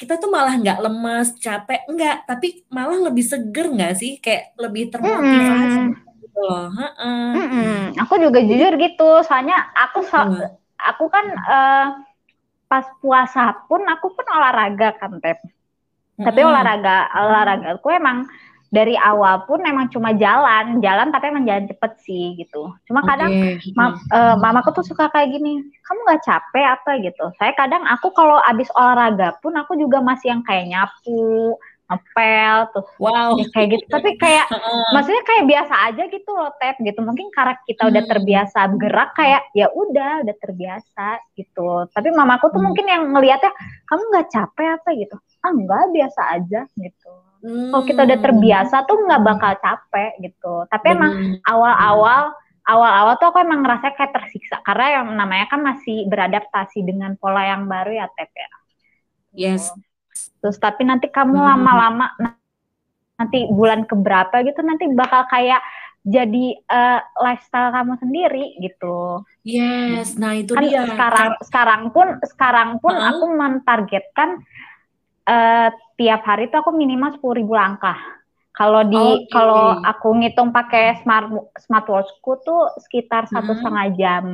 kita 0.00 0.14
tuh 0.22 0.28
malah 0.36 0.52
nggak 0.60 0.78
lemes, 0.84 1.28
capek, 1.44 1.80
enggak, 1.90 2.14
tapi 2.28 2.46
malah 2.76 2.98
lebih 3.06 3.24
seger 3.32 3.66
nggak 3.74 3.92
sih? 4.00 4.10
Kayak 4.24 4.42
lebih 4.62 4.82
termotivasi 4.92 5.78
Mm-mm. 5.80 6.20
gitu 6.22 6.38
loh. 6.48 6.68
Mm-mm. 7.34 7.96
Aku 8.04 8.14
juga 8.20 8.38
jujur 8.44 8.72
gitu, 8.76 9.08
soalnya 9.26 9.56
aku 9.82 9.98
so- 10.10 10.28
aku 10.88 11.04
kan 11.14 11.26
eh, 11.52 11.84
pas 12.72 12.88
puasa 13.04 13.52
pun 13.68 13.84
aku 13.84 14.16
pun 14.16 14.24
olahraga 14.32 14.96
kan 14.96 15.20
Tep. 15.20 15.44
Tapi 16.16 16.40
Mm-mm. 16.40 16.48
olahraga 16.48 17.12
olahraga 17.20 17.68
aku 17.76 17.92
emang 17.92 18.24
dari 18.72 18.96
awal 18.96 19.44
pun 19.44 19.60
emang 19.68 19.92
cuma 19.92 20.16
jalan, 20.16 20.80
jalan 20.80 21.12
tapi 21.12 21.28
emang 21.28 21.44
jalan 21.44 21.68
cepet 21.68 21.92
sih 22.08 22.32
gitu. 22.40 22.72
Cuma 22.88 23.04
kadang 23.04 23.28
Oke. 23.28 23.60
ma- 23.76 24.00
eh, 24.00 24.36
mamaku 24.40 24.72
tuh 24.80 24.88
suka 24.88 25.12
kayak 25.12 25.28
gini, 25.36 25.60
kamu 25.84 26.00
nggak 26.08 26.24
capek 26.24 26.66
apa 26.80 26.90
gitu. 27.04 27.24
Saya 27.36 27.52
kadang 27.52 27.84
aku 27.84 28.08
kalau 28.16 28.40
abis 28.48 28.72
olahraga 28.72 29.36
pun 29.44 29.52
aku 29.60 29.76
juga 29.76 30.00
masih 30.00 30.32
yang 30.32 30.40
kayak 30.40 30.72
nyapu, 30.72 31.60
ngepel, 31.92 32.56
terus 32.72 32.88
Wow. 32.96 33.36
ya 33.36 33.46
kayak 33.52 33.68
gitu. 33.70 33.84
Tapi 33.86 34.10
kayak 34.16 34.46
maksudnya 34.94 35.22
kayak 35.22 35.44
biasa 35.44 35.74
aja 35.86 36.02
gitu 36.08 36.30
loh 36.32 36.50
tep 36.56 36.76
gitu 36.80 37.00
mungkin 37.00 37.28
karena 37.30 37.54
kita 37.62 37.82
udah 37.86 38.02
Hmm. 38.02 38.12
terbiasa 38.12 38.60
gerak 38.74 39.10
kayak 39.12 39.42
ya 39.52 39.68
udah 39.68 40.24
udah 40.24 40.36
terbiasa 40.38 41.06
gitu 41.34 41.68
tapi 41.88 42.08
mamaku 42.10 42.48
tuh 42.48 42.56
Hmm. 42.56 42.66
mungkin 42.66 42.86
yang 42.86 43.02
ngelihatnya 43.10 43.52
kamu 43.84 44.02
nggak 44.08 44.28
capek 44.28 44.68
apa 44.76 44.88
gitu 44.94 45.14
ah 45.42 45.50
enggak 45.50 45.84
biasa 45.90 46.20
aja 46.32 46.60
gitu 46.72 47.12
kalau 47.42 47.82
kita 47.82 48.00
udah 48.02 48.18
Hmm. 48.18 48.26
terbiasa 48.30 48.76
tuh 48.84 48.96
nggak 49.02 49.22
bakal 49.22 49.52
capek 49.58 50.10
gitu 50.20 50.54
tapi 50.66 50.86
emang 50.88 51.12
Bener. 51.12 51.42
awal-awal 51.44 52.22
awal-awal 52.62 53.14
tuh 53.18 53.28
aku 53.28 53.38
emang 53.38 53.60
ngerasa 53.60 53.90
kayak 53.92 54.12
tersiksa 54.12 54.62
karena 54.62 55.02
yang 55.02 55.06
namanya 55.12 55.50
kan 55.50 55.60
masih 55.60 56.06
beradaptasi 56.06 56.80
dengan 56.80 57.18
pola 57.18 57.42
yang 57.44 57.66
baru 57.66 57.90
ya 57.92 58.06
tep 58.14 58.30
ya 58.30 58.50
Yes. 59.32 59.72
Terus 60.38 60.56
tapi 60.56 60.82
nanti 60.82 61.06
kamu 61.06 61.34
Hmm. 61.34 61.48
lama-lama 61.54 62.06
nah, 62.16 62.34
nanti 63.14 63.46
bulan 63.48 63.84
keberapa 63.84 64.42
gitu 64.42 64.60
nanti 64.60 64.90
bakal 64.90 65.24
kayak 65.26 65.62
jadi 66.02 66.46
eh, 66.58 67.00
lifestyle 67.16 67.70
kamu 67.70 67.94
sendiri 67.96 68.58
gitu 68.58 69.22
Yes. 69.42 70.14
Nah, 70.14 70.34
itu 70.34 70.54
kan 70.54 70.62
dia. 70.62 70.82
sekarang 70.86 71.30
sekarang 71.42 71.82
pun 71.90 72.06
sekarang 72.24 72.70
pun 72.78 72.94
Heeh. 72.94 73.06
aku 73.08 73.24
mentargetkan 73.32 74.30
eh, 75.24 75.68
tiap 75.94 76.22
hari 76.22 76.46
tuh 76.46 76.60
aku 76.60 76.70
minimal 76.70 77.14
sepuluh 77.14 77.38
ribu 77.38 77.54
langkah 77.54 77.98
kalau 78.52 78.82
di 78.82 78.98
Oke. 78.98 79.30
kalau 79.30 79.78
aku 79.78 80.08
ngitung 80.14 80.50
pakai 80.50 81.00
smart 81.00 81.30
smartwatchku 81.56 82.32
tuh 82.42 82.74
sekitar 82.80 83.26
satu 83.26 83.54
Hmm. 83.54 83.58
setengah 83.58 83.86
jam 83.94 84.24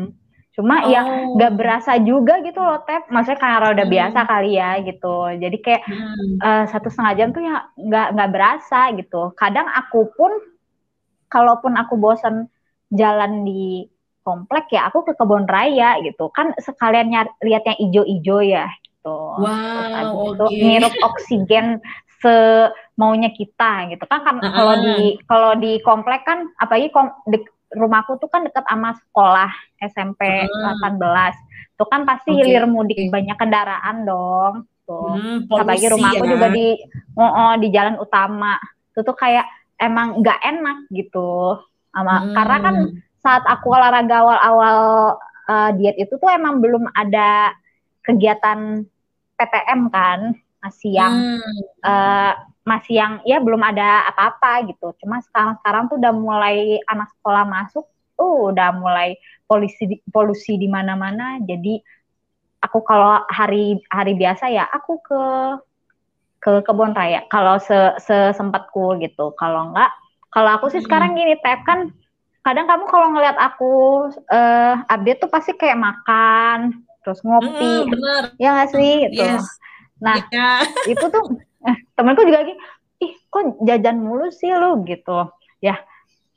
cuma 0.58 0.90
ya 0.90 1.06
Oh. 1.06 1.38
nggak 1.38 1.54
berasa 1.54 2.02
juga 2.02 2.42
gitu 2.42 2.58
loh 2.58 2.82
tep 2.82 3.06
maksudnya 3.08 3.38
karena 3.38 3.70
udah 3.70 3.86
Hmm. 3.86 3.94
biasa 3.94 4.18
kali 4.26 4.50
ya 4.58 4.70
gitu 4.82 5.16
jadi 5.38 5.56
kayak 5.62 5.82
Hmm. 5.86 6.34
eh, 6.42 6.64
satu 6.66 6.90
setengah 6.90 7.14
jam 7.14 7.28
tuh 7.30 7.46
ya 7.46 7.56
nggak 7.78 8.06
nggak 8.18 8.30
berasa 8.34 8.80
gitu. 8.98 9.30
Kadang 9.38 9.70
aku 9.70 10.10
pun 10.18 10.34
kalaupun 11.30 11.78
aku 11.78 11.94
bosan 11.94 12.50
jalan 12.90 13.46
di 13.46 13.86
komplek 14.26 14.68
ya 14.74 14.90
aku 14.90 15.06
ke 15.06 15.14
kebun 15.14 15.46
raya 15.46 15.96
gitu 16.02 16.28
kan 16.28 16.52
sekalian 16.58 17.08
nyari, 17.08 17.30
lihat 17.40 17.62
yang 17.64 17.78
ijo-ijo 17.78 18.38
ya 18.42 18.66
gitu. 18.82 19.18
Wow, 19.38 20.34
itu 20.34 20.44
oke. 20.44 20.52
ngirup 20.52 20.94
oksigen 21.00 21.78
semaunya 22.18 23.30
kita 23.30 23.88
gitu 23.88 24.04
kan 24.04 24.20
kan 24.20 24.36
Ah, 24.42 24.52
kalau 24.52 24.74
ah. 24.74 24.82
di 24.82 24.96
kalau 25.24 25.50
di 25.54 25.78
komplek 25.80 26.26
kan 26.26 26.50
apalagi 26.58 26.90
kom, 26.90 27.14
dek- 27.24 27.54
rumahku 27.70 28.16
tuh 28.16 28.26
kan 28.26 28.42
dekat 28.42 28.64
sama 28.64 28.96
sekolah 28.96 29.50
SMP 29.78 30.48
Ah. 30.48 30.74
18 30.88 31.36
tuh 31.74 31.86
kan 31.86 32.02
pasti 32.02 32.32
Oke. 32.32 32.42
hilir 32.42 32.64
mudik 32.64 33.08
banyak 33.08 33.34
kendaraan 33.34 34.02
dong 34.02 34.54
tuh 34.82 35.14
Hmm, 35.14 35.44
apalagi 35.46 35.86
rumahku 35.86 36.24
ya. 36.24 36.30
juga 36.32 36.46
di 36.48 36.74
oh, 37.14 37.22
oh, 37.22 37.52
di 37.54 37.68
jalan 37.68 37.96
utama 37.96 38.56
itu 38.88 39.00
tuh 39.00 39.12
kayak 39.12 39.44
emang 39.76 40.18
nggak 40.18 40.40
enak 40.42 40.78
gitu 40.90 41.60
sama 41.88 42.14
Hmm. 42.18 42.34
karena 42.34 42.56
kan 42.58 42.74
saat 43.16 43.44
aku 43.44 43.68
olahraga 43.68 44.16
awal-awal 44.16 44.78
eh, 45.46 45.70
diet 45.74 45.96
itu 45.98 46.14
tuh 46.14 46.28
emang 46.28 46.58
belum 46.58 46.88
ada 46.90 47.52
kegiatan 48.02 48.84
PTM 49.34 49.88
kan 49.88 50.32
masih 50.58 50.90
yang 50.92 51.14
Hmm. 51.14 51.60
eh, 51.82 52.32
masih 52.62 52.94
yang 53.00 53.12
ya 53.24 53.40
belum 53.40 53.62
ada 53.64 54.04
apa-apa 54.06 54.68
gitu 54.68 54.92
cuma 55.00 55.24
sekarang 55.24 55.56
sekarang 55.62 55.82
tuh 55.88 55.96
udah 55.96 56.12
mulai 56.12 56.56
anak 56.84 57.08
sekolah 57.16 57.48
masuk 57.48 57.88
uh 58.20 58.52
udah 58.52 58.76
mulai 58.76 59.16
polusi 59.48 59.88
polusi 60.12 60.60
di 60.60 60.68
mana-mana 60.68 61.40
jadi 61.40 61.80
aku 62.60 62.84
kalau 62.84 63.24
hari 63.30 63.80
hari 63.88 64.12
biasa 64.12 64.52
ya 64.52 64.68
aku 64.68 65.00
ke 65.00 65.22
ke 66.38 66.52
kebun 66.62 66.92
raya 66.92 67.24
kalau 67.26 67.56
se 67.58 67.74
sesempatku 67.98 69.00
gitu 69.00 69.32
kalau 69.34 69.72
enggak 69.72 69.90
kalau 70.28 70.60
aku 70.60 70.68
sih 70.68 70.78
Hmm. 70.78 70.86
sekarang 70.86 71.16
gini 71.16 71.40
tep 71.40 71.64
kan 71.64 71.88
kadang 72.44 72.68
kamu 72.68 72.84
kalau 72.84 73.06
ngeliat 73.12 73.36
aku 73.36 73.72
eh 74.28 74.74
update 74.86 75.18
tuh 75.20 75.30
pasti 75.32 75.56
kayak 75.56 75.78
makan 75.78 76.84
terus 77.00 77.24
ngopi 77.24 77.48
Hmm, 77.48 77.90
bener. 77.90 78.22
ya 78.36 78.48
nggak 78.54 78.70
sih 78.72 78.92
gitu 79.08 79.24
Yes. 79.24 79.46
Nah 79.98 80.14
Ya. 80.30 80.62
itu 80.86 81.04
tuh 81.10 81.24
eh, 81.66 81.76
temenku 81.94 82.22
juga 82.22 82.46
gini 82.46 82.58
ih 82.98 83.12
kok 83.26 83.58
jajan 83.62 83.98
mulu 83.98 84.30
sih 84.30 84.50
lu 84.50 84.82
gitu 84.86 85.26
ya 85.58 85.78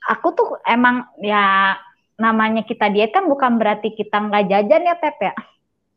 aku 0.06 0.34
tuh 0.34 0.48
emang 0.66 1.06
ya 1.22 1.78
namanya 2.18 2.62
kita 2.62 2.90
diet 2.90 3.14
kan 3.14 3.26
bukan 3.26 3.58
berarti 3.58 3.94
kita 3.94 4.18
nggak 4.18 4.46
jajan 4.50 4.82
ya 4.86 4.96
Tep 4.98 5.18
ya 5.20 5.34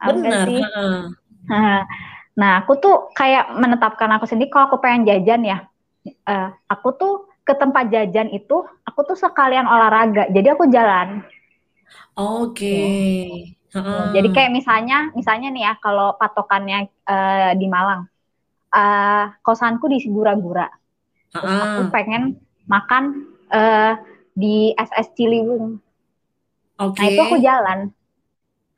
Bener. 0.04 0.44
sih? 0.48 0.60
heeh. 1.48 1.80
nah 2.36 2.50
aku 2.60 2.76
tuh 2.76 3.08
kayak 3.12 3.52
menetapkan 3.56 4.12
aku 4.16 4.28
sendiri 4.28 4.52
kalau 4.52 4.68
aku 4.68 4.78
pengen 4.80 5.08
jajan 5.08 5.40
ya 5.44 5.58
eh, 6.04 6.48
aku 6.68 6.92
tuh 6.96 7.12
ke 7.44 7.52
tempat 7.52 7.88
jajan 7.92 8.32
itu 8.32 8.64
aku 8.84 9.00
tuh 9.04 9.16
sekalian 9.16 9.64
olahraga 9.68 10.28
jadi 10.32 10.56
aku 10.56 10.68
jalan 10.68 11.24
Oke. 12.14 12.76
Heeh. 13.74 14.04
Jadi 14.14 14.28
kayak 14.34 14.52
misalnya, 14.54 14.98
misalnya 15.18 15.48
nih 15.54 15.62
ya, 15.68 15.72
kalau 15.84 16.14
patokannya 16.20 16.78
eh, 17.06 17.52
di 17.60 17.66
Malang, 17.70 18.02
eh, 18.74 19.24
kosanku 19.46 19.86
di 19.92 19.98
Sigura-gura, 20.04 20.68
terus 21.34 21.54
aku 21.64 21.80
pengen 21.94 22.22
makan 22.66 23.04
eh, 23.52 23.94
di 24.34 24.74
SS 24.74 25.08
Ciliwung. 25.18 25.78
Oke. 26.78 26.98
Nah 27.00 27.06
itu 27.10 27.20
aku 27.22 27.36
jalan. 27.42 27.78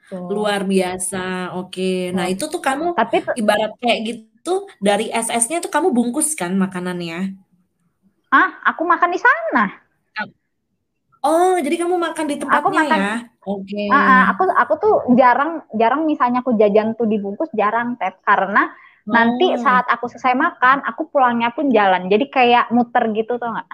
Tuh. 0.07 0.23
Luar 0.35 0.61
biasa. 0.73 1.17
Oke. 1.59 1.83
Nah, 2.17 2.25
Hmm. 2.27 2.33
itu 2.35 2.45
tuh 2.53 2.61
kamu 2.67 2.85
Tapi 2.95 3.17
ibarat 3.41 3.71
kayak 3.83 3.99
gitu 4.09 4.51
dari 4.79 5.05
SS-nya 5.11 5.59
tuh 5.65 5.71
kamu 5.75 5.89
bungkus 5.97 6.29
kan 6.41 6.53
makanannya? 6.55 7.35
ah, 8.33 8.49
aku 8.67 8.83
makan 8.87 9.11
di 9.15 9.21
sana. 9.21 9.86
Oh, 11.27 11.59
jadi 11.59 11.77
kamu 11.83 11.99
makan 11.99 12.25
di 12.31 12.37
tempatnya 12.39 12.83
makan- 12.87 13.03
ya? 13.03 13.15
Oke. 13.43 13.83
Ah, 13.91 13.99
ah, 13.99 14.23
aku 14.31 14.43
aku 14.47 14.75
tuh 14.79 14.95
jarang 15.19 15.67
jarang 15.75 16.07
misalnya 16.07 16.43
aku 16.43 16.55
jajan 16.55 16.95
tuh 16.95 17.07
dibungkus 17.07 17.51
jarang 17.55 17.99
tep 17.99 18.19
karena 18.23 18.71
nanti 19.07 19.55
Oh, 19.55 19.59
saat 19.59 19.87
aku 19.87 20.07
selesai 20.07 20.35
makan, 20.35 20.83
aku 20.83 21.11
pulangnya 21.11 21.51
pun 21.55 21.71
jalan. 21.71 22.07
Jadi 22.11 22.27
kayak 22.27 22.71
muter 22.71 23.11
gitu 23.11 23.39
tuh 23.39 23.51
nggak? 23.51 23.69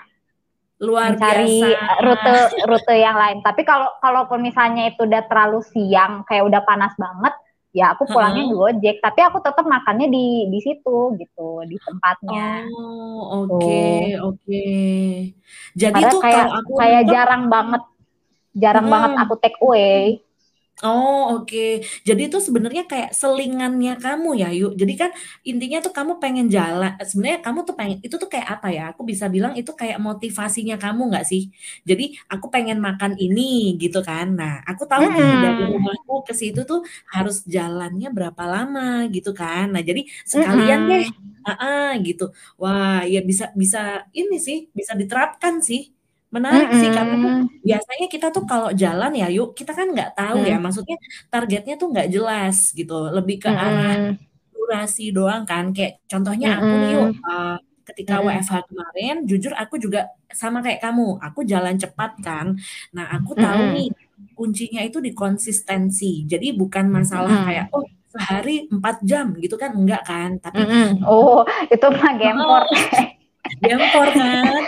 luar 0.82 1.14
Mencari 1.14 1.62
biasa. 1.62 2.02
rute 2.02 2.34
rute 2.66 2.94
yang 2.98 3.14
lain. 3.14 3.38
Tapi 3.38 3.62
kalau 3.62 3.86
kalaupun 4.02 4.42
misalnya 4.42 4.90
itu 4.90 5.06
udah 5.06 5.22
terlalu 5.30 5.62
siang, 5.62 6.26
kayak 6.26 6.42
udah 6.42 6.60
panas 6.66 6.90
banget, 6.98 7.30
ya 7.72 7.96
aku 7.96 8.04
pulangnya 8.04 8.44
Heeh. 8.46 8.54
Gojek. 8.56 8.96
Tapi 9.00 9.20
aku 9.24 9.38
tetap 9.40 9.64
makannya 9.64 10.06
di 10.12 10.26
di 10.52 10.58
situ 10.60 11.16
gitu, 11.16 11.48
di 11.66 11.76
tempatnya. 11.80 12.68
Oh, 12.68 13.48
oke, 13.48 13.58
Tuh. 13.58 14.28
oke. 14.28 14.64
Jadi 15.74 16.00
Karena 16.00 16.12
tuh 16.12 16.20
kayak 16.20 16.44
kalau 16.46 16.60
aku 16.60 16.72
kayak 16.76 17.02
nonton, 17.02 17.12
jarang 17.12 17.42
banget, 17.48 17.82
jarang 18.52 18.86
banget 18.92 19.10
mm-mm. 19.16 19.22
aku 19.24 19.34
take 19.40 19.58
away. 19.64 20.20
Oh, 20.82 21.38
oke. 21.38 21.58
Jadi 22.08 22.20
itu 22.26 22.38
sebenarnya 22.46 22.82
kayak 22.90 23.10
selingannya 23.14 23.92
kamu 24.02 24.28
ya, 24.42 24.48
Yuk. 24.50 24.74
Jadi 24.80 24.92
kan 24.98 25.10
intinya 25.46 25.78
tuh 25.84 25.92
kamu 25.94 26.12
pengen 26.22 26.46
jalan. 26.50 26.90
Sebenarnya 27.06 27.38
kamu 27.46 27.58
tuh 27.68 27.74
pengen 27.78 27.98
itu 28.02 28.14
tuh 28.18 28.26
kayak 28.32 28.48
apa 28.58 28.66
ya? 28.74 28.82
Aku 28.90 29.02
bisa 29.06 29.30
bilang 29.30 29.54
itu 29.54 29.70
kayak 29.78 29.98
motivasinya 30.02 30.74
kamu 30.82 31.02
nggak 31.14 31.24
sih? 31.30 31.42
Jadi 31.86 32.18
aku 32.32 32.46
pengen 32.54 32.82
makan 32.82 33.14
ini 33.14 33.78
gitu 33.78 34.02
kan. 34.02 34.26
Nah, 34.34 34.52
aku 34.66 34.82
tahu 34.90 35.04
nih 35.14 35.38
dari 35.38 35.62
rumahku 35.70 36.26
ke 36.26 36.34
situ 36.34 36.60
tuh 36.66 36.82
harus 37.14 37.46
jalannya 37.54 38.08
berapa 38.16 38.42
lama 38.42 39.06
gitu 39.14 39.30
kan. 39.38 39.70
Nah, 39.70 39.82
jadi 39.86 40.02
sekalian 40.26 40.80
deh, 40.90 41.04
ah 41.46 41.94
gitu. 42.06 42.22
Wah, 42.58 43.06
ya 43.06 43.18
bisa 43.22 43.44
bisa 43.54 43.78
ini 44.18 44.34
sih, 44.46 44.56
bisa 44.78 44.92
diterapkan 44.98 45.54
sih. 45.62 45.94
Menarik 46.34 46.68
sih 46.80 46.88
karena 46.96 47.14
tuh 47.24 47.32
biasanya 47.68 48.06
kita 48.14 48.26
tuh 48.36 48.44
kalau 48.50 48.68
jalan 48.82 49.12
ya 49.20 49.26
yuk 49.36 49.48
kita 49.58 49.72
kan 49.78 49.86
nggak 49.94 50.10
tahu 50.18 50.38
ya 50.50 50.56
Mm. 50.56 50.62
maksudnya 50.64 50.96
targetnya 51.32 51.74
tuh 51.80 51.86
nggak 51.92 52.08
jelas 52.14 52.56
gitu 52.78 52.92
lebih 53.16 53.36
ke 53.44 53.50
arah 53.52 53.92
Mm-mm. 54.00 54.16
durasi 54.56 55.02
doang 55.16 55.42
kan 55.50 55.64
kayak 55.76 55.92
contohnya 56.10 56.48
aku 56.58 56.72
nih 56.80 56.88
yuk 56.96 57.08
Mm-mm. 57.12 57.24
uh, 57.28 57.56
ketika 57.88 58.14
Mm-mm. 58.18 58.26
WFH 58.26 58.54
kemarin 58.68 59.14
jujur 59.30 59.52
aku 59.62 59.74
juga 59.84 59.98
sama 60.32 60.58
kayak 60.64 60.80
kamu 60.84 61.02
aku 61.26 61.40
jalan 61.52 61.76
cepat 61.82 62.10
kan 62.26 62.46
nah 62.96 63.06
aku 63.16 63.32
tahu 63.36 63.62
Mm-mm. 63.62 63.74
nih 63.76 63.86
kuncinya 64.38 64.80
itu 64.88 64.98
di 65.06 65.10
konsistensi 65.12 66.24
jadi 66.32 66.46
bukan 66.60 66.86
masalah 66.96 67.28
Mm-mm. 67.28 67.46
kayak 67.48 67.64
oh 67.76 67.84
sehari 68.12 68.68
4 68.68 68.96
jam 69.10 69.26
gitu 69.40 69.56
kan 69.62 69.70
enggak 69.78 70.02
kan 70.08 70.30
tapi 70.44 70.60
Mm-mm. 70.62 71.00
Oh, 71.08 71.44
itu 71.72 71.86
mah 71.96 72.12
gempor. 72.20 72.62
oh, 72.64 72.68
Gempor 73.62 74.08
kan. 74.18 74.62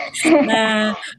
Nah, 0.48 0.70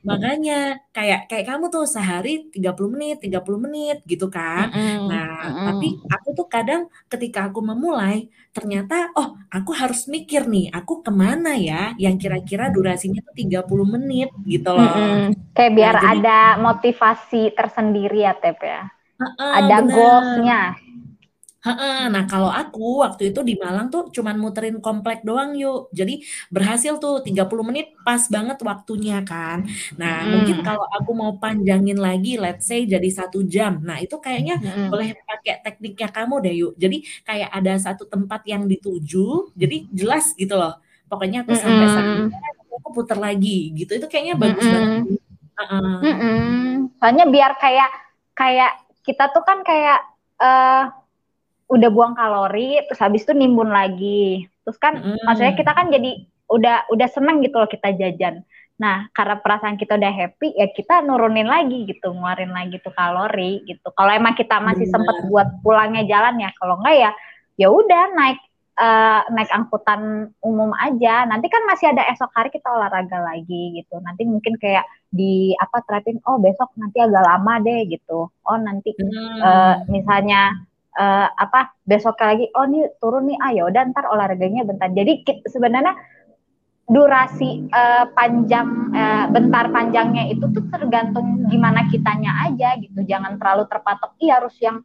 makanya 0.09 0.53
kayak 0.95 1.19
kayak 1.29 1.45
kamu 1.49 1.65
tuh 1.73 1.83
sehari 1.95 2.29
30 2.53 2.89
menit, 2.93 3.15
30 3.23 3.59
menit 3.65 3.95
gitu 4.11 4.25
kan. 4.37 4.65
Mm-mm. 4.75 5.07
Nah, 5.09 5.25
tapi 5.65 5.85
Mm-mm. 5.87 6.11
aku 6.13 6.27
tuh 6.37 6.47
kadang 6.55 6.81
ketika 7.11 7.39
aku 7.47 7.59
memulai, 7.69 8.15
ternyata 8.55 8.93
oh, 9.17 9.27
aku 9.55 9.71
harus 9.81 9.99
mikir 10.13 10.41
nih, 10.53 10.63
aku 10.77 10.93
ke 11.05 11.11
mana 11.23 11.49
ya 11.67 11.75
yang 12.03 12.15
kira-kira 12.21 12.63
durasinya 12.75 13.19
tuh 13.27 13.35
30 13.41 13.87
menit 13.95 14.27
gitu 14.53 14.69
loh. 14.77 15.07
Mm-mm. 15.07 15.35
Kayak 15.55 15.73
Nah, 15.79 15.93
biar 15.93 15.95
jadi 16.03 16.17
ada 16.19 16.39
motivasi 16.59 17.55
tersendiri 17.55 18.27
ya, 18.27 18.33
Tep 18.35 18.59
ya. 18.59 18.81
heeh, 19.19 19.59
Ada 19.59 19.77
benar. 19.77 19.95
goals-nya. 19.95 20.61
Heeh, 21.65 21.95
nah 22.13 22.23
kalau 22.32 22.49
aku 22.60 22.80
waktu 23.04 23.21
itu 23.34 23.39
di 23.49 23.54
Malang 23.63 23.88
tuh 23.93 24.01
cuman 24.15 24.36
muterin 24.43 24.78
komplek 24.86 25.17
doang 25.28 25.49
yuk. 25.62 25.78
Jadi 25.99 26.13
berhasil 26.56 26.93
tuh 27.04 27.13
30 27.25 27.65
menit 27.69 27.86
pas 28.06 28.21
banget 28.36 28.58
waktunya 28.69 29.13
kan. 29.30 29.58
Nah 29.99 30.13
mungkin 30.32 30.56
Mm. 30.62 30.65
kalau 30.67 30.86
aku 30.95 31.10
mau 31.21 31.32
panjangin 31.41 31.97
lagi 32.06 32.30
let's 32.43 32.63
say 32.69 32.80
jadi 32.93 33.08
satu 33.19 33.38
jam. 33.54 33.71
Nah 33.88 33.97
itu 34.04 34.15
kayaknya 34.25 34.54
Mm-mm. 34.62 34.89
boleh 34.91 35.08
pakai 35.30 35.54
tekniknya 35.65 36.08
kamu 36.15 36.34
deh 36.45 36.54
yuk. 36.62 36.71
Jadi 36.84 36.95
kayak 37.28 37.49
ada 37.58 37.71
satu 37.86 38.04
tempat 38.13 38.41
yang 38.51 38.63
dituju, 38.71 39.17
jadi 39.62 39.75
jelas 39.99 40.25
gitu 40.41 40.54
loh. 40.62 40.71
Pokoknya 41.10 41.38
aku 41.43 41.54
sampai 41.65 41.88
sana, 41.95 42.13
Mm-mm. 42.13 42.30
aku 42.78 42.89
putar 42.97 43.17
lagi 43.25 43.49
gitu. 43.80 43.91
Itu 43.97 44.06
kayaknya 44.12 44.36
bagus 44.43 44.65
banget. 44.73 44.91
Mm-mm. 44.93 45.17
Heeh. 45.60 45.82
Mm-mm. 46.04 46.91
Soalnya 46.99 47.25
biar 47.34 47.51
kayak 47.63 47.89
kayak 48.39 48.71
kita 49.06 49.23
tuh 49.34 49.43
kan 49.47 49.60
kayak 49.69 49.97
eh 50.43 50.82
udah 51.65 51.89
buang 51.89 52.13
kalori, 52.13 52.78
terus 52.86 53.01
habis 53.01 53.25
itu 53.25 53.34
nimbun 53.34 53.73
lagi. 53.73 54.45
Terus 54.65 54.78
kan 54.78 55.01
maksudnya 55.25 55.54
kita 55.58 55.71
kan 55.73 55.89
jadi 55.89 56.21
udah 56.45 56.89
udah 56.93 57.08
seneng 57.10 57.41
gitu 57.41 57.58
loh 57.58 57.69
kita 57.69 57.93
jajan. 57.97 58.45
Nah, 58.75 59.08
karena 59.15 59.39
perasaan 59.39 59.80
kita 59.80 59.95
udah 59.95 60.12
happy, 60.12 60.51
ya 60.51 60.67
kita 60.67 60.99
nurunin 60.99 61.47
lagi 61.47 61.88
gitu, 61.88 62.12
ngeluarin 62.12 62.51
lagi 62.51 62.75
tuh 62.84 62.91
kalori 62.91 63.63
gitu. 63.63 63.88
Kalau 63.95 64.12
emang 64.12 64.36
kita 64.36 64.60
masih 64.60 64.84
sempet 64.91 65.15
Benar. 65.15 65.30
buat 65.32 65.47
pulangnya 65.63 66.04
jalan 66.04 66.43
ya, 66.43 66.51
kalau 66.60 66.78
enggak 66.84 66.95
ya 66.99 67.12
ya 67.56 67.67
udah 67.71 68.04
naik 68.12 68.39
eh, 68.75 69.21
naik 69.32 69.47
angkutan 69.56 70.28
umum 70.43 70.75
aja. 70.75 71.23
Nanti 71.23 71.47
kan 71.47 71.63
masih 71.63 71.95
ada 71.95 72.04
esok 72.12 72.30
hari 72.36 72.51
kita 72.51 72.67
olahraga 72.67 73.23
lagi 73.23 73.80
gitu. 73.80 73.95
Nanti 74.04 74.28
mungkin 74.28 74.60
kayak 74.60 74.84
di 75.08 75.56
apa 75.56 75.80
terapin, 75.88 76.19
oh 76.28 76.36
besok 76.36 76.75
nanti 76.75 76.99
agak 76.99 77.23
lama 77.23 77.63
deh 77.63 77.88
gitu. 77.88 78.28
Oh 78.28 78.58
nanti 78.60 78.91
Hmm. 78.99 79.88
misalnya 79.88 80.51
eh, 80.95 81.27
apa 81.29 81.75
besok 81.84 82.17
lagi, 82.19 82.47
oh 82.55 82.65
nih 82.65 82.95
turun 82.97 83.27
nih, 83.27 83.38
ah 83.39 83.51
ya 83.51 83.63
udah 83.67 83.81
ntar 83.91 84.08
olahraganya 84.10 84.63
bentar. 84.63 84.89
Jadi 84.91 85.23
sebenarnya 85.51 85.93
durasi 86.86 87.65
eh, 87.67 88.05
panjang 88.13 88.67
eh, 88.93 89.25
bentar 89.29 89.69
panjangnya 89.73 90.29
itu 90.31 90.45
tuh 90.49 90.65
tergantung 90.71 91.45
gimana 91.51 91.86
kitanya 91.91 92.47
aja 92.47 92.77
gitu. 92.79 93.03
Jangan 93.03 93.38
terlalu 93.41 93.67
terpatok, 93.67 94.15
iya 94.21 94.39
harus 94.39 94.55
yang 94.62 94.79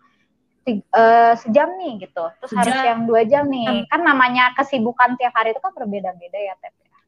eh, 0.69 1.35
sejam 1.39 1.69
nih 1.79 2.09
gitu. 2.09 2.25
Terus 2.41 2.53
harus 2.57 2.75
Sejam. 2.75 2.89
yang 2.89 3.01
dua 3.09 3.23
jam 3.25 3.45
nih. 3.49 3.87
Kan 3.89 4.05
namanya 4.05 4.53
kesibukan 4.57 5.17
tiap 5.17 5.35
hari 5.37 5.55
itu 5.55 5.61
kan 5.63 5.73
berbeda-beda 5.73 6.39
ya, 6.39 6.55
Tep. 6.59 6.75
ya. 6.81 6.99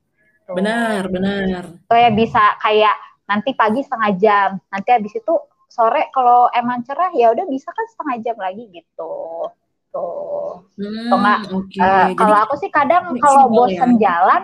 Benar, 0.52 1.02
benar. 1.08 1.62
Kayak 1.88 2.12
bisa 2.18 2.42
kayak 2.60 2.96
nanti 3.22 3.54
pagi 3.56 3.80
setengah 3.80 4.12
jam, 4.18 4.48
nanti 4.68 4.88
habis 4.92 5.14
itu 5.16 5.34
sore 5.76 6.00
kalau 6.16 6.40
emang 6.60 6.78
cerah 6.86 7.10
ya 7.20 7.26
udah 7.34 7.46
bisa 7.54 7.68
kan 7.76 7.86
setengah 7.92 8.16
jam 8.26 8.36
lagi 8.46 8.62
gitu. 8.76 9.12
Tuh. 9.92 10.64
Enggak 11.12 11.40
Hmm, 11.40 11.46
oke. 11.56 11.82
eh, 11.86 12.06
Jadi 12.16 12.20
kalau 12.20 12.36
aku 12.44 12.54
sih 12.62 12.70
kadang 12.78 13.04
kalau 13.24 13.42
ya. 13.50 13.56
bosen 13.56 13.90
jalan, 14.04 14.42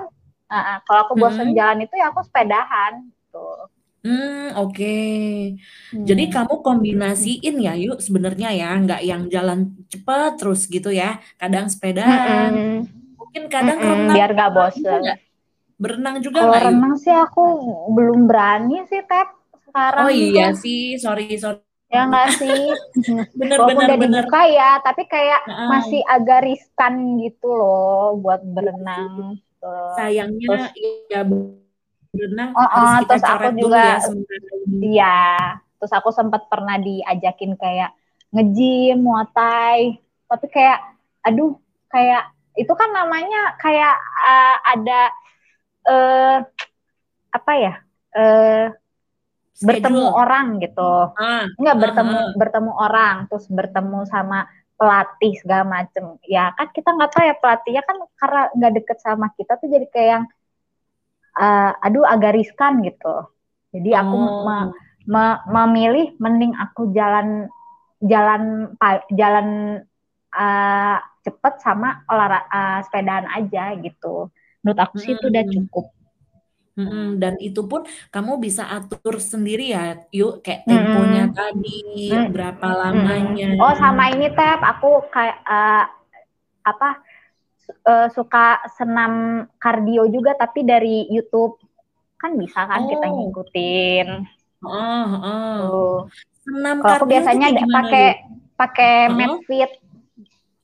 eh, 0.52 0.56
eh, 0.70 0.78
kalau 0.86 1.00
aku 1.06 1.14
bosen 1.22 1.48
Hmm. 1.48 1.58
jalan 1.58 1.78
itu 1.84 1.94
ya 2.00 2.06
aku 2.12 2.20
sepedahan 2.28 2.92
tuh. 3.32 3.68
Hmm, 4.04 4.54
oke. 4.58 4.84
Jadi 6.08 6.22
Hmm. 6.22 6.32
kamu 6.34 6.54
kombinasiin 6.66 7.54
ya, 7.66 7.70
yuk 7.82 7.96
sebenarnya 8.06 8.48
ya, 8.60 8.66
nggak 8.82 9.00
yang 9.10 9.22
jalan 9.34 9.58
cepet 9.92 10.30
terus 10.38 10.60
gitu 10.74 10.88
ya. 11.00 11.06
Kadang 11.40 11.66
sepedaan, 11.72 12.50
Mm-mm. 12.50 12.88
mungkin 13.18 13.44
kadang 13.54 13.78
Mm-mm, 13.78 13.90
renang 13.90 14.20
biar 14.20 14.30
gak 14.38 14.50
juga 14.76 14.94
bosen. 14.96 15.02
nggak? 15.02 15.16
Berenang 15.82 16.16
juga 16.26 16.38
Kalau 16.38 16.54
nggak, 16.54 16.64
yuk? 16.72 16.82
renang 16.82 16.94
sih 17.02 17.12
aku 17.24 17.40
belum 17.96 18.20
berani 18.30 18.76
sih, 18.90 19.02
Tep. 19.10 19.28
Sekarang 19.78 20.06
Oh 20.06 20.10
iya 20.10 20.50
tuh. 20.50 20.58
sih, 20.58 20.98
sorry, 20.98 21.38
sorry. 21.38 21.62
Ya 21.88 22.02
nggak 22.10 22.28
sih? 22.34 22.58
Bener, 23.38 23.58
Walaupun 23.62 23.78
bener, 23.78 23.86
udah 23.86 23.98
bener. 24.02 24.22
dibuka 24.26 24.42
ya, 24.50 24.70
tapi 24.82 25.02
kayak 25.06 25.40
Heeh. 25.46 25.68
masih 25.70 26.02
agak 26.10 26.40
riskan 26.42 26.94
gitu 27.22 27.48
loh 27.54 28.18
buat 28.18 28.42
berenang. 28.42 29.38
Sayangnya 29.94 30.74
ya 31.06 31.22
berenang 31.22 32.50
Oh, 32.58 32.66
harus 32.66 32.90
oh, 32.90 32.98
kita 33.06 33.14
terus 33.14 33.24
aku 33.30 33.48
juga 33.54 33.78
ya. 33.78 33.96
Iya, 34.82 35.18
terus 35.78 35.92
aku 35.94 36.10
sempat 36.10 36.50
pernah 36.50 36.74
diajakin 36.82 37.54
kayak 37.54 37.94
nge-gym, 38.34 38.98
muay 39.06 39.94
tapi 40.28 40.46
kayak 40.52 40.82
aduh, 41.24 41.54
kayak 41.88 42.34
itu 42.58 42.72
kan 42.74 42.90
namanya 42.90 43.54
kayak 43.62 43.94
uh, 44.26 44.56
ada 44.66 45.00
eh 45.88 46.36
apa 47.30 47.52
ya? 47.54 47.74
Eh 49.58 49.66
bertemu 49.66 50.04
Schedule. 50.06 50.18
orang 50.22 50.46
gitu. 50.62 50.92
Ah, 51.18 51.44
Enggak 51.58 51.76
ah, 51.76 51.80
bertemu 51.82 52.18
ah. 52.18 52.32
bertemu 52.38 52.72
orang, 52.78 53.14
terus 53.26 53.46
bertemu 53.50 53.98
sama 54.06 54.38
pelatih 54.78 55.34
segala 55.42 55.64
macem. 55.66 56.04
Ya 56.22 56.54
kan 56.54 56.70
kita 56.70 56.94
nggak 56.94 57.10
tahu 57.10 57.22
ya 57.26 57.34
pelatihnya 57.34 57.82
kan 57.82 57.96
karena 58.14 58.42
nggak 58.54 58.72
deket 58.78 58.98
sama 59.02 59.26
kita 59.34 59.58
tuh 59.58 59.66
jadi 59.66 59.86
kayak 59.90 60.08
yang 60.14 60.24
eh, 61.38 61.72
aduh 61.82 62.04
agak 62.06 62.34
riskan 62.34 62.82
gitu. 62.82 63.14
Jadi 63.74 63.90
aku 63.92 64.16
Oh. 64.16 64.46
me- 64.46 64.72
me- 65.06 65.40
memilih 65.46 66.14
mending 66.18 66.54
aku 66.54 66.90
jalan 66.94 67.50
jalan 68.02 68.70
jalan 69.12 69.48
eh, 70.28 70.96
cepet 71.24 71.54
sama 71.60 72.04
olahraga 72.06 72.86
sepedaan 72.86 73.26
aja 73.28 73.74
gitu. 73.80 74.30
Menurut 74.62 74.80
aku 74.80 74.94
sih 75.00 75.12
itu 75.14 75.26
udah 75.26 75.44
Hmm. 75.44 75.54
cukup. 75.54 75.86
Mm-mm, 76.78 77.18
dan 77.18 77.34
itu 77.42 77.66
pun 77.66 77.82
kamu 78.14 78.38
bisa 78.38 78.62
atur 78.70 79.18
sendiri 79.18 79.74
ya, 79.74 79.98
yuk 80.14 80.46
kayak 80.46 80.62
temponya 80.62 81.26
Mm-mm. 81.26 81.34
tadi, 81.34 81.78
Mm. 82.06 82.26
berapa 82.30 82.66
lamanya. 82.70 83.46
Oh 83.58 83.74
sama 83.74 84.04
ini 84.14 84.30
Tep, 84.30 84.60
aku 84.62 84.90
kayak 85.10 85.38
eh, 85.42 85.84
apa 86.62 86.88
eh, 87.90 88.08
suka 88.14 88.62
senam 88.78 89.12
kardio 89.58 90.06
juga 90.06 90.38
tapi 90.38 90.62
dari 90.62 91.10
YouTube 91.10 91.58
kan 92.18 92.34
bisa 92.38 92.62
kan 92.70 92.86
kita 92.86 93.06
Oh, 93.10 93.14
ngikutin. 93.14 94.06
heeh, 94.62 95.02
heeh. 95.12 95.54
Tuh. 95.66 95.98
Senam 96.46 96.76
aku 96.78 96.86
kardio 96.86 97.06
itu 97.06 97.10
biasanya 97.10 97.48
pakai 97.74 98.06
pakai 98.54 98.92
Heeh. 99.06 99.14
MedFit. 99.18 99.70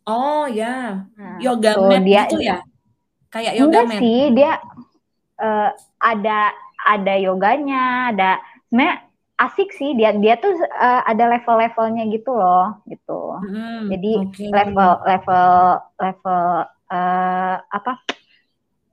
Oh 0.04 0.44
ya, 0.46 1.08
Nah, 1.16 1.38
yoga 1.40 1.72
mat 1.80 2.02
dia 2.04 2.22
gitu 2.28 2.36
ya? 2.44 2.56
Kayak 3.32 3.52
yoga 3.58 3.66
enggak 3.66 3.84
mat. 3.88 4.00
sih 4.02 4.20
dia 4.36 4.52
eh, 5.44 5.70
ada 6.00 6.40
ada 6.84 7.14
yoganya, 7.20 8.12
ada 8.16 8.40
sebenarnya 8.68 8.96
asik 9.34 9.74
sih 9.74 9.98
dia 9.98 10.14
dia 10.16 10.40
tuh 10.40 10.54
eh, 10.56 11.02
ada 11.04 11.24
level-levelnya 11.36 12.08
gitu 12.08 12.32
loh 12.32 12.80
gitu. 12.88 13.22
Hmm, 13.44 13.92
Jadi 13.92 14.12
oke. 14.24 14.44
level 14.48 14.92
level 15.04 15.48
level 16.00 16.44
eh, 16.88 17.56
apa 17.60 17.92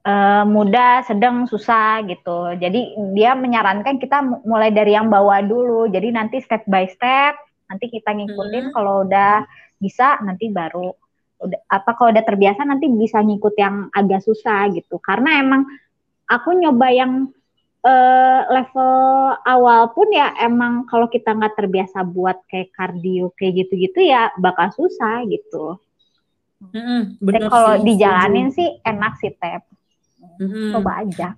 eh, 0.01 0.43
mudah, 0.49 1.05
sedang, 1.05 1.45
susah 1.45 2.01
gitu. 2.09 2.57
Jadi 2.57 2.97
dia 3.13 3.37
menyarankan 3.37 4.01
kita 4.01 4.17
mu- 4.25 4.41
mulai 4.45 4.73
dari 4.73 4.97
yang 4.97 5.07
bawah 5.13 5.39
dulu. 5.45 5.87
Jadi 5.93 6.09
nanti 6.09 6.41
step 6.41 6.65
by 6.65 6.89
step, 6.89 7.37
nanti 7.69 7.85
kita 7.87 8.09
ngikutin. 8.11 8.65
Hmm. 8.69 8.73
Kalau 8.73 9.05
udah 9.05 9.45
bisa, 9.77 10.17
nanti 10.25 10.49
baru 10.49 10.89
udah 11.41 11.57
apa 11.73 11.97
kalau 11.97 12.13
udah 12.13 12.21
terbiasa 12.21 12.61
nanti 12.69 12.85
bisa 12.85 13.17
ngikut 13.17 13.57
yang 13.57 13.89
agak 13.93 14.21
susah 14.21 14.69
gitu. 14.73 15.01
Karena 15.01 15.41
emang 15.41 15.65
aku 16.31 16.55
nyoba 16.55 16.87
yang 16.95 17.11
eh, 17.83 18.41
level 18.47 18.93
awal 19.43 19.91
pun 19.91 20.07
ya 20.15 20.31
emang 20.39 20.87
kalau 20.87 21.11
kita 21.11 21.35
nggak 21.35 21.59
terbiasa 21.59 22.07
buat 22.07 22.39
kayak 22.47 22.71
kardio 22.71 23.35
kayak 23.35 23.67
gitu-gitu 23.67 23.99
ya 24.07 24.31
bakal 24.39 24.71
susah 24.71 25.27
gitu. 25.27 25.75
Tapi 26.61 26.77
bener 27.19 27.49
kalau 27.49 27.81
dijalanin 27.81 28.53
sih 28.53 28.69
enak 28.85 29.17
sih 29.17 29.33
Tep. 29.33 29.65
setuju. 29.65 30.45
Mm-mm. 30.45 30.69
Coba 30.77 30.91
aja. 31.01 31.29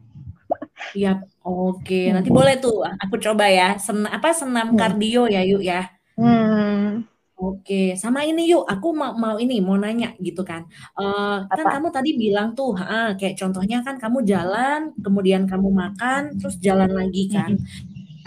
Iya, 0.94 1.24
oke. 1.41 2.02
Hmm. 2.12 2.14
Nanti 2.20 2.30
boleh 2.30 2.60
tuh 2.60 2.84
aku 2.84 3.16
coba 3.18 3.48
ya. 3.48 3.80
Sen 3.80 4.04
apa 4.06 4.36
senam 4.36 4.76
Hmm. 4.76 4.80
kardio 4.80 5.26
ya, 5.32 5.41
yuk 5.48 5.64
ya. 5.64 5.89
Hmm. 6.20 7.08
Oke, 7.34 7.97
sama 7.97 8.19
ini 8.29 8.45
yuk. 8.51 8.63
Aku 8.69 8.93
mau 8.93 9.11
mau 9.17 9.36
ini 9.41 9.57
mau 9.57 9.75
nanya 9.75 10.13
gitu 10.21 10.41
kan. 10.45 10.61
Eh, 10.99 11.38
kan 11.49 11.65
Apa? 11.65 11.71
kamu 11.75 11.88
tadi 11.89 12.09
bilang 12.13 12.47
tuh, 12.57 12.77
ha, 12.77 13.17
kayak 13.17 13.36
contohnya 13.41 13.77
kan 13.86 13.95
kamu 13.97 14.17
jalan, 14.31 14.79
kemudian 15.03 15.43
kamu 15.49 15.67
makan, 15.73 16.21
terus 16.38 16.55
jalan 16.61 16.89
lagi 16.93 17.19
kan. 17.34 17.51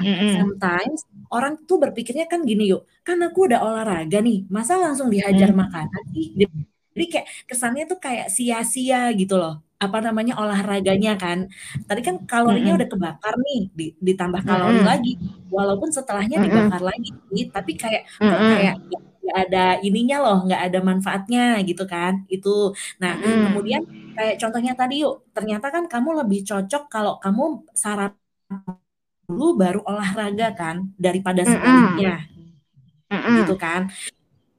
Mm-mm. 0.02 0.30
Sometimes 0.36 1.00
orang 1.30 1.54
tuh 1.68 1.78
berpikirnya 1.82 2.26
kan 2.32 2.42
gini 2.42 2.62
yuk, 2.72 2.82
kan 3.06 3.18
aku 3.22 3.38
udah 3.46 3.60
olahraga 3.62 4.18
nih, 4.26 4.44
masa 4.50 4.74
langsung 4.78 5.08
dihajar 5.14 5.50
makanan 5.54 6.02
sih? 6.14 6.26
Jadi 6.96 7.04
kayak 7.12 7.26
kesannya 7.48 7.84
tuh 7.90 7.98
kayak 8.02 8.26
sia-sia 8.32 9.12
gitu 9.14 9.34
loh. 9.38 9.65
Apa 9.84 9.98
namanya 10.06 10.32
olahraganya 10.42 11.10
kan. 11.22 11.38
Tadi 11.88 12.00
kan 12.06 12.16
kalorinya 12.30 12.72
Mm-mm. 12.72 12.76
udah 12.78 12.88
kebakar 12.92 13.34
nih, 13.46 13.58
di- 13.78 13.94
ditambah 14.08 14.42
kalori 14.48 14.80
Mm-mm. 14.80 14.86
lagi. 14.90 15.10
Walaupun 15.56 15.90
setelahnya 15.96 16.36
Mm-mm. 16.36 16.46
dibakar 16.46 16.80
lagi 16.88 17.10
tapi 17.54 17.72
kayak 17.82 18.02
kok 18.28 18.42
Mm-mm. 18.42 18.50
kayak 18.50 18.74
nggak 19.24 19.36
ada 19.42 19.58
ininya 19.86 20.16
loh, 20.24 20.36
nggak 20.46 20.60
ada 20.66 20.78
manfaatnya 20.88 21.40
gitu 21.68 21.82
kan. 21.92 22.12
Itu. 22.34 22.48
Nah, 23.02 23.12
Mm-mm. 23.12 23.44
kemudian 23.44 23.82
kayak 24.16 24.34
contohnya 24.40 24.72
tadi 24.80 24.94
yuk, 25.04 25.14
ternyata 25.36 25.66
kan 25.74 25.84
kamu 25.92 26.08
lebih 26.24 26.40
cocok 26.48 26.82
kalau 26.94 27.12
kamu 27.22 27.42
sarapan 27.82 28.16
dulu 29.28 29.46
baru 29.62 29.80
olahraga 29.90 30.46
kan 30.60 30.76
daripada 31.04 31.42
sebaliknya 31.52 32.10
Mm-mm. 33.10 33.38
gitu 33.38 33.52
kan. 33.62 33.80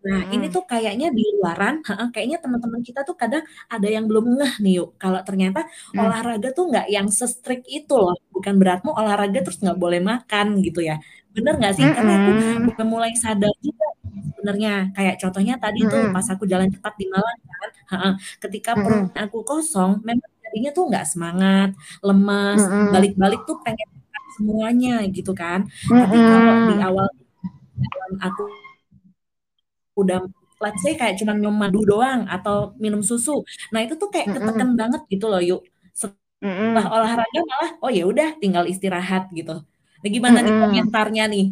Nah, 0.05 0.21
ini 0.33 0.45
Mm-mm. 0.45 0.53
tuh 0.55 0.63
kayaknya 0.71 1.07
di 1.17 1.21
luaran, 1.37 1.75
heeh, 1.87 2.07
kayaknya 2.13 2.37
teman-teman 2.43 2.81
kita 2.87 2.99
tuh 3.07 3.15
kadang 3.21 3.43
ada 3.73 3.87
yang 3.95 4.05
belum 4.09 4.25
ngeh 4.37 4.53
nih 4.63 4.73
yuk. 4.77 4.87
Kalau 5.01 5.19
ternyata 5.27 5.59
Mm. 5.93 6.01
olahraga 6.01 6.47
tuh 6.57 6.63
nggak 6.71 6.85
yang 6.95 7.07
se-strict 7.19 7.65
itu 7.75 7.93
loh. 8.03 8.15
Bukan 8.35 8.53
beratmu 8.61 8.89
olahraga 8.99 9.37
terus 9.45 9.57
nggak 9.63 9.77
boleh 9.83 9.99
makan 10.11 10.47
gitu 10.65 10.79
ya. 10.89 10.95
Bener 11.35 11.53
nggak 11.59 11.73
sih? 11.77 11.87
Karena 11.95 12.11
aku 12.19 12.29
Mm-mm. 12.37 12.71
udah 12.71 12.85
mulai 12.93 13.11
sadar 13.23 13.53
juga 13.65 13.85
sebenarnya. 14.29 14.69
Kayak 14.95 15.15
contohnya 15.21 15.53
tadi 15.63 15.79
tuh 15.91 16.01
Mm-mm. 16.01 16.13
pas 16.13 16.25
aku 16.33 16.43
jalan 16.51 16.69
cepat 16.75 16.93
di 17.01 17.05
Malang 17.13 17.39
kan, 17.51 17.69
heeh, 17.91 18.11
ketika 18.43 18.71
perut 18.81 19.03
aku 19.21 19.37
kosong, 19.49 19.91
memang 20.07 20.29
jadinya 20.45 20.69
tuh 20.77 20.83
nggak 20.89 21.05
semangat, 21.11 21.69
lemas, 22.07 22.61
balik-balik 22.93 23.39
tuh 23.49 23.57
pengen 23.65 23.87
makan 23.97 24.23
semuanya 24.37 24.91
gitu 25.15 25.31
kan. 25.41 25.59
Tapi 25.99 26.17
kalau 26.29 26.53
di 26.67 26.73
Mm-mm. 26.73 26.87
awal 26.87 27.07
aku 28.21 28.43
udah 29.97 30.19
let's 30.63 30.81
say 30.81 30.93
kayak 30.99 31.15
cuma 31.21 31.33
minum 31.37 31.53
madu 31.53 31.81
doang 31.85 32.25
atau 32.29 32.73
minum 32.81 33.01
susu. 33.05 33.45
Nah, 33.73 33.79
itu 33.85 33.93
tuh 34.01 34.09
kayak 34.13 34.33
Mm-mm. 34.33 34.41
keteken 34.41 34.69
banget 34.79 35.01
gitu 35.13 35.25
loh, 35.31 35.41
yuk. 35.41 35.61
Setelah 35.93 36.15
Mm-mm. 36.41 36.93
olahraga 36.93 37.39
malah 37.51 37.71
oh 37.83 37.91
ya 37.93 38.03
udah 38.05 38.27
tinggal 38.41 38.65
istirahat 38.69 39.29
gitu. 39.33 39.61
Nah, 40.01 40.09
gimana 40.09 40.37
nih 40.45 40.53
komentarnya 40.61 41.23
nih 41.33 41.45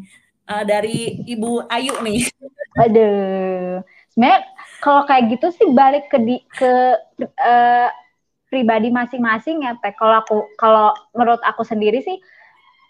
eh, 0.50 0.64
dari 0.66 0.98
Ibu 1.34 1.70
Ayu 1.70 1.94
nih? 2.06 2.20
Aduh. 2.82 3.82
Sebenarnya 4.14 4.40
kalau 4.84 5.02
kayak 5.10 5.24
gitu 5.34 5.48
sih 5.58 5.68
balik 5.74 6.08
ke 6.12 6.18
di, 6.22 6.36
ke 6.56 6.72
eh, 7.22 7.90
pribadi 8.50 8.90
masing-masing 8.94 9.66
ya 9.66 9.74
Teh. 9.82 9.94
Kalau 9.98 10.16
aku 10.22 10.36
kalau 10.56 10.94
menurut 11.18 11.42
aku 11.44 11.66
sendiri 11.66 12.00
sih 12.06 12.18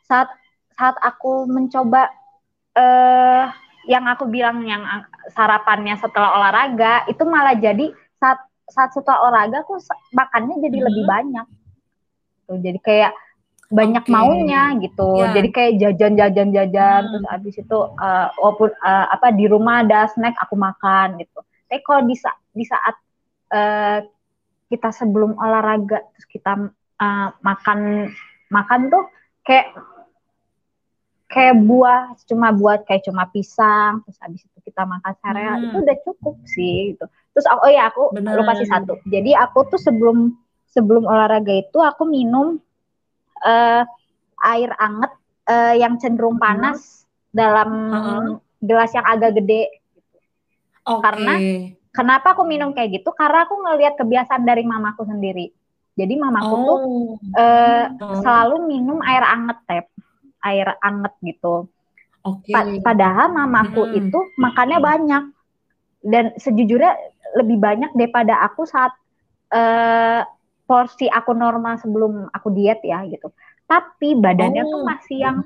saat 0.06 0.30
saat 0.76 0.96
aku 1.02 1.48
mencoba 1.50 2.12
eh 2.76 3.46
yang 3.88 4.06
aku 4.12 4.28
bilang 4.28 4.66
yang 4.68 4.84
sarapannya 5.32 5.96
setelah 5.98 6.36
olahraga 6.36 7.08
itu 7.08 7.24
malah 7.24 7.56
jadi 7.56 7.90
saat 8.16 8.40
saat 8.66 8.90
setelah 8.92 9.26
olahraga 9.26 9.62
aku 9.62 9.78
sa- 9.78 9.98
makannya 10.12 10.58
jadi 10.60 10.78
Mhm. 10.82 10.86
lebih 10.86 11.04
banyak. 11.06 11.48
Tuh, 12.46 12.58
jadi 12.62 12.80
kayak 12.80 13.14
banyak 13.66 14.06
Oke. 14.06 14.14
maunya 14.14 14.78
gitu. 14.78 15.10
Ya. 15.18 15.34
Jadi 15.34 15.50
kayak 15.50 15.74
jajan-jajan-jajan 15.82 17.02
Hmm. 17.02 17.12
terus 17.12 17.26
abis 17.30 17.56
itu 17.58 17.78
eh, 17.98 18.28
walaupun 18.38 18.70
eh, 18.70 19.06
apa 19.10 19.28
di 19.34 19.46
rumah 19.46 19.82
ada 19.82 20.06
snack 20.08 20.38
aku 20.38 20.54
makan 20.54 21.18
gitu. 21.18 21.42
Tapi 21.66 21.82
kalau 21.82 22.02
di 22.06 22.14
saat 22.14 22.38
di 22.54 22.66
saat 22.66 22.96
eh, 23.50 24.00
kita 24.66 24.90
sebelum 24.90 25.34
olahraga 25.36 26.06
terus 26.14 26.26
kita 26.26 26.52
eh, 27.02 27.28
makan 27.42 28.10
makan 28.50 28.82
tuh 28.90 29.04
kayak 29.42 29.74
kayak 31.26 31.58
buah 31.60 32.14
cuma 32.24 32.54
buat 32.54 32.86
kayak 32.86 33.04
cuma 33.04 33.26
pisang 33.28 34.06
terus 34.06 34.18
habis 34.22 34.46
itu 34.46 34.55
kita 34.66 34.82
makan 34.84 35.14
sereal 35.22 35.56
Hmm. 35.56 35.64
itu 35.64 35.78
udah 35.80 35.98
cukup 36.02 36.36
sih 36.44 36.76
gitu. 36.92 37.06
Terus 37.32 37.46
oh 37.48 37.70
ya 37.70 37.88
aku 37.88 38.12
Bener. 38.12 38.34
lupa 38.36 38.58
sih 38.58 38.66
satu. 38.66 38.98
Jadi 39.06 39.32
aku 39.32 39.70
tuh 39.70 39.78
sebelum 39.78 40.34
sebelum 40.66 41.06
olahraga 41.06 41.54
itu 41.54 41.78
aku 41.80 42.04
minum 42.04 42.58
eh, 43.40 43.84
air 44.44 44.72
anget 44.76 45.12
eh, 45.46 45.80
yang 45.80 46.02
cenderung 46.02 46.36
panas 46.36 47.06
dalam 47.30 47.70
Heeh. 47.94 48.24
gelas 48.60 48.92
yang 48.92 49.06
agak 49.06 49.38
gede. 49.38 49.70
Oke. 50.84 51.02
Karena 51.06 51.36
Kenapa 51.96 52.36
aku 52.36 52.44
minum 52.44 52.76
kayak 52.76 53.00
gitu? 53.00 53.16
Karena 53.16 53.48
aku 53.48 53.56
ngelihat 53.56 53.96
kebiasaan 53.96 54.44
dari 54.44 54.68
mamaku 54.68 55.08
sendiri. 55.08 55.48
Jadi 55.96 56.14
mamaku 56.20 56.56
tuh 56.60 56.78
Oh. 56.84 57.16
eh, 57.40 57.88
Oh. 58.04 58.20
selalu 58.20 58.68
minum 58.68 59.00
air 59.00 59.24
anget 59.24 59.56
tep, 59.64 59.86
air 60.44 60.76
anget 60.84 61.16
gitu. 61.24 61.72
Oke. 62.26 62.50
Pa- 62.50 62.82
padahal 62.82 63.30
mamaku 63.32 63.86
Hmm. 63.86 63.98
itu 64.02 64.20
makannya 64.36 64.80
banyak 64.82 65.24
dan 66.02 66.34
sejujurnya 66.36 66.94
lebih 67.38 67.58
banyak 67.62 67.92
daripada 67.94 68.42
aku 68.42 68.66
saat 68.66 68.92
eh, 69.54 70.22
porsi 70.66 71.06
aku 71.06 71.38
normal 71.38 71.78
sebelum 71.78 72.28
aku 72.34 72.50
diet 72.50 72.82
ya 72.82 73.06
gitu. 73.06 73.30
Tapi 73.70 74.18
badannya 74.18 74.66
tuh 74.66 74.82
Oh. 74.82 74.86
masih 74.86 75.18
yang 75.22 75.38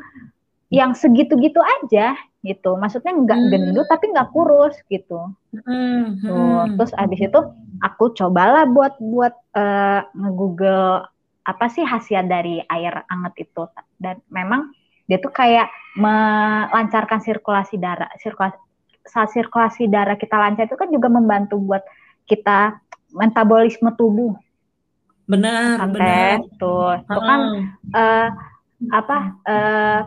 yang 0.71 0.91
segitu-gitu 0.95 1.59
aja 1.59 2.15
gitu. 2.39 2.79
Maksudnya 2.79 3.11
nggak 3.11 3.39
Hmm. 3.39 3.49
gendut 3.51 3.87
tapi 3.91 4.07
nggak 4.15 4.31
kurus 4.31 4.79
gitu. 4.87 5.35
Hmm, 5.51 6.15
Tuh, 6.23 6.63
hmm. 6.63 6.79
terus 6.79 6.95
abis 6.95 7.19
itu 7.27 7.39
aku 7.83 8.15
cobalah 8.15 8.63
buat 8.71 8.95
buat 9.03 9.35
eh, 9.51 10.01
nge-google 10.15 11.03
apa 11.43 11.65
sih 11.67 11.83
khasiat 11.83 12.29
dari 12.29 12.63
air 12.63 13.03
anget 13.09 13.49
itu 13.49 13.67
dan 13.99 14.23
memang 14.31 14.71
dia 15.09 15.17
tuh 15.17 15.33
kayak 15.33 15.67
melancarkan 15.97 17.19
sirkulasi 17.19 17.81
darah 17.81 18.13
sirkulasi 18.21 18.57
saat 19.03 19.29
sirkulasi 19.33 19.89
darah 19.89 20.15
kita 20.15 20.37
lancar 20.37 20.69
itu 20.69 20.77
kan 20.77 20.89
juga 20.93 21.09
membantu 21.09 21.57
buat 21.57 21.81
kita 22.29 22.77
metabolisme 23.11 23.89
tubuh 23.97 24.37
Benar, 25.29 25.77
kan 25.77 25.89
benar. 25.93 26.37
Tuh 26.57 26.97
itu 27.05 27.19
kan 27.21 27.39
eh, 27.93 28.29
apa 28.89 29.17
eh, 29.45 29.99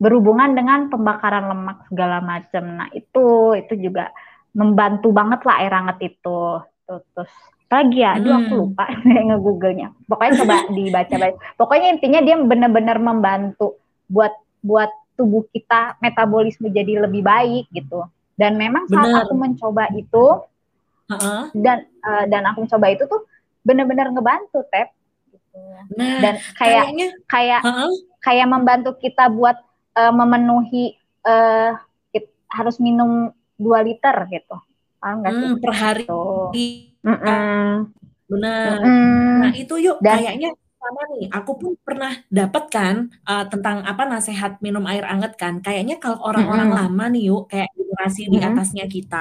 berhubungan 0.00 0.54
dengan 0.56 0.88
pembakaran 0.92 1.50
lemak 1.50 1.78
segala 1.90 2.22
macam. 2.22 2.64
Nah 2.78 2.88
itu 2.94 3.54
itu 3.58 3.74
juga 3.76 4.14
membantu 4.54 5.10
banget 5.10 5.40
lah 5.46 5.56
air 5.62 5.74
hangat 5.74 5.98
itu. 6.06 6.40
Tuh, 6.86 7.00
terus 7.14 7.32
lagi 7.70 8.02
ya, 8.02 8.18
aduh 8.18 8.34
aku 8.34 8.52
Hmm. 8.54 8.60
lupa 8.66 8.84
nge-googlenya. 9.28 9.88
Pokoknya 10.06 10.34
coba 10.42 10.54
dibaca-baca. 10.76 11.36
Pokoknya 11.58 11.88
intinya 11.98 12.20
dia 12.22 12.36
benar-benar 12.38 12.98
membantu 13.02 13.79
buat 14.10 14.34
buat 14.60 14.90
tubuh 15.14 15.46
kita 15.48 15.94
metabolisme 15.98 16.66
jadi 16.68 17.06
lebih 17.06 17.22
baik 17.22 17.70
gitu. 17.70 18.02
Dan 18.34 18.56
memang 18.56 18.88
saat 18.88 19.04
Benar. 19.06 19.24
aku 19.24 19.34
mencoba 19.36 19.84
itu 19.92 20.24
Heeh. 21.06 21.42
dan 21.54 21.78
eh, 21.86 22.24
dan 22.26 22.42
aku 22.44 22.64
mencoba 22.64 22.86
itu 22.88 23.04
tuh 23.04 23.22
benar-benar 23.60 24.10
ngebantu 24.10 24.64
tep. 24.66 24.90
Gitu. 25.28 25.56
Nah, 25.94 26.18
Dan 26.20 26.34
kayak 26.56 26.84
kayaknya 26.88 27.06
kayak 27.24 27.60
heeh. 27.62 27.90
kayak 28.18 28.46
membantu 28.48 28.90
kita 28.96 29.28
buat 29.28 29.56
eh, 29.92 30.10
memenuhi 30.10 30.96
eh, 31.20 31.70
kit- 32.10 32.32
harus 32.48 32.76
minum 32.76 33.28
2 33.56 33.80
liter 33.84 34.16
gitu. 34.28 34.56
paham 34.96 35.24
nggak 35.24 35.32
sih 35.32 35.46
Hmm, 35.48 35.60
per 35.60 35.72
hari. 35.72 36.04
Tuh. 36.04 36.52
Iya, 36.52 37.16
benar. 38.28 38.68
Nah, 39.40 39.52
itu 39.52 39.74
yuk 39.76 39.96
Dan- 40.00 40.20
kayaknya 40.20 40.50
sama 40.82 41.00
nih. 41.12 41.24
Aku 41.36 41.52
pun 41.60 41.72
pernah 41.86 42.12
dapat 42.38 42.64
kan 42.74 42.94
uh, 43.30 43.44
tentang 43.52 43.76
apa 43.90 44.02
nasihat 44.12 44.52
minum 44.64 44.84
air 44.90 45.04
anget 45.12 45.32
kan. 45.42 45.54
Kayaknya 45.64 45.94
kalau 46.02 46.18
orang-orang 46.28 46.68
Mm-mm. 46.72 46.78
lama 46.80 47.04
nih 47.12 47.22
yuk, 47.28 47.42
kayak 47.50 47.68
generasi 47.78 48.22
di 48.32 48.38
Mm-mm. 48.40 48.48
atasnya 48.48 48.84
kita, 48.94 49.16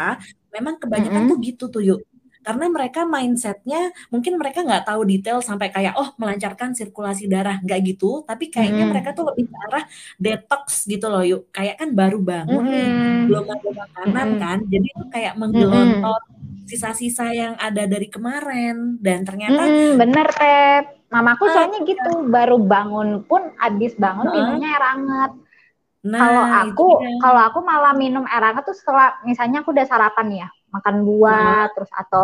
memang 0.55 0.75
kebanyakan 0.81 1.21
Mm-mm. 1.23 1.31
tuh 1.31 1.37
gitu 1.47 1.63
tuh 1.73 1.83
yuk. 1.89 1.99
Karena 2.39 2.65
mereka 2.75 2.99
mindsetnya 3.03 3.77
mungkin 4.13 4.33
mereka 4.39 4.59
nggak 4.67 4.83
tahu 4.87 5.01
detail 5.11 5.37
sampai 5.49 5.67
kayak 5.75 5.93
oh 5.99 6.09
melancarkan 6.21 6.69
sirkulasi 6.79 7.23
darah 7.33 7.55
nggak 7.63 7.79
gitu, 7.89 8.05
tapi 8.29 8.47
kayaknya 8.53 8.83
Mm-mm. 8.83 8.91
mereka 8.91 9.09
tuh 9.17 9.23
lebih 9.29 9.45
ke 9.51 9.55
arah 9.67 9.83
detox 10.23 10.65
gitu 10.91 11.05
loh 11.11 11.21
yuk. 11.31 11.41
Kayak 11.55 11.75
kan 11.83 11.89
baru 11.99 12.17
bangun 12.29 12.65
nih, 12.73 12.89
Mm-mm. 12.95 13.27
belum 13.27 13.45
ada 13.53 13.69
makanan 13.81 14.27
Mm-mm. 14.27 14.41
kan, 14.41 14.57
jadi 14.71 14.87
tuh 14.97 15.07
kayak 15.13 15.33
menggelontor 15.41 16.21
sisa-sisa 16.69 17.25
yang 17.41 17.53
ada 17.67 17.83
dari 17.93 18.07
kemarin 18.15 18.75
dan 19.05 19.19
ternyata 19.27 19.63
Mm-mm, 19.67 19.97
bener 20.01 20.27
Pep. 20.37 20.83
Mamaku 21.09 21.45
Ah, 21.45 21.49
soalnya 21.49 21.81
gitu, 21.89 22.29
baru 22.29 22.61
bangun 22.61 23.25
pun 23.25 23.41
abis 23.57 23.97
bangun 23.97 24.29
Heeh. 24.29 24.35
minumnya 24.35 24.67
air 24.77 24.83
hangat. 24.93 25.31
Nah, 26.03 26.19
Kalau 26.19 26.43
aku, 26.45 26.87
kalau 27.23 27.41
aku 27.49 27.59
malah 27.65 27.93
minum 27.97 28.25
air 28.29 28.43
hangat 28.45 28.63
tuh 28.69 28.77
setelah, 28.77 29.17
misalnya 29.25 29.63
aku 29.63 29.71
udah 29.75 29.87
sarapan 29.89 30.27
ya, 30.45 30.47
makan 30.75 30.95
buah, 31.07 31.71
terus 31.75 31.91
atau 31.93 32.23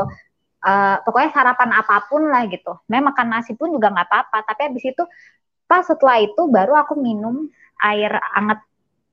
eh, 0.65 0.97
pokoknya 1.05 1.29
sarapan 1.35 1.69
apa 1.81 1.95
pun 2.09 2.21
lah 2.33 2.43
gitu. 2.51 2.73
Memang 2.91 3.13
makan 3.15 3.27
nasi 3.33 3.53
pun 3.59 3.69
juga 3.75 3.89
nggak 3.93 4.07
apa-apa. 4.11 4.37
Tapi 4.49 4.61
habis 4.73 4.85
itu, 4.85 5.03
pas 5.69 5.83
setelah 5.85 6.17
itu 6.21 6.41
baru 6.49 6.73
aku 6.83 6.95
minum 6.99 7.49
air 7.83 8.11
hangat, 8.37 8.59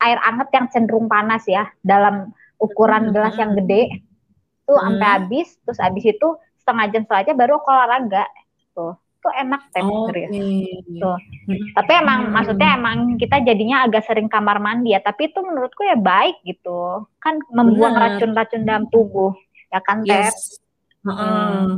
air 0.05 0.19
hangat 0.23 0.49
yang 0.57 0.67
cenderung 0.73 1.07
panas 1.13 1.45
ya, 1.49 1.69
dalam 1.85 2.31
ukuran 2.61 3.09
Hmm, 3.09 3.15
gelas 3.15 3.35
hmm. 3.35 3.41
yang 3.41 3.53
gede. 3.59 3.83
Tuh 4.73 4.81
Hmm. 4.81 4.97
sampai 4.97 5.09
habis, 5.21 5.49
terus 5.61 5.79
habis 5.85 6.05
itu 6.09 6.29
setengah 6.57 6.87
jam 6.89 7.03
setelah 7.05 7.21
aja 7.29 7.33
baru 7.37 7.53
aku 7.61 7.69
olahraga. 7.69 8.25
Tuh, 8.73 8.97
tuh 9.21 9.33
enak 9.37 9.69
teh 9.69 9.85
serius. 10.09 10.33
Tuh. 10.97 11.19
Hmm. 11.45 11.61
Tapi 11.77 11.93
emang 11.93 12.21
Hmm. 12.25 12.33
maksudnya 12.33 12.69
emang 12.73 12.97
kita 13.21 13.45
jadinya 13.45 13.85
agak 13.85 14.09
sering 14.09 14.33
kamar 14.33 14.57
mandi 14.65 14.97
ya, 14.97 15.05
tapi 15.05 15.29
itu 15.29 15.45
menurutku 15.45 15.85
ya 15.85 16.01
baik 16.01 16.41
gitu. 16.49 17.05
Kan 17.21 17.45
membuang 17.53 17.93
racun-racun 18.01 18.65
dalam 18.65 18.89
tubuh. 18.89 19.37
Ya 19.69 19.85
kan, 19.85 20.09
Tep? 20.09 20.33
Yes. 20.33 20.57
Heeh. 21.05 21.77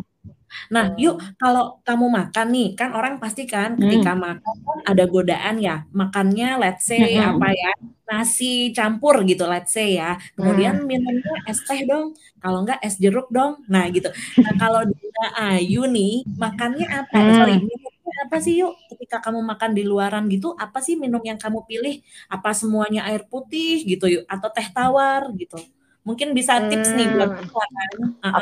Nah, 0.70 0.94
yuk 0.96 1.20
kalau 1.36 1.80
kamu 1.84 2.06
makan 2.08 2.46
nih, 2.54 2.68
kan 2.78 2.90
orang 2.94 3.18
pasti 3.22 3.44
kan 3.44 3.76
ketika 3.76 4.12
makan 4.16 4.54
kan 4.64 4.78
ada 4.86 5.04
godaan 5.08 5.56
ya. 5.60 5.84
Makannya 5.92 6.60
let's 6.60 6.88
say 6.88 7.16
Mm-mm. 7.16 7.36
apa 7.36 7.48
ya? 7.52 7.72
Nasi 8.04 8.70
campur 8.76 9.24
gitu 9.24 9.48
let's 9.48 9.72
say 9.72 9.96
ya. 9.96 10.20
Kemudian 10.36 10.84
minumnya 10.84 11.34
es 11.48 11.60
teh 11.64 11.84
dong. 11.88 12.12
Kalau 12.38 12.62
enggak 12.62 12.80
es 12.84 13.00
jeruk 13.00 13.28
dong. 13.32 13.64
Nah, 13.68 13.88
gitu. 13.90 14.08
Nah, 14.40 14.52
kalau 14.60 14.84
Dina 14.84 15.26
Ayu 15.56 15.88
nih 15.88 16.24
makannya 16.36 16.86
apa? 16.88 17.16
Hmm. 17.16 17.34
Sorry, 17.40 17.56
minumnya 17.60 18.16
apa 18.24 18.36
sih 18.40 18.60
yuk? 18.60 18.76
Ketika 18.92 19.18
kamu 19.24 19.40
makan 19.42 19.70
di 19.72 19.82
luaran 19.82 20.28
gitu, 20.30 20.52
apa 20.54 20.78
sih 20.84 20.94
minum 20.94 21.20
yang 21.24 21.40
kamu 21.40 21.64
pilih? 21.64 22.00
Apa 22.28 22.52
semuanya 22.52 23.08
air 23.08 23.24
putih 23.26 23.82
gitu 23.84 24.06
yuk 24.06 24.24
atau 24.28 24.48
teh 24.52 24.68
tawar 24.70 25.28
gitu? 25.34 25.58
Mungkin 26.04 26.36
bisa 26.36 26.60
tips 26.68 26.92
nih 26.92 27.08
buat 27.16 27.32
Hmm. 27.32 27.48
kan. 27.48 27.90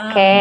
Oke, 0.03 0.35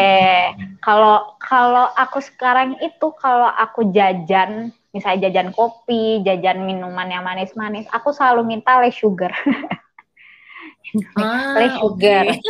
kalau 0.82 1.38
kalau 1.38 1.86
aku 1.94 2.18
sekarang 2.18 2.82
itu 2.82 3.08
kalau 3.22 3.46
aku 3.46 3.94
jajan, 3.94 4.74
misalnya 4.90 5.30
jajan 5.30 5.54
kopi, 5.54 6.26
jajan 6.26 6.66
minuman 6.66 7.06
yang 7.14 7.22
manis-manis, 7.22 7.86
aku 7.94 8.10
selalu 8.10 8.42
minta 8.58 8.82
less 8.82 8.98
sugar, 8.98 9.30
Ah, 11.16 11.56
less 11.62 11.78
sugar. 11.78 12.26
oke. 12.26 12.42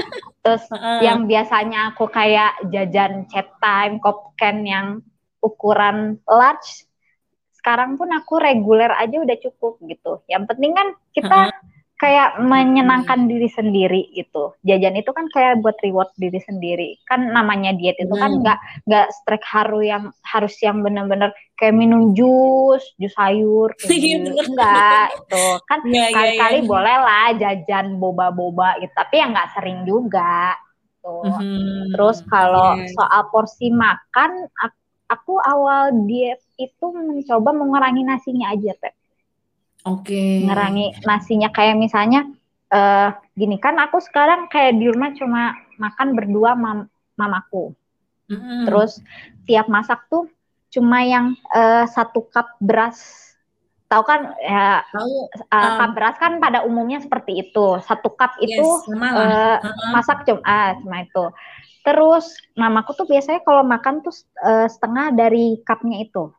Terus 0.41 0.63
Heeh. 0.71 0.99
yang 1.05 1.27
biasanya 1.29 1.93
aku 1.93 2.07
kayak 2.09 2.63
jajan 2.71 3.27
chat 3.29 3.51
time, 3.61 3.99
kopken 3.99 4.63
yang 4.65 4.87
ukuran 5.43 6.17
large, 6.25 6.87
sekarang 7.53 7.99
pun 7.99 8.09
aku 8.09 8.41
reguler 8.41 8.89
aja 8.89 9.21
udah 9.21 9.37
cukup 9.37 9.77
gitu. 9.85 10.23
Yang 10.25 10.43
penting 10.49 10.71
kan 10.73 10.87
kita 11.13 11.39
kayak 12.01 12.41
menyenangkan 12.41 13.29
diri 13.29 13.45
sendiri 13.45 14.09
gitu. 14.17 14.57
Jajan 14.65 14.97
itu 14.97 15.13
kan 15.13 15.29
kayak 15.29 15.61
buat 15.61 15.77
reward 15.85 16.09
diri 16.17 16.41
sendiri. 16.41 16.97
Kan 17.05 17.29
namanya 17.29 17.77
diet 17.77 17.93
itu 18.01 18.09
kan 18.17 18.41
Benar. 18.41 18.41
nggak 18.41 18.59
nggak 18.89 19.07
strike 19.21 19.45
haru 19.45 19.85
yang 19.85 20.09
harus 20.25 20.57
yang 20.65 20.81
bener-bener 20.81 21.29
kayak 21.53 21.77
minum 21.77 22.17
jus, 22.17 22.81
jus 22.97 23.13
sayur, 23.13 23.69
gitu. 23.85 24.33
enggak 24.33 25.13
itu 25.13 25.45
kan 25.69 25.79
Iya, 25.85 25.93
iya, 25.93 26.09
kali-kali 26.09 26.57
iya. 26.57 26.69
boleh 26.73 26.97
lah 27.05 27.27
jajan 27.37 27.85
boba-boba 28.01 28.81
gitu, 28.81 28.93
tapi 28.97 29.21
yang 29.21 29.29
nggak 29.37 29.51
sering 29.53 29.85
juga. 29.85 30.57
Tuh. 31.05 31.21
Mhm. 31.21 31.93
Terus 31.93 32.17
kalau 32.25 32.81
Yes. 32.81 32.97
soal 32.97 33.29
porsi 33.29 33.69
makan, 33.69 34.49
ak- 34.57 34.81
aku 35.05 35.37
awal 35.37 35.93
diet 36.09 36.41
itu 36.57 36.85
mencoba 36.89 37.53
mengurangi 37.53 38.01
nasinya 38.01 38.49
aja, 38.49 38.73
Teh. 38.73 38.93
Oke. 39.85 40.45
Mengurangi 40.45 40.93
nasinya 41.05 41.49
kayak 41.49 41.77
misalnya 41.77 42.29
eh 42.71 43.09
gini 43.35 43.59
kan 43.59 43.75
aku 43.81 43.99
sekarang 43.99 44.47
kayak 44.47 44.79
di 44.79 44.87
rumah 44.87 45.11
cuma 45.11 45.57
makan 45.75 46.15
berdua 46.15 46.55
mam 46.55 46.87
mamaku. 47.17 47.73
Mhm. 48.31 48.69
Terus 48.69 49.01
tiap 49.49 49.67
masak 49.67 50.07
tuh 50.07 50.29
cuma 50.71 51.03
yang 51.03 51.35
eh, 51.51 51.85
satu 51.89 52.29
cup 52.31 52.55
beras. 52.61 53.27
Tahu 53.91 54.03
kan 54.07 54.37
ya 54.39 54.87
Tahu. 54.87 55.13
eh, 55.35 55.39
Um, 55.51 55.77
cup 55.83 55.91
beras 55.97 56.15
kan 56.15 56.39
pada 56.39 56.63
umumnya 56.63 57.03
seperti 57.03 57.43
itu. 57.43 57.81
Satu 57.83 58.13
cup 58.15 58.39
itu 58.39 58.55
yes, 58.63 58.87
lah. 58.87 59.11
eh, 59.19 59.57
Heeh. 59.59 59.89
masak 59.91 60.23
cuma 60.23 60.39
ah, 60.47 60.77
cuma 60.79 61.03
itu. 61.03 61.25
Terus 61.81 62.25
mamaku 62.55 62.93
tuh 62.93 63.09
biasanya 63.09 63.41
kalau 63.43 63.65
makan 63.67 63.99
tuh 64.05 64.13
eh, 64.45 64.69
setengah 64.69 65.11
dari 65.11 65.59
cupnya 65.65 66.07
itu. 66.07 66.31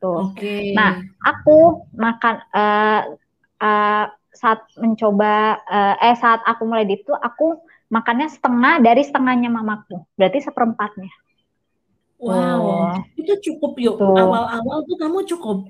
Tuh. 0.00 0.32
Oke. 0.32 0.76
Nah, 0.76 1.00
Aku 1.24 1.88
makan 1.96 2.34
eh 2.52 3.02
eh, 3.62 4.04
saat 4.36 4.60
mencoba 4.76 5.58
eh, 5.64 5.94
eh 6.12 6.16
saat 6.20 6.44
aku 6.44 6.68
mulai 6.68 6.84
di 6.84 7.00
itu 7.00 7.12
aku 7.16 7.56
makannya 7.88 8.28
setengah 8.28 8.82
dari 8.84 9.02
setengahnya 9.02 9.48
mamaku. 9.48 10.04
Berarti 10.18 10.44
seperempatnya. 10.44 11.12
wow. 12.16 12.32
Oh. 12.32 12.92
Itu 13.16 13.32
cukup 13.40 13.76
yuk. 13.80 13.96
Tuh. 14.00 14.16
Awal-awal 14.16 14.84
tuh 14.88 14.96
kamu 14.96 15.18
cukup. 15.36 15.68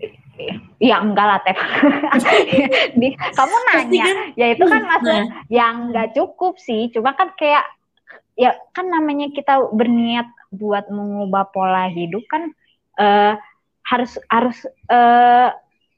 Ya 0.79 1.01
enggak 1.01 1.27
lah. 1.27 1.41
Di- 3.01 3.17
kamu 3.17 3.57
nanya, 3.73 4.05
kan. 4.05 4.17
ya 4.37 4.47
itu 4.53 4.65
kan 4.69 4.83
maksudnya 4.85 5.23
Nah, 5.25 5.43
yang 5.49 5.75
enggak 5.91 6.13
cukup 6.15 6.61
sih. 6.61 6.93
Cuma 6.93 7.17
kan 7.17 7.33
kayak 7.35 7.65
ya 8.37 8.53
kan 8.77 8.87
namanya 8.93 9.33
kita 9.33 9.73
berniat 9.73 10.29
buat 10.53 10.87
mengubah 10.93 11.49
pola 11.51 11.89
hidup 11.89 12.23
kan 12.29 12.53
eh, 13.01 13.35
harus 13.87 14.19
harus 14.29 14.59
eh, 14.91 15.49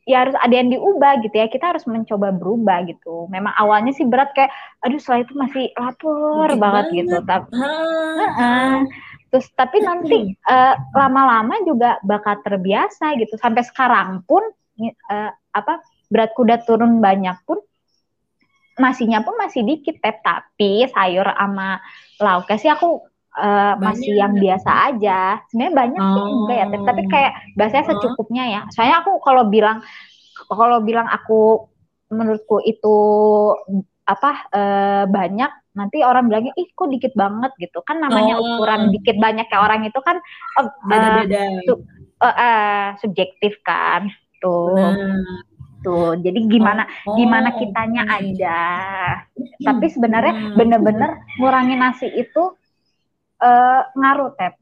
ya 0.09 0.25
harus 0.25 0.37
ada 0.41 0.55
yang 0.55 0.69
diubah 0.73 1.21
gitu 1.25 1.37
ya. 1.37 1.49
Kita 1.49 1.73
harus 1.77 1.85
mencoba 1.89 2.33
berubah 2.33 2.85
gitu. 2.89 3.29
Memang 3.33 3.53
awalnya 3.57 3.93
sih 3.93 4.05
berat 4.09 4.33
kayak 4.37 4.53
aduh 4.85 5.01
setelah 5.01 5.21
itu 5.25 5.35
masih 5.37 5.65
lapar 5.77 6.49
Dikit 6.53 6.61
banget, 6.61 6.85
banget. 6.85 6.99
gitu. 7.01 7.17
Tapi 7.25 7.49
ah, 7.57 8.17
Heeh. 8.21 8.73
Terus 9.29 9.47
tapi 9.53 9.77
nanti 9.85 10.19
eh, 10.33 10.75
lama-lama 10.97 11.61
juga 11.69 12.01
bakal 12.05 12.41
terbiasa 12.41 13.17
gitu. 13.21 13.37
Sampai 13.37 13.65
sekarang 13.65 14.25
pun 14.25 14.41
eh, 14.81 15.31
apa 15.53 15.81
berat 16.09 16.33
kuda 16.33 16.65
turun 16.65 17.05
banyak 17.05 17.37
pun 17.45 17.61
nasinya 18.79 19.21
pun 19.27 19.35
masih 19.37 19.67
dikit 19.67 19.99
Tep. 19.99 20.23
tapi 20.23 20.87
sayur 20.87 21.27
sama 21.27 21.83
lauknya 22.23 22.57
sih 22.57 22.71
aku 22.71 23.08
eh, 23.39 23.75
masih 23.79 24.13
yang 24.15 24.35
biasa 24.35 24.71
aja. 24.89 25.39
Sebenarnya 25.47 25.75
banyak 25.77 26.03
sih 26.05 26.21
Oh. 26.21 26.31
enggak 26.37 26.57
ya 26.59 26.67
tapi 26.83 27.03
kayak 27.07 27.33
biasanya 27.55 27.85
Oh. 27.85 27.91
secukupnya 27.93 28.45
ya. 28.49 28.61
Soalnya 28.69 28.97
aku 29.01 29.11
kalau 29.21 29.47
bilang 29.47 29.79
kalau 30.49 30.79
bilang 30.81 31.07
aku 31.07 31.71
menurutku 32.09 32.59
itu 32.63 32.97
apa 34.05 34.31
eh, 34.51 35.05
banyak 35.07 35.51
nanti 35.75 36.01
orang 36.01 36.27
bilangnya 36.27 36.57
ih 36.57 36.67
kok 36.73 36.89
dikit 36.89 37.13
banget 37.15 37.53
gitu 37.59 37.79
kan 37.83 38.01
namanya 38.01 38.35
Oh. 38.35 38.57
ukuran 38.57 38.89
dikit 38.89 39.15
banyak 39.17 39.47
kayak 39.47 39.63
orang 39.63 39.85
itu 39.85 40.01
kan 40.01 40.17
eh, 40.57 40.67
beda-beda. 40.83 41.39
eh, 42.19 42.27
eh, 42.27 42.85
subjektif 42.99 43.61
kan 43.63 44.09
tuh 44.39 44.75
Nah. 44.75 45.39
tuh 45.79 46.19
jadi 46.19 46.41
gimana 46.45 46.83
Oh, 47.05 47.15
gimana 47.15 47.55
kitanya 47.55 48.03
aja 48.11 48.59
tapi 49.61 49.87
sebenarnya 49.87 50.35
Hmm. 50.35 50.55
bener-bener 50.57 51.11
ngurangi 51.37 51.75
nasi 51.75 52.11
itu 52.11 52.59
eh, 53.39 53.81
ngaruh 53.95 54.31
tep 54.35 54.55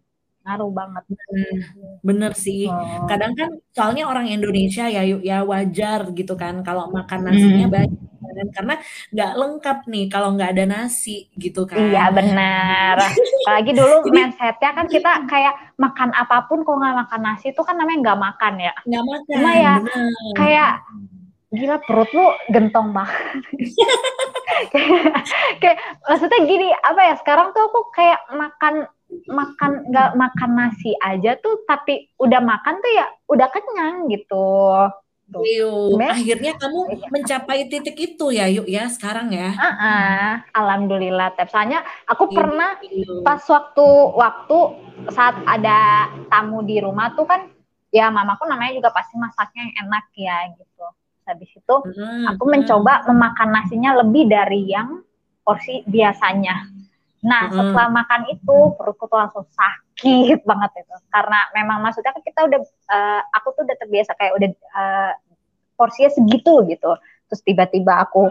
ngaruh 0.42 0.70
banget 0.70 1.02
Hmm, 1.10 1.58
Bener 2.00 2.32
sih. 2.32 2.70
Oh. 2.70 3.02
Kadang 3.04 3.34
kan 3.34 3.50
soalnya 3.70 4.06
orang 4.06 4.30
Indonesia 4.30 4.86
ya 4.86 5.02
yuk 5.02 5.18
ya 5.20 5.42
wajar 5.42 6.06
gitu 6.12 6.32
kan 6.32 6.62
kalau 6.62 6.86
makan 6.88 7.26
nasinya 7.26 7.66
Hmm. 7.66 7.74
banyak 7.74 7.98
kan 8.26 8.48
karena 8.52 8.74
nggak 9.10 9.32
lengkap 9.34 9.78
nih 9.86 10.04
kalau 10.06 10.28
nggak 10.34 10.50
ada 10.52 10.64
nasi 10.68 11.26
gitu 11.34 11.66
kan. 11.66 11.82
Iya 11.82 12.10
benar. 12.10 12.94
Apalagi 13.42 13.70
dulu 13.72 13.96
Jadi- 14.04 14.12
mindsetnya 14.12 14.70
kan 14.72 14.86
kita 14.86 15.10
kayak 15.26 15.54
makan 15.76 16.10
apa 16.12 16.46
pun 16.46 16.62
kalau 16.62 16.78
nggak 16.78 16.94
makan 16.96 17.20
nasi 17.22 17.50
itu 17.50 17.62
kan 17.62 17.74
namanya 17.74 17.98
nggak 18.06 18.20
makan 18.22 18.54
ya. 18.60 18.74
Nggak 18.84 19.04
makan. 19.04 19.34
Cuma 19.34 19.50
ya, 19.52 19.72
bener. 19.80 20.32
Kayak 20.36 20.72
gila 21.54 21.78
perut 21.82 22.10
lu 22.10 22.26
gentong 22.50 22.90
banget. 22.90 23.42
kayak 25.62 25.78
maksudnya 26.08 26.40
gini 26.48 26.68
apa 26.72 27.00
ya 27.12 27.14
sekarang 27.20 27.52
tuh 27.52 27.70
aku 27.70 27.80
kayak 27.92 28.20
makan 28.34 28.88
makan 29.30 29.86
nggak 29.86 30.10
makan 30.18 30.50
nasi 30.58 30.90
aja 30.98 31.38
tuh 31.38 31.62
tapi 31.68 32.10
udah 32.18 32.42
makan 32.42 32.82
tuh 32.82 32.92
ya 32.92 33.06
udah 33.30 33.48
kenyang 33.52 34.10
gitu. 34.10 34.74
Yuk, 35.26 35.98
akhirnya 35.98 36.54
kamu 36.54 36.80
iya. 36.86 37.06
mencapai 37.10 37.66
titik 37.66 37.98
itu 37.98 38.30
ya, 38.30 38.46
yuk 38.46 38.70
ya 38.70 38.86
sekarang 38.86 39.34
ya. 39.34 39.58
Uh 39.58 39.66
-uh, 39.66 40.26
alhamdulillah, 40.54 41.34
Tep. 41.34 41.50
Soalnya 41.50 41.82
aku 42.06 42.30
yuk, 42.30 42.38
pernah 42.38 42.78
yuk. 42.78 43.26
pas 43.26 43.42
waktu 43.42 43.86
waktu 44.14 44.58
saat 45.10 45.34
ada 45.42 46.06
tamu 46.30 46.62
di 46.62 46.78
rumah 46.78 47.10
tuh 47.18 47.26
kan, 47.26 47.50
ya 47.90 48.06
mamaku 48.06 48.46
namanya 48.46 48.78
juga 48.78 48.94
pasti 48.94 49.18
masaknya 49.18 49.66
yang 49.66 49.90
enak 49.90 50.06
ya 50.14 50.36
gitu. 50.54 50.86
Habis 51.26 51.50
itu 51.58 51.76
hmm, 51.90 52.30
aku 52.30 52.44
mencoba 52.46 53.02
memakan 53.10 53.48
nasinya 53.50 53.98
lebih 54.00 54.30
dari 54.30 54.70
yang 54.70 55.02
porsi 55.42 55.82
biasanya. 55.86 56.70
Nah, 57.26 57.50
hmm. 57.50 57.54
setelah 57.58 57.88
makan 57.90 58.22
itu 58.30 58.56
perutku 58.78 59.10
tuh 59.10 59.18
langsung 59.18 59.44
sakit 59.50 60.42
banget 60.50 60.86
itu. 60.86 60.94
Karena 61.10 61.50
memang 61.54 61.82
maksudnya 61.82 62.14
kan 62.14 62.22
kita 62.22 62.46
udah 62.46 62.60
uh, 62.90 63.22
aku 63.34 63.58
tuh 63.58 63.62
udah 63.66 63.76
terbiasa 63.78 64.14
kayak 64.14 64.32
udah 64.38 64.50
uh, 64.74 65.12
porsinya 65.74 66.10
segitu 66.14 66.62
gitu. 66.70 66.94
Terus 67.26 67.40
tiba-tiba 67.42 68.06
aku 68.06 68.30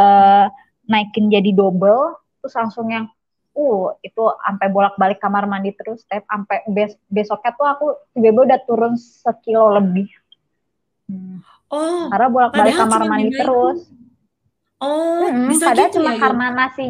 uh, 0.00 0.46
naikin 0.90 1.30
jadi 1.30 1.52
double 1.54 2.18
terus 2.40 2.56
langsung 2.56 2.88
yang 2.88 3.04
uh 3.52 3.92
itu 4.00 4.22
sampai 4.40 4.68
bolak-balik 4.72 5.20
kamar 5.20 5.44
mandi 5.44 5.76
terus 5.76 6.02
step 6.02 6.24
sampai 6.24 6.64
bes 6.72 6.96
besoknya 7.12 7.52
tuh 7.54 7.66
aku 7.68 7.86
tiba-tiba 8.16 8.42
udah 8.48 8.60
turun 8.64 8.94
sekilo 8.96 9.76
lebih. 9.76 10.08
Hmm. 11.10 11.44
Oh, 11.70 12.10
karena 12.10 12.28
bolak-balik 12.28 12.74
kamar 12.74 13.02
mandi 13.06 13.30
terus. 13.34 13.78
Oh, 14.80 15.28
hmm, 15.28 15.46
bisa 15.46 15.70
padahal 15.70 15.90
gitu 15.92 15.96
cuma 16.00 16.12
ya, 16.16 16.18
karena 16.18 16.46
nasi 16.56 16.84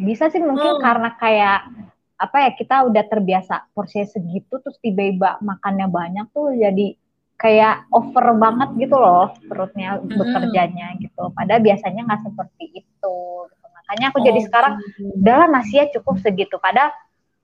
bisa 0.00 0.32
sih 0.32 0.40
mungkin 0.40 0.80
oh. 0.80 0.80
karena 0.80 1.12
kayak 1.20 1.68
apa 2.16 2.36
ya 2.48 2.50
kita 2.56 2.76
udah 2.88 3.04
terbiasa 3.04 3.68
porsinya 3.76 4.08
segitu 4.08 4.60
terus 4.60 4.80
tiba-tiba 4.80 5.36
makannya 5.44 5.88
banyak 5.88 6.26
tuh 6.32 6.52
jadi 6.56 6.96
kayak 7.40 7.88
over 7.88 8.36
banget 8.36 8.68
gitu 8.76 8.96
loh 9.00 9.32
perutnya 9.48 9.96
mm. 9.96 10.12
bekerjanya 10.12 10.96
gitu. 11.00 11.32
Padahal 11.32 11.60
biasanya 11.64 12.04
nggak 12.04 12.22
seperti 12.28 12.64
itu. 12.84 13.16
Gitu. 13.48 13.66
Makanya 13.72 14.06
aku 14.12 14.18
oh, 14.20 14.24
jadi 14.28 14.40
sekarang 14.44 14.74
udahlah 15.16 15.48
nasinya 15.48 15.88
cukup 15.96 16.20
segitu. 16.20 16.60
Padahal 16.60 16.92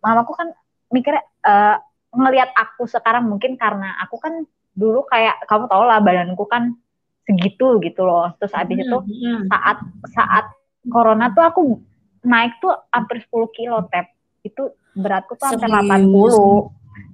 mamaku 0.05 0.33
kan 0.37 0.49
mikirnya 0.93 1.25
uh, 1.49 1.77
ngelihat 2.13 2.53
aku 2.53 2.85
sekarang 2.85 3.25
mungkin 3.25 3.57
karena 3.57 3.97
aku 4.05 4.21
kan 4.21 4.45
dulu 4.77 5.09
kayak 5.09 5.41
kamu 5.49 5.65
tau 5.67 5.83
lah 5.89 5.99
badanku 6.05 6.45
kan 6.47 6.77
segitu 7.27 7.81
gitu 7.83 8.05
loh. 8.05 8.31
Terus 8.39 8.53
abis 8.55 8.77
itu 8.85 8.99
saat 9.51 9.77
saat 10.15 10.45
corona 10.87 11.33
tuh 11.33 11.43
aku 11.43 11.63
naik 12.23 12.61
tuh 12.63 12.77
hampir 12.93 13.25
10 13.25 13.57
kilo 13.57 13.89
tep. 13.91 14.07
Itu 14.45 14.77
beratku 14.95 15.35
tuh 15.35 15.51
hampir 15.51 15.67
80 15.67 16.07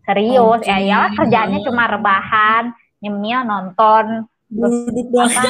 serius. 0.02 0.60
Okay. 0.66 0.68
ya 0.68 0.78
ya 0.82 1.00
kerjanya 1.14 1.58
cuma 1.62 1.86
rebahan 1.86 2.74
nyemil 3.02 3.40
nonton 3.46 4.26
terus 4.52 5.32
apa? 5.32 5.42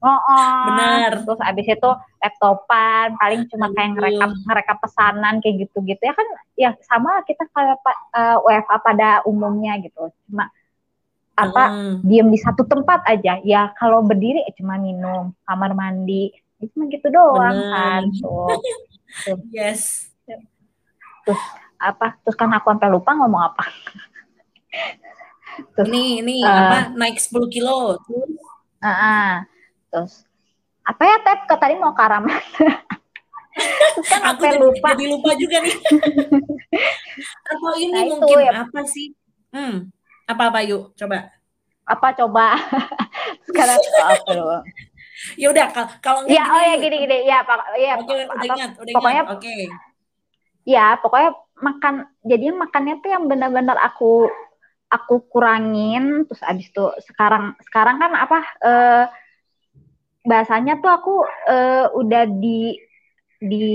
Oh, 0.00 0.08
oh 0.08 0.56
benar. 0.72 1.20
Terus 1.20 1.40
abis 1.44 1.66
itu 1.68 1.90
laptopan 2.22 3.12
paling 3.20 3.44
cuma 3.52 3.68
kayak 3.76 3.90
ngerekap 3.98 4.30
ngerekap 4.48 4.76
pesanan 4.80 5.34
kayak 5.44 5.68
gitu 5.68 5.78
gitu 5.84 6.00
ya 6.00 6.14
kan 6.16 6.28
ya 6.56 6.70
sama 6.88 7.20
kita 7.28 7.44
kayak 7.52 7.76
uh, 8.16 8.40
WFA 8.40 8.76
pada 8.80 9.10
umumnya 9.28 9.76
gitu. 9.84 10.08
Cuma 10.26 10.48
apa 11.32 11.64
hmm. 11.72 11.94
diem 12.04 12.28
di 12.28 12.36
satu 12.36 12.68
tempat 12.68 13.08
aja 13.08 13.40
ya 13.40 13.72
kalau 13.80 14.04
berdiri 14.04 14.44
ya 14.44 14.52
cuma 14.52 14.76
minum 14.76 15.32
kamar 15.48 15.72
mandi 15.72 16.28
cuma 16.70 16.86
gitu 16.92 17.08
doang 17.10 17.56
Bener. 17.56 17.72
kan 17.74 18.02
tuh. 18.14 18.46
tuh. 19.26 19.38
Yes. 19.50 20.12
Terus 21.26 21.42
apa? 21.78 22.14
Terus 22.22 22.36
kan 22.38 22.50
aku 22.54 22.70
sampai 22.70 22.90
lupa 22.90 23.10
ngomong 23.18 23.42
apa. 23.50 23.64
terus, 25.76 25.88
ini 25.90 26.22
ini 26.24 26.34
uh, 26.46 26.48
apa 26.48 26.78
naik 26.94 27.18
10 27.18 27.50
kilo. 27.50 27.98
Terus 28.06 28.30
uh, 28.82 28.86
uh, 28.86 29.30
terus 29.90 30.12
apa 30.82 31.02
ya 31.06 31.16
Tep 31.22 31.40
ke 31.46 31.54
tadi 31.58 31.74
mau 31.78 31.94
terus 33.92 34.08
kan 34.08 34.20
aku 34.32 34.42
jadi, 34.48 34.58
lupa. 34.58 34.88
Jadi 34.94 35.04
lupa 35.10 35.30
juga 35.36 35.56
nih. 35.60 35.76
Atau 37.52 37.72
ini 37.76 37.92
nah, 37.92 38.04
mungkin 38.16 38.36
ya. 38.38 38.52
apa 38.64 38.80
sih? 38.86 39.06
Hmm. 39.52 39.92
Apa 40.32 40.48
apa 40.48 40.60
yuk 40.64 40.96
coba. 40.96 41.28
Apa 41.84 42.08
coba? 42.16 42.46
Sekarang 43.46 43.78
apa 44.02 44.64
ya 45.38 45.46
udah 45.54 45.66
kalau 46.02 46.26
ya 46.26 46.42
oh 46.50 46.62
ya 46.62 46.74
gini 46.80 46.96
gini 47.06 47.16
ya 47.28 47.46
pak 47.46 47.58
ya 47.78 47.94
oke, 47.98 48.10
udah 48.10 48.26
apa, 48.26 48.44
ingat, 48.46 48.70
udah 48.78 48.94
pokoknya 48.96 49.22
oke 49.22 49.38
okay. 49.38 49.62
ya 50.66 50.86
pokoknya 50.98 51.30
makan 51.62 51.94
jadi 52.26 52.46
makannya 52.50 52.94
tuh 52.98 53.10
yang 53.10 53.24
benar-benar 53.30 53.78
aku 53.78 54.26
aku 54.90 55.14
kurangin 55.30 56.26
terus 56.26 56.42
abis 56.42 56.68
itu 56.68 56.84
sekarang 57.06 57.54
sekarang 57.64 57.96
kan 58.02 58.12
apa 58.18 58.38
eh, 58.60 59.04
bahasanya 60.26 60.82
tuh 60.82 60.90
aku 60.90 61.14
eh, 61.48 61.86
udah 61.96 62.24
di 62.28 62.76
di 63.42 63.66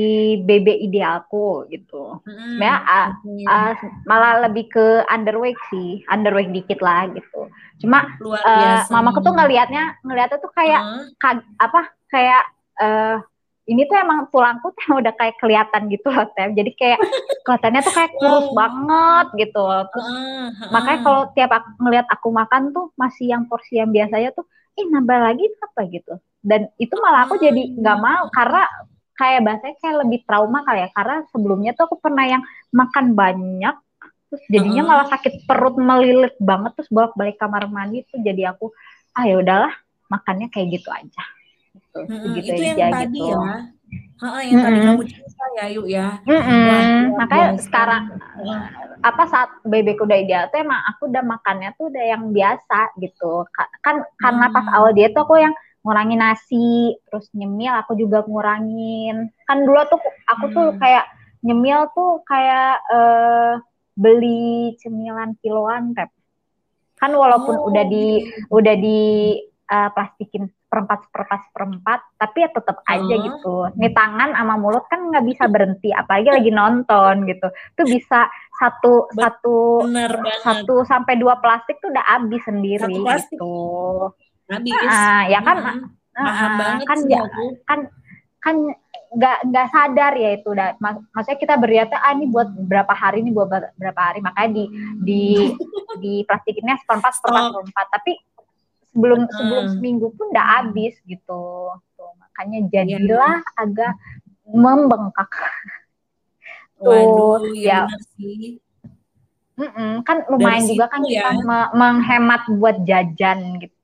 BB 0.47 0.87
idealku 0.87 1.67
gitu. 1.67 2.23
Hmm, 2.23 2.57
ya 2.63 2.79
uh, 2.79 3.09
uh, 3.47 3.73
malah 4.07 4.47
lebih 4.47 4.71
ke 4.71 5.03
underweight 5.11 5.59
sih, 5.67 6.01
underweight 6.07 6.55
dikit 6.55 6.79
lah 6.79 7.11
gitu. 7.11 7.51
Cuma 7.83 8.07
Luar 8.23 8.39
uh, 8.41 8.81
mamaku 8.87 9.19
tuh 9.19 9.35
ngelihatnya 9.35 9.99
ngelihatnya 10.07 10.39
tuh 10.39 10.51
kayak 10.55 10.81
hmm. 10.81 11.05
kag, 11.19 11.43
apa 11.59 11.81
kayak 12.07 12.43
uh, 12.79 13.19
ini 13.67 13.83
tuh 13.83 13.99
emang 13.99 14.31
tulangku 14.31 14.71
tuh 14.79 15.03
udah 15.03 15.13
kayak 15.19 15.35
kelihatan 15.43 15.91
gitu 15.91 16.07
loh 16.07 16.25
tem 16.33 16.55
jadi 16.55 16.71
kayak 16.73 16.99
kelihatannya 17.43 17.81
tuh 17.83 17.93
kayak 17.93 18.11
kurus 18.15 18.47
banget 18.55 19.27
gitu 19.43 19.63
terus 19.91 20.07
uh, 20.07 20.15
uh. 20.15 20.71
makanya 20.71 20.99
kalau 21.03 21.21
tiap 21.35 21.51
aku, 21.51 21.69
ngelihat 21.83 22.07
aku 22.07 22.27
makan 22.31 22.71
tuh 22.71 22.95
masih 22.95 23.35
yang 23.35 23.43
porsi 23.51 23.83
yang 23.83 23.91
biasanya 23.91 24.31
tuh 24.31 24.47
eh 24.77 24.87
nambah 24.87 25.19
lagi 25.19 25.45
apa 25.59 25.81
gitu 25.91 26.15
dan 26.41 26.71
itu 26.79 26.95
malah 27.01 27.27
aku 27.27 27.35
jadi 27.41 27.75
nggak 27.75 27.99
mau 27.99 28.31
karena 28.31 28.63
kayak 29.17 29.41
bahasanya 29.43 29.75
kayak 29.81 29.97
lebih 30.05 30.19
trauma 30.23 30.61
kali 30.63 30.85
ya 30.85 30.89
karena 30.93 31.17
sebelumnya 31.33 31.71
tuh 31.73 31.89
aku 31.89 31.97
pernah 31.97 32.25
yang 32.29 32.43
makan 32.69 33.17
banyak 33.17 33.75
terus 34.27 34.43
jadinya 34.51 34.83
uh. 34.85 34.87
malah 34.87 35.07
sakit 35.09 35.47
perut 35.49 35.75
melilit 35.79 36.35
banget 36.37 36.71
terus 36.77 36.89
bolak 36.93 37.17
balik 37.17 37.35
kamar 37.41 37.65
mandi 37.67 38.05
tuh 38.07 38.21
jadi 38.21 38.53
aku 38.55 38.71
ah 39.17 39.25
ya 39.25 39.41
udahlah 39.41 39.73
makannya 40.07 40.47
kayak 40.53 40.79
gitu 40.79 40.89
aja 40.93 41.23
gitu, 41.73 41.99
hmm, 42.05 42.39
itu 42.39 42.51
aja, 42.53 42.75
yang 42.77 42.93
tadi 42.93 43.19
gitu. 43.19 43.33
ya 43.33 43.73
Ha, 44.17 44.43
yang 44.43 44.59
mm 44.59 44.59
-hmm. 44.59 44.65
tadi 44.65 44.79
kamu 44.81 45.03
cerita 45.07 45.43
ya 45.55 45.65
yuk 45.71 45.87
ya 45.87 46.07
mm 46.25 46.41
-hmm. 46.41 46.65
Wah, 46.67 46.83
makanya 47.23 47.47
biasa. 47.53 47.63
sekarang 47.69 48.03
apa 48.99 49.23
saat 49.29 49.49
bebek 49.61 50.01
udah 50.01 50.17
ideal 50.17 50.43
tuh 50.49 50.59
emang 50.59 50.81
aku 50.89 51.07
udah 51.07 51.23
makannya 51.23 51.69
tuh 51.77 51.93
udah 51.93 52.03
yang 52.03 52.23
biasa 52.33 52.97
gitu 52.97 53.45
kan 53.85 54.01
karena 54.17 54.45
pas 54.49 54.65
awal 54.73 54.91
dia 54.91 55.13
tuh 55.13 55.21
aku 55.21 55.37
yang 55.37 55.53
ngurangin 55.87 56.19
nasi, 56.19 56.99
terus 57.07 57.31
nyemil 57.31 57.71
aku 57.79 57.95
juga 57.95 58.27
ngurangin. 58.27 59.31
Kan 59.47 59.63
dulu 59.63 59.79
tuh 59.87 60.03
aku 60.27 60.51
tuh 60.51 60.67
hmm. 60.75 60.79
kayak 60.83 61.05
nyemil 61.47 61.87
tuh 61.95 62.19
kayak 62.27 62.83
uh, 62.91 63.55
beli 63.95 64.75
cemilan 64.83 65.39
kiloan. 65.39 65.95
Kan 66.99 67.15
walaupun 67.15 67.55
oh, 67.55 67.71
udah 67.71 67.87
di 67.87 68.27
udah 68.51 68.75
di 68.75 68.99
uh, 69.71 69.89
plastikin 69.95 70.51
perempat 70.67 71.07
seperempat 71.07 71.39
seperempat, 71.47 71.99
tapi 72.19 72.43
ya 72.43 72.49
tetap 72.51 72.83
aja 72.83 73.15
uh. 73.15 73.21
gitu. 73.23 73.55
Nih 73.79 73.95
tangan 73.95 74.35
sama 74.35 74.59
mulut 74.59 74.83
kan 74.91 75.07
nggak 75.07 75.23
bisa 75.23 75.47
berhenti, 75.47 75.95
apalagi 75.95 76.35
lagi 76.35 76.51
nonton 76.51 77.23
gitu. 77.31 77.47
Tuh 77.79 77.87
bisa 77.87 78.27
satu 78.59 79.07
Bener 79.15 79.23
satu 79.23 79.55
satu 80.43 80.75
sampai 80.83 81.15
dua 81.15 81.39
plastik 81.39 81.79
tuh 81.79 81.95
udah 81.95 82.05
habis 82.11 82.43
sendiri 82.43 82.91
gitu 82.91 83.55
habis 84.47 84.73
uh, 84.73 85.23
ya 85.27 85.39
kan 85.43 85.57
hmm, 85.59 85.83
uh, 86.15 86.49
banget 86.55 86.85
kan 86.87 86.99
ya, 87.07 87.21
kan 87.67 87.79
kan 88.41 88.55
nggak 89.07 89.37
nggak 89.47 89.67
sadar 89.71 90.13
ya 90.19 90.29
itu 90.35 90.47
udah 90.51 90.75
mak 90.83 90.99
maksudnya 91.15 91.39
kita 91.39 91.55
beriatnya 91.55 91.99
ah 92.03 92.11
ini 92.11 92.27
buat 92.27 92.51
berapa 92.51 92.91
hari 92.91 93.23
ini 93.23 93.31
buat 93.31 93.47
berapa 93.79 94.01
hari 94.01 94.19
makanya 94.19 94.51
di 94.51 94.63
di 94.99 95.23
di 96.03 96.13
plastikinnya 96.27 96.75
seperempat 96.83 97.15
seperempat 97.15 97.43
seperempat 97.55 97.87
tapi 97.87 98.11
sebelum 98.91 99.19
uh. 99.23 99.31
sebelum 99.31 99.65
seminggu 99.79 100.07
pun 100.15 100.25
udah 100.35 100.45
habis 100.59 100.99
gitu 101.07 101.71
tuh 101.95 102.11
makanya 102.19 102.59
iya, 102.67 102.69
jadilah 102.83 103.37
ya. 103.39 103.51
agak 103.63 103.93
membengkak 104.47 105.31
tuh 106.83 106.93
Waduh, 106.93 107.57
ya, 107.57 107.87
ya 107.89 107.97
sih. 108.13 108.61
Mm 109.57 109.69
-mm, 109.73 109.91
kan 110.05 110.21
lumayan 110.29 110.69
juga 110.69 110.85
kan 110.85 111.01
ya. 111.09 111.33
kita 111.33 111.73
menghemat 111.73 112.45
buat 112.61 112.77
jajan 112.85 113.57
gitu. 113.57 113.76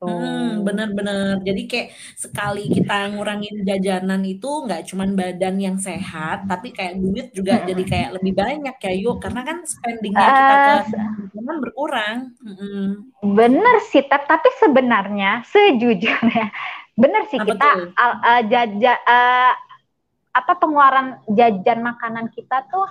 Hmm, 0.00 0.64
bener-bener. 0.64 1.44
Jadi 1.44 1.62
kayak 1.68 1.88
sekali 2.16 2.72
kita 2.72 3.12
ngurangin 3.12 3.68
jajanan 3.68 4.24
itu 4.24 4.48
nggak 4.64 4.88
cuman 4.88 5.12
badan 5.12 5.56
yang 5.60 5.76
sehat, 5.76 6.48
tapi 6.48 6.72
kayak 6.72 6.96
duit 6.96 7.36
juga 7.36 7.60
hmm. 7.60 7.66
jadi 7.68 7.82
kayak 7.84 8.10
lebih 8.16 8.32
banyak 8.32 8.76
ya 8.80 8.92
yuk, 8.96 9.20
karena 9.20 9.44
kan 9.44 9.60
spendingnya 9.68 10.24
kita 10.24 10.54
ke 10.56 10.72
jajanan 11.36 11.56
berkurang. 11.60 12.16
Hmm. 12.40 12.88
Bener 13.20 13.76
sih, 13.92 14.00
tapi 14.08 14.48
sebenarnya 14.56 15.44
sejujurnya 15.44 16.48
Bener 17.00 17.24
sih 17.32 17.40
Apa 17.40 17.48
kita 17.48 17.68
uh, 17.96 18.16
uh, 18.20 18.40
jaja 18.44 18.92
uh, 19.08 19.52
apa 20.36 20.52
pengeluaran 20.60 21.16
jajan 21.32 21.80
makanan 21.80 22.28
kita 22.36 22.68
tuh 22.68 22.84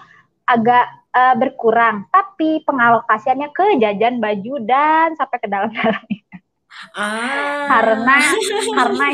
agak 0.49 0.89
uh, 1.14 1.38
berkurang, 1.38 2.10
tapi 2.10 2.66
pengalokasiannya 2.66 3.53
ke 3.53 3.78
jajan 3.78 4.18
baju 4.18 4.53
dan 4.66 5.14
sampai 5.14 5.38
ke 5.38 5.47
dalam-dalam. 5.47 6.05
Ah. 6.91 7.65
karena 7.67 8.15
karena 8.78 9.07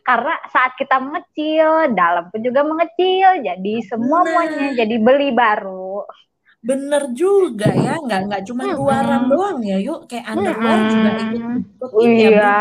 karena 0.00 0.34
saat 0.48 0.72
kita 0.74 0.96
mengecil, 0.96 1.92
dalam 1.92 2.28
pun 2.28 2.40
juga 2.40 2.60
mengecil, 2.60 3.40
jadi 3.40 3.74
semua 3.84 4.20
Nah. 4.20 4.28
muanya 4.28 4.68
jadi 4.74 4.96
beli 4.96 5.30
baru. 5.30 6.04
Bener 6.60 7.12
juga 7.12 7.68
ya, 7.68 8.00
nggak 8.00 8.20
nggak 8.24 8.42
cuma 8.44 8.64
Mm-mm. 8.64 8.78
luaran 8.80 9.22
doang 9.28 9.60
ya, 9.60 9.76
yuk 9.76 10.08
kayak 10.08 10.24
underwear 10.26 10.78
juga 10.88 11.10
ikut 11.20 11.40
ikut 11.76 11.90
ini 12.00 12.16
ya 12.24 12.28
Iya, 12.32 12.56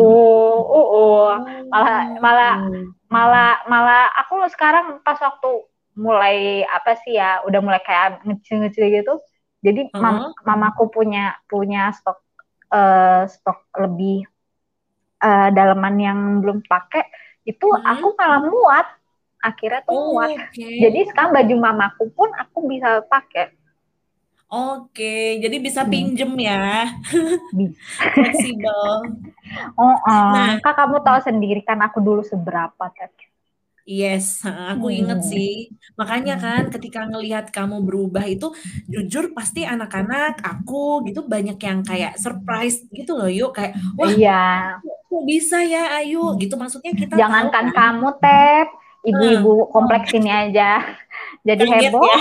oh, 0.00 0.60
oh, 0.64 0.86
oh. 0.88 1.28
malah 1.68 2.00
malah 2.18 2.54
Oh. 2.56 2.84
malah 3.06 3.52
malah 3.64 4.04
aku 4.16 4.40
sekarang 4.48 4.98
pas 5.00 5.20
waktu 5.20 5.50
mulai 5.94 6.64
apa 6.66 6.96
sih 6.98 7.14
ya 7.14 7.44
udah 7.44 7.60
mulai 7.60 7.80
kayak 7.80 8.24
ngecil-ngecil 8.24 8.84
gitu 8.90 9.14
jadi 9.60 9.92
mam- 9.92 10.24
Heeh. 10.24 10.42
mamaku 10.42 10.88
punya 10.88 11.36
punya 11.44 11.92
stok 11.92 12.18
eh, 12.72 13.22
stok 13.32 13.58
lebih 13.82 14.24
eh, 15.24 15.48
daleman 15.56 15.94
yang 15.98 16.18
belum 16.42 16.58
pakai 16.66 17.04
itu 17.44 17.66
Hmm. 17.68 17.84
aku 17.92 18.06
malah 18.18 18.42
muat 18.44 18.86
akhirnya 19.44 19.80
tuh 19.84 19.96
Oh, 19.96 20.16
muat 20.16 20.30
Oke. 20.32 20.64
jadi 20.80 20.98
sekarang 21.08 21.30
baju 21.36 21.54
mamaku 21.60 22.04
pun 22.16 22.28
aku 22.32 22.58
bisa 22.70 23.04
pakai 23.12 23.52
Oke, 24.54 25.42
jadi 25.42 25.56
bisa 25.58 25.82
Hmm. 25.82 25.90
pinjem 25.90 26.30
ya. 26.38 26.86
Bisa. 27.50 27.80
Fleksibel. 28.14 28.94
oh, 29.80 29.96
oh. 30.06 30.30
Nah. 30.32 30.56
kak 30.62 30.74
kamu 30.78 30.96
tahu 31.06 31.18
sendiri 31.24 31.60
kan 31.68 31.78
aku 31.86 31.98
dulu 32.02 32.22
seberapa 32.22 32.84
Ted 32.96 33.12
Yes, 33.84 34.40
aku 34.48 34.88
inget 34.88 35.20
Hmm. 35.20 35.28
sih. 35.28 35.68
Makanya 36.00 36.40
kan 36.40 36.72
ketika 36.72 37.04
ngelihat 37.04 37.52
kamu 37.52 37.84
berubah 37.84 38.24
itu 38.24 38.48
jujur 38.88 39.36
pasti 39.36 39.60
anak-anak 39.68 40.40
aku 40.40 41.04
gitu 41.04 41.28
banyak 41.28 41.60
yang 41.60 41.84
kayak 41.84 42.16
surprise 42.16 42.80
gitu 42.96 43.12
loh 43.12 43.28
yuk 43.28 43.52
kayak 43.52 43.76
wah 44.00 44.08
iya 44.08 44.80
kok 44.82 45.22
bisa 45.28 45.60
ya 45.62 46.00
Ayu 46.00 46.32
gitu 46.40 46.56
maksudnya 46.56 46.96
kita 46.96 47.12
Jangankan 47.14 47.70
tahu 47.70 47.76
kan 47.76 47.76
kamu, 47.76 48.08
Tep. 48.24 48.68
Ibu-ibu 49.04 49.68
kompleks 49.68 50.16
ini 50.16 50.32
aja. 50.32 50.80
Jadi 51.44 51.68
Kaget 51.68 51.92
heboh. 51.92 52.02
ya. 52.08 52.20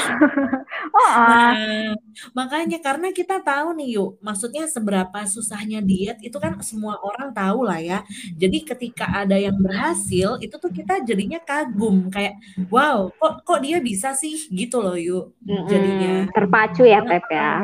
Oh, 0.94 1.10
ah. 1.10 1.56
Nah, 1.56 1.96
makanya 2.36 2.78
karena 2.84 3.16
kita 3.16 3.40
tahu 3.40 3.72
nih 3.80 3.96
yuk, 3.96 4.20
maksudnya 4.20 4.68
seberapa 4.68 5.24
susahnya 5.26 5.80
diet 5.80 6.20
itu 6.20 6.36
kan 6.38 6.60
semua 6.60 7.00
orang 7.00 7.32
tahu 7.32 7.64
lah 7.64 7.80
ya. 7.80 8.04
Jadi 8.36 8.68
ketika 8.68 9.08
ada 9.24 9.40
yang 9.40 9.56
berhasil, 9.64 10.38
itu 10.44 10.56
tuh 10.60 10.70
kita 10.70 11.00
jadinya 11.08 11.40
kagum 11.40 12.12
kayak, 12.12 12.36
wow, 12.68 13.08
kok 13.16 13.48
kok 13.48 13.60
dia 13.64 13.80
bisa 13.80 14.12
sih 14.12 14.36
gitu 14.52 14.84
loh 14.84 15.00
yuk. 15.00 15.32
Jadinya. 15.72 16.28
Terpacu 16.36 16.84
ya, 16.84 17.00
Tep 17.02 17.26
ya. 17.32 17.64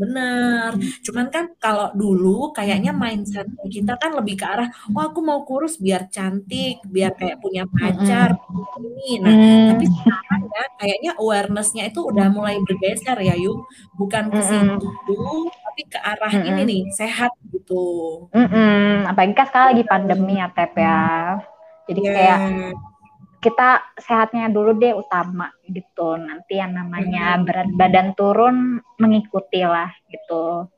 Bener. 0.00 0.70
Cuman 1.04 1.26
kan 1.34 1.44
kalau 1.60 1.92
dulu 1.92 2.50
kayaknya 2.56 2.92
mindset 2.96 3.46
kita 3.68 4.00
kan 4.00 4.16
lebih 4.16 4.40
ke 4.40 4.46
arah, 4.48 4.68
wah 4.96 5.12
aku 5.12 5.20
mau 5.20 5.44
kurus 5.44 5.76
biar 5.76 6.08
cantik, 6.08 6.80
biar 6.88 7.12
kayak 7.20 7.38
punya 7.44 7.68
pacar, 7.68 8.32
ini. 8.80 9.20
Nah, 9.20 9.34
Hmm. 9.36 9.66
tapi 9.72 9.84
sekarang 9.88 10.42
ya 10.50 10.64
kayaknya 10.80 11.10
awareness-nya 11.20 11.84
itu 11.90 12.00
udah 12.10 12.26
mulai 12.32 12.56
bergeser 12.64 13.18
ya 13.20 13.34
Yuk 13.36 13.64
bukan 13.96 14.24
ke 14.32 14.40
situ 14.42 15.20
tapi 15.64 15.82
ke 15.86 15.98
arah 16.00 16.32
ini 16.34 16.62
nih 16.66 16.82
sehat 16.92 17.32
gitu 17.52 17.84
Mm-mm. 18.34 19.06
Apalagi 19.06 19.32
kan 19.36 19.46
sekarang 19.48 19.68
lagi 19.76 19.84
pandemi 19.86 20.34
ya, 20.40 20.48
Tep 20.50 20.72
ya. 20.76 21.00
Jadi 21.88 22.00
Ya, 22.00 22.12
kayak 22.14 22.38
kita 23.40 23.68
sehatnya 23.96 24.46
dulu 24.48 24.76
deh 24.76 24.92
utama 24.92 25.48
gitu. 25.66 26.14
Nanti 26.14 26.60
yang 26.60 26.76
namanya 26.76 27.34
Mm-mm. 27.34 27.46
berat 27.48 27.68
badan 27.72 28.08
turun 28.12 28.56
mengikuti 28.96 29.64
lah 29.64 29.88
gitu. 30.08 30.68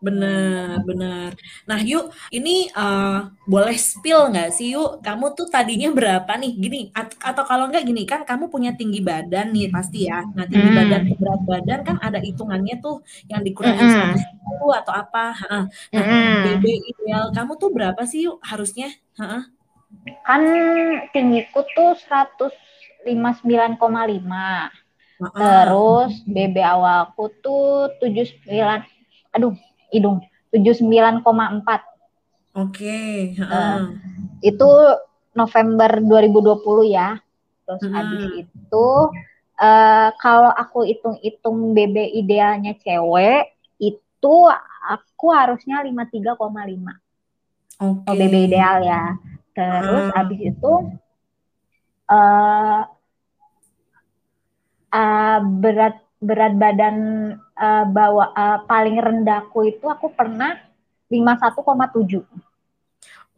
bener 0.00 0.80
bener 0.80 1.36
nah 1.68 1.76
Yuk 1.76 2.08
ini 2.32 2.72
eh, 2.72 3.18
boleh 3.44 3.76
spill 3.76 4.32
nggak 4.32 4.48
sih 4.48 4.72
Yuk 4.72 5.04
kamu 5.04 5.36
tuh 5.36 5.44
tadinya 5.52 5.92
berapa 5.92 6.40
nih 6.40 6.56
gini 6.56 6.78
at- 6.96 7.20
atau 7.20 7.44
kalau 7.44 7.68
nggak 7.68 7.84
gini 7.84 8.08
kan 8.08 8.24
kamu 8.24 8.48
punya 8.48 8.72
tinggi 8.72 9.04
badan 9.04 9.52
nih 9.52 9.68
pasti 9.68 10.08
ya 10.08 10.24
nah 10.32 10.48
tinggi 10.48 10.72
Hmm. 10.72 10.78
badan 10.80 11.02
berat 11.20 11.40
badan 11.44 11.80
kan 11.84 11.96
ada 12.00 12.16
hitungannya 12.16 12.80
tuh 12.80 13.04
yang 13.28 13.44
dikurangin 13.44 13.92
Mm-mm. 13.92 14.16
110 14.16 14.72
atau 14.80 14.92
apa 14.96 15.24
nah 15.52 15.64
Mm-mm. 15.92 16.48
BB 16.48 16.64
ideal 16.96 17.24
kamu 17.36 17.52
tuh 17.60 17.68
berapa 17.68 18.00
sih 18.08 18.24
Yuk 18.24 18.40
harusnya 18.40 18.88
Ha-ha. 19.20 19.52
Kan 20.24 20.42
tinggiku 21.10 21.66
tuh 21.74 21.98
159,5. 21.98 24.70
Ha-ha. 25.20 25.36
Terus 25.36 26.24
BB 26.24 26.56
awalku 26.64 27.28
tuh 27.44 27.92
79 28.00 28.40
aduh 29.30 29.54
hidung 29.92 30.18
79,4 30.50 31.22
Oke, 32.58 33.30
Eh, 33.30 33.38
heeh. 33.38 33.94
itu 34.42 34.66
November 35.36 36.02
2020 36.02 36.90
ya 36.90 37.14
terus 37.62 37.78
Mm-mm. 37.86 37.94
habis 37.94 38.42
itu 38.42 38.86
eh, 39.54 40.10
kalau 40.18 40.50
aku 40.50 40.82
hitung-hitung 40.82 41.70
BB 41.70 42.10
idealnya 42.18 42.74
cewek 42.80 43.54
itu 43.78 44.34
aku 44.82 45.30
harusnya 45.30 45.86
53,5 45.86 46.34
Oke. 47.78 48.10
oh 48.10 48.10
BB 48.10 48.50
ideal 48.50 48.82
ya 48.82 49.14
terus 49.60 50.06
Ah. 50.08 50.12
habis 50.16 50.40
itu 50.40 50.72
eh 52.10 52.80
eh, 54.90 55.38
berat 55.60 55.96
berat 56.20 56.52
badan 56.56 56.96
eh, 57.36 57.84
bawa 57.88 58.24
eh, 58.32 58.58
paling 58.64 58.96
rendahku 58.98 59.64
itu 59.68 59.84
aku 59.86 60.12
pernah 60.12 60.56
51,7 61.08 62.24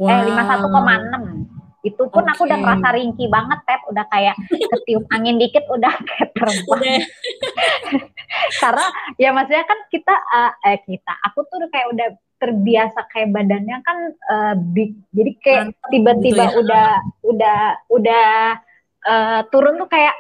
Wow. 0.01 0.09
eh 0.09 0.21
51,6 0.35 1.42
itu 1.83 2.03
pun 2.07 2.23
aku 2.23 2.47
udah 2.47 2.55
Oke. 2.55 2.65
ngerasa 2.65 2.89
ringki 2.95 3.27
banget 3.27 3.59
tep 3.67 3.83
udah 3.87 4.07
kayak 4.07 4.37
ketiup 4.47 5.03
angin 5.15 5.37
dikit 5.37 5.67
udah 5.67 5.91
kayak 5.99 6.31
terbang 6.33 6.83
karena 8.63 8.87
ya 9.17 9.31
maksudnya 9.31 9.65
kan 9.65 9.79
kita 9.89 10.15
eh, 10.15 10.53
eh 10.65 10.79
kita 10.81 11.13
aku 11.23 11.43
tuh 11.45 11.59
udah 11.59 11.71
kayak 11.71 11.89
udah 11.91 12.09
terbiasa 12.39 13.07
kayak 13.07 13.31
badannya 13.31 13.77
kan 13.83 13.99
eh, 14.11 14.55
big 14.71 14.95
jadi 15.11 15.31
kayak 15.39 15.63
tiba-tiba 15.89 16.45
gitu 16.45 16.51
ya. 16.51 16.59
udah 16.59 16.89
udah 17.25 17.61
udah 17.89 18.27
eh, 19.03 19.41
turun 19.49 19.75
tuh 19.77 19.89
kayak 19.89 20.15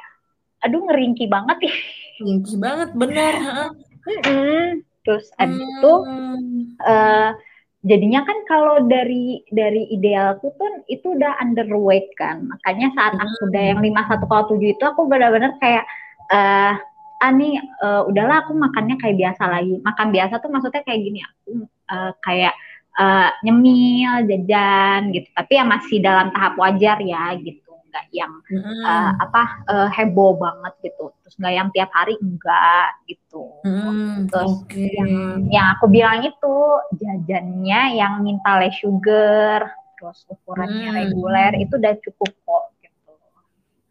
aduh 0.61 0.83
ngeringki 0.83 1.27
banget 1.27 1.59
ih 1.67 1.77
Tinggi 2.15 2.55
banget, 2.55 2.95
benar. 2.95 3.35
heeh. 3.35 3.69
Mm-mm. 4.07 4.67
terus 5.03 5.31
abis 5.37 5.59
itu 5.59 5.93
Hmm. 6.03 7.35
Jadinya 7.83 8.23
kan 8.23 8.39
kalau 8.47 8.87
dari 8.87 9.43
dari 9.51 9.91
idealku 9.91 10.55
tuh 10.55 10.87
itu 10.87 11.19
udah 11.19 11.39
underweight 11.43 12.09
kan. 12.15 12.47
Makanya 12.47 12.95
saat 12.95 13.19
aku 13.19 13.51
udah 13.51 13.63
yang 13.75 13.81
51,7 13.83 14.75
itu 14.79 14.85
aku 14.87 15.11
benar-benar 15.11 15.59
kayak 15.59 15.85
eh 16.33 16.75
ah 17.23 17.31
nih 17.31 17.59
eh, 17.59 18.03
udahlah 18.07 18.47
aku 18.47 18.55
makannya 18.55 18.97
kayak 19.03 19.19
biasa 19.19 19.43
lagi. 19.51 19.75
Makan 19.83 20.09
biasa 20.15 20.35
tuh 20.39 20.51
maksudnya 20.51 20.83
kayak 20.87 21.01
gini 21.03 21.21
aku 21.27 21.51
eh, 21.67 22.13
kayak 22.23 22.55
eh, 22.99 23.31
nyemil 23.43 24.13
jajan 24.31 25.01
gitu. 25.11 25.29
Tapi 25.35 25.53
ya 25.59 25.65
masih 25.67 25.99
dalam 25.99 26.31
tahap 26.31 26.55
wajar 26.59 26.99
ya 27.03 27.35
gitu 27.39 27.62
nggak 27.93 28.07
yang 28.17 28.33
Mm-mm. 28.49 28.83
eh, 28.89 29.13
apa 29.21 29.43
eh, 29.69 29.89
heboh 29.93 30.41
banget 30.41 30.73
gitu 30.81 31.13
terus 31.21 31.37
nggak 31.37 31.55
yang 31.55 31.69
tiap 31.77 31.91
hari 31.93 32.17
enggak 32.17 32.89
gitu 33.05 33.53
Mm-mm. 33.69 34.33
terus 34.33 34.65
Oke. 34.65 34.89
yang 34.97 35.13
yang 35.53 35.67
aku 35.77 35.87
bilang 35.93 36.25
itu 36.25 36.55
jajannya 36.97 37.81
yang 38.01 38.25
minta 38.25 38.57
less 38.57 38.81
sugar 38.81 39.69
terus 40.01 40.25
ukurannya 40.27 40.89
Hmm. 40.91 40.99
reguler 40.99 41.53
itu 41.63 41.79
udah 41.79 41.95
cukup 42.03 42.33
kok 42.43 42.65
gitu. 42.83 43.13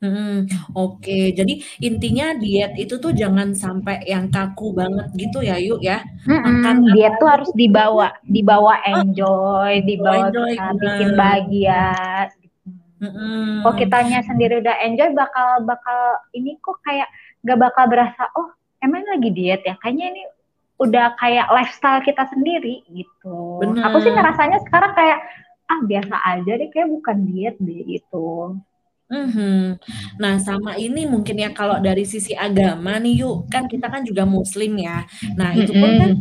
Mm-mm. 0.01 0.49
Oke, 0.73 1.29
jadi 1.31 1.61
intinya 1.79 2.33
diet 2.33 2.73
itu 2.73 2.97
tuh 2.97 3.13
jangan 3.13 3.53
sampai 3.53 4.01
yang 4.09 4.33
kaku 4.33 4.73
banget 4.73 5.07
gitu 5.13 5.45
ya, 5.45 5.61
Yuk 5.61 5.77
ya. 5.79 6.01
Makan 6.25 6.89
dia 6.89 7.13
apa 7.13 7.17
tuh 7.21 7.27
harus 7.29 7.51
dibawa 7.53 8.09
dibawa 8.25 8.81
enjoy 8.81 9.85
dibawa 9.85 10.33
enjoy, 10.33 10.57
kita 10.57 10.73
bikin 10.81 11.09
bahagia 11.13 11.85
Mm-mm. 13.01 13.65
kok 13.65 13.75
kitanya 13.81 14.21
sendiri 14.21 14.61
udah 14.61 14.77
enjoy 14.85 15.09
bakal 15.17 15.65
bakal 15.65 16.21
ini 16.37 16.53
kok 16.61 16.77
kayak 16.85 17.09
gak 17.41 17.57
bakal 17.57 17.89
berasa 17.89 18.29
oh 18.37 18.53
emang 18.77 19.01
lagi 19.09 19.33
diet 19.33 19.65
ya 19.65 19.73
kayaknya 19.81 20.13
ini 20.13 20.23
udah 20.77 21.17
kayak 21.17 21.49
lifestyle 21.49 22.01
kita 22.05 22.29
sendiri 22.29 22.85
gitu 22.93 23.61
Bener. 23.61 23.85
aku 23.89 24.05
sih 24.05 24.13
ngerasanya 24.13 24.61
sekarang 24.65 24.93
kayak 24.93 25.19
ah 25.65 25.79
biasa 25.81 26.15
aja 26.37 26.51
deh 26.57 26.69
kayak 26.69 26.89
bukan 26.89 27.17
diet 27.25 27.57
deh 27.57 27.81
gitu 27.85 28.57
Mhm. 29.11 29.75
Nah, 30.23 30.39
sama 30.39 30.79
ini 30.79 31.03
mungkin 31.03 31.35
ya 31.35 31.51
kalau 31.51 31.83
dari 31.83 32.07
sisi 32.07 32.31
agama 32.31 32.95
nih, 32.95 33.27
yuk 33.27 33.51
kan 33.51 33.67
kita 33.67 33.91
kan 33.91 34.07
juga 34.07 34.23
Muslim 34.23 34.79
ya. 34.79 35.03
Nah, 35.35 35.51
itu 35.51 35.75
pun 35.75 35.91
kan 35.99 36.11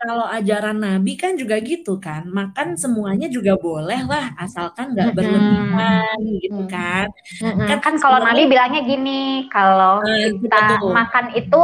kalau 0.00 0.24
ajaran 0.32 0.80
Nabi 0.80 1.12
kan 1.20 1.36
juga 1.36 1.60
gitu 1.60 2.00
kan, 2.00 2.24
makan 2.24 2.72
semuanya 2.80 3.28
juga 3.28 3.52
boleh 3.60 4.00
lah, 4.08 4.32
asalkan 4.40 4.96
nggak 4.96 5.12
berlebihan 5.12 6.16
gitu 6.40 6.64
kan. 6.72 7.12
Kan, 7.36 7.78
kan 7.84 7.94
kalau 8.00 8.24
Nabi 8.24 8.48
bilangnya 8.48 8.80
gini, 8.80 9.44
kalau 9.52 10.00
nah, 10.00 10.32
kita 10.40 10.80
makan 10.80 11.36
itu 11.36 11.62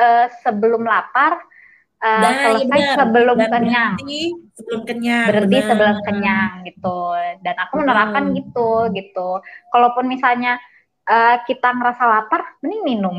uh, 0.00 0.26
sebelum 0.40 0.88
lapar, 0.88 1.36
uh, 2.00 2.20
nah, 2.24 2.32
selesai 2.56 2.80
ya 2.80 2.94
sebelum 2.96 3.36
Dan 3.36 3.50
kenyang. 3.52 3.92
Berarti 4.00 4.22
sebelum 4.56 4.80
kenyang. 4.88 5.26
Berarti 5.28 5.56
benar. 5.56 5.68
sebelum 5.68 5.96
kenyang 6.08 6.50
gitu. 6.64 6.98
Dan 7.44 7.54
aku 7.60 7.72
menerapkan 7.84 8.24
hmm. 8.30 8.34
gitu 8.40 8.68
gitu. 8.96 9.28
Kalaupun 9.68 10.04
misalnya 10.08 10.56
uh, 11.04 11.36
kita 11.44 11.68
ngerasa 11.68 12.02
lapar, 12.08 12.56
mending 12.64 12.82
minum. 12.84 13.16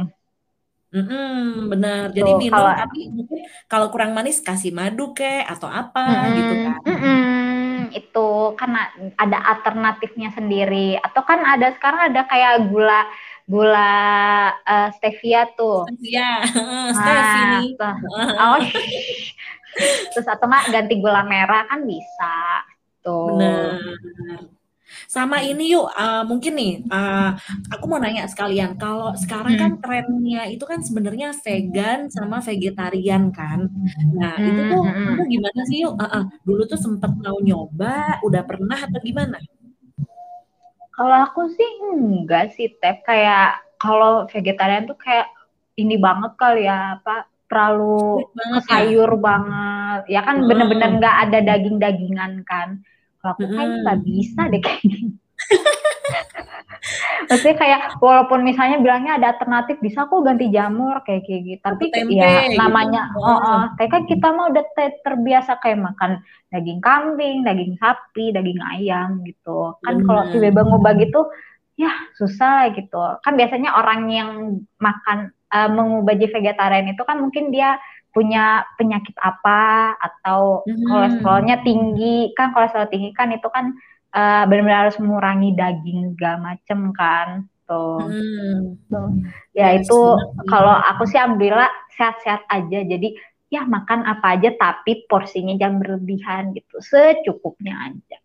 Mm-hmm, 0.96 1.68
benar. 1.68 2.04
Jadi 2.16 2.32
Tuh, 2.32 2.40
minum 2.40 2.56
kalau, 2.56 2.72
tapi 2.72 3.02
mungkin 3.12 3.40
kalau 3.68 3.88
kurang 3.92 4.16
manis 4.16 4.40
kasih 4.40 4.72
madu 4.72 5.12
kek 5.12 5.44
atau 5.44 5.68
apa 5.68 6.08
mm, 6.08 6.32
gitu 6.40 6.54
kan. 6.64 6.80
Mm-mm, 6.88 7.76
itu 7.92 8.28
kan 8.56 8.72
ada 9.20 9.38
alternatifnya 9.52 10.32
sendiri. 10.32 10.96
Atau 11.04 11.28
kan 11.28 11.44
ada 11.44 11.76
sekarang 11.76 12.16
ada 12.16 12.24
kayak 12.24 12.72
gula 12.72 13.04
gula 13.44 13.92
uh, 14.64 14.90
stevia 14.96 15.52
tuh. 15.60 15.84
Stevia, 15.92 16.48
stevia. 16.96 17.76
Nah, 17.76 17.96
oh, 18.56 18.60
terus 20.16 20.28
atau 20.32 20.48
nggak 20.48 20.72
ganti 20.72 20.96
gula 21.04 21.28
merah 21.28 21.68
kan 21.68 21.84
bisa. 21.84 22.64
Tuh. 23.04 23.36
Benar. 23.36 24.55
Sama 25.16 25.40
ini 25.40 25.72
yuk, 25.72 25.88
uh, 25.96 26.28
mungkin 26.28 26.60
nih, 26.60 26.74
uh, 26.92 27.32
aku 27.72 27.88
mau 27.88 28.04
nanya 28.04 28.28
sekalian, 28.28 28.76
kalau 28.76 29.16
sekarang 29.16 29.56
kan 29.56 29.72
hmm. 29.72 29.80
trennya 29.80 30.44
itu 30.52 30.68
kan 30.68 30.84
sebenarnya 30.84 31.32
vegan 31.40 32.12
sama 32.12 32.44
vegetarian 32.44 33.32
kan. 33.32 33.72
Nah, 34.12 34.36
itu 34.36 34.76
tuh 34.76 34.84
hmm, 34.84 34.92
hmm. 34.92 35.06
kamu 35.08 35.24
gimana 35.32 35.62
sih 35.72 35.88
yuk? 35.88 35.96
Uh, 35.96 36.04
uh, 36.20 36.24
dulu 36.44 36.68
tuh 36.68 36.76
sempet 36.76 37.16
mau 37.16 37.40
nyoba, 37.40 38.20
udah 38.28 38.44
pernah 38.44 38.76
atau 38.76 39.00
gimana? 39.00 39.40
Kalau 40.92 41.18
aku 41.24 41.48
sih 41.48 41.70
enggak 41.96 42.52
sih, 42.52 42.76
Teh. 42.76 43.00
Kayak 43.00 43.64
kalau 43.80 44.28
vegetarian 44.28 44.84
tuh 44.84 45.00
kayak 45.00 45.32
ini 45.80 45.96
banget 45.96 46.36
kali 46.36 46.68
ya, 46.68 47.00
apa 47.00 47.24
terlalu 47.48 48.20
banget 48.36 48.64
ya? 48.64 48.68
sayur 48.68 49.12
banget. 49.16 50.02
Ya 50.12 50.28
kan 50.28 50.44
bener-bener 50.44 51.00
nggak 51.00 51.18
ada 51.24 51.40
daging-dagingan 51.40 52.44
kan 52.44 52.84
aku 53.26 53.50
kayak 53.50 53.82
nggak 53.82 54.00
bisa 54.06 54.42
deh 54.52 54.62
kayak 54.62 54.82
gini 54.86 55.10
Maksudnya 57.26 57.58
kayak 57.58 57.82
walaupun 57.98 58.46
misalnya 58.46 58.78
bilangnya 58.78 59.18
ada 59.18 59.34
alternatif 59.34 59.82
bisa 59.82 60.06
kok 60.06 60.22
ganti 60.22 60.54
jamur 60.54 61.02
kayak 61.02 61.26
kayak 61.26 61.42
gitu. 61.42 61.62
Tapi 61.66 61.86
Tempe, 61.90 62.14
ya 62.14 62.46
gitu. 62.46 62.60
namanya 62.62 63.10
oh, 63.18 63.26
oh, 63.26 63.64
kayak 63.82 63.92
kan 63.92 64.04
kita 64.06 64.28
mau 64.30 64.54
udah 64.54 64.66
terbiasa 65.02 65.58
kayak 65.62 65.82
makan 65.82 66.22
daging 66.54 66.82
kambing, 66.86 67.42
daging 67.42 67.74
sapi, 67.82 68.30
daging 68.30 68.62
ayam 68.62 69.26
gitu. 69.26 69.74
Kan 69.82 70.06
kalau 70.06 70.30
tiba-tiba 70.30 70.62
ngubah 70.70 70.94
gitu 71.02 71.22
ya 71.76 71.92
susah 72.14 72.70
gitu. 72.78 73.02
Kan 73.26 73.34
biasanya 73.34 73.74
orang 73.74 74.02
yang 74.14 74.30
makan 74.78 75.34
uh, 75.50 75.70
mengubah 75.72 76.14
jadi 76.14 76.30
vegetarian 76.30 76.94
itu 76.94 77.02
kan 77.02 77.18
mungkin 77.18 77.50
dia 77.50 77.82
punya 78.16 78.64
penyakit 78.80 79.12
apa 79.20 79.94
atau 80.00 80.64
hmm. 80.64 80.88
kolesterolnya 80.88 81.60
tinggi 81.68 82.32
kan 82.32 82.56
kolesterol 82.56 82.88
tinggi 82.88 83.12
kan 83.12 83.36
itu 83.36 83.52
kan 83.52 83.76
uh, 84.16 84.48
benar-benar 84.48 84.88
harus 84.88 84.98
mengurangi 85.04 85.52
daging 85.52 86.16
segala 86.16 86.56
macem 86.56 86.96
kan 86.96 87.44
tuh, 87.68 88.08
hmm. 88.08 88.88
tuh. 88.88 89.10
ya 89.52 89.76
itu 89.76 90.00
kalau 90.48 90.72
aku 90.72 91.04
sih 91.10 91.20
alhamdulillah 91.20 91.68
sehat-sehat 91.98 92.48
aja 92.48 92.88
jadi 92.88 93.12
ya 93.52 93.68
makan 93.68 94.08
apa 94.08 94.40
aja 94.40 94.56
tapi 94.56 95.04
porsinya 95.12 95.54
jangan 95.60 95.84
berlebihan 95.84 96.56
gitu 96.56 96.80
secukupnya 96.80 97.76
aja 97.92 98.18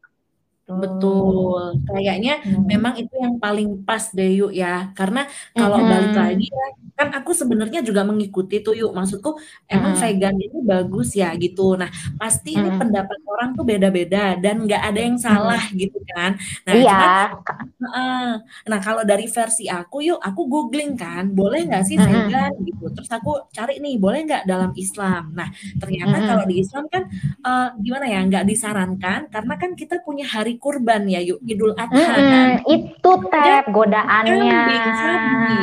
Betul, 0.78 1.82
kayaknya 1.90 2.38
hmm. 2.46 2.62
memang 2.62 2.94
itu 2.94 3.10
yang 3.18 3.42
paling 3.42 3.82
pas 3.82 4.14
deh 4.14 4.30
yuk 4.38 4.54
ya, 4.54 4.94
karena 4.94 5.26
kalau 5.50 5.82
hmm. 5.82 5.90
balik 5.90 6.14
lagi 6.14 6.46
ya, 6.46 6.66
kan 6.94 7.08
aku 7.16 7.34
sebenarnya 7.34 7.82
juga 7.82 8.06
mengikuti 8.06 8.62
tuh 8.62 8.76
yuk, 8.78 8.94
maksudku 8.94 9.34
emang 9.66 9.98
hmm. 9.98 10.02
vegan 10.04 10.36
itu 10.38 10.58
bagus 10.62 11.16
ya 11.18 11.34
gitu. 11.34 11.74
Nah 11.74 11.90
pasti 12.20 12.54
hmm. 12.54 12.60
ini 12.62 12.70
pendapat 12.78 13.18
orang 13.26 13.50
tuh 13.58 13.64
beda-beda 13.66 14.38
dan 14.38 14.62
nggak 14.62 14.82
ada 14.84 15.00
yang 15.00 15.18
salah 15.18 15.58
hmm. 15.58 15.74
gitu 15.80 15.98
kan. 16.14 16.38
Nah 16.68 16.74
iya. 16.76 17.00
Cuman, 17.34 17.88
uh, 17.90 18.32
nah 18.68 18.78
kalau 18.78 19.02
dari 19.02 19.26
versi 19.26 19.66
aku 19.66 20.06
yuk, 20.06 20.20
aku 20.22 20.46
googling 20.46 20.94
kan, 20.94 21.32
boleh 21.34 21.66
nggak 21.66 21.84
sih 21.88 21.96
vegan 21.98 22.54
hmm. 22.54 22.68
gitu. 22.68 22.84
Terus 22.94 23.10
aku 23.10 23.50
cari 23.50 23.82
nih, 23.82 23.96
boleh 23.98 24.20
nggak 24.28 24.44
dalam 24.46 24.70
Islam. 24.76 25.34
Nah 25.34 25.48
ternyata 25.80 26.16
hmm. 26.20 26.26
kalau 26.30 26.44
di 26.46 26.56
Islam 26.62 26.84
kan 26.92 27.08
uh, 27.42 27.74
gimana 27.80 28.06
ya, 28.06 28.20
nggak 28.28 28.44
disarankan 28.44 29.32
karena 29.32 29.54
kan 29.56 29.72
kita 29.74 30.04
punya 30.04 30.28
hari 30.28 30.59
kurban 30.60 31.08
ya 31.08 31.24
yuk 31.24 31.40
Idul 31.42 31.72
Adha 31.72 31.96
hmm, 31.96 32.28
kan. 32.28 32.48
Itu 32.68 33.10
tep 33.32 33.64
godaannya. 33.72 34.60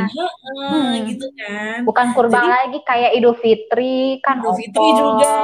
hmm. 0.10 0.92
gitu 1.14 1.28
kan. 1.38 1.86
Bukan 1.86 2.08
kurban 2.18 2.44
Jadi, 2.44 2.52
lagi 2.52 2.80
kayak 2.84 3.12
Idul 3.14 3.38
Fitri 3.38 4.18
kan 4.26 4.42
Idul 4.42 4.58
Fitri 4.58 4.90
juga. 4.98 5.38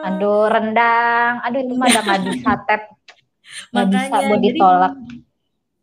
Aduh 0.00 0.46
rendang, 0.46 1.40
aduh 1.40 1.60
itu 1.64 1.74
mah 1.74 1.88
nggak 1.88 2.20
bisa 2.28 2.52
tep. 2.68 2.82
Makanya 3.72 4.06
bisa 4.06 4.18
buat 4.28 4.40
ditolak. 4.44 4.94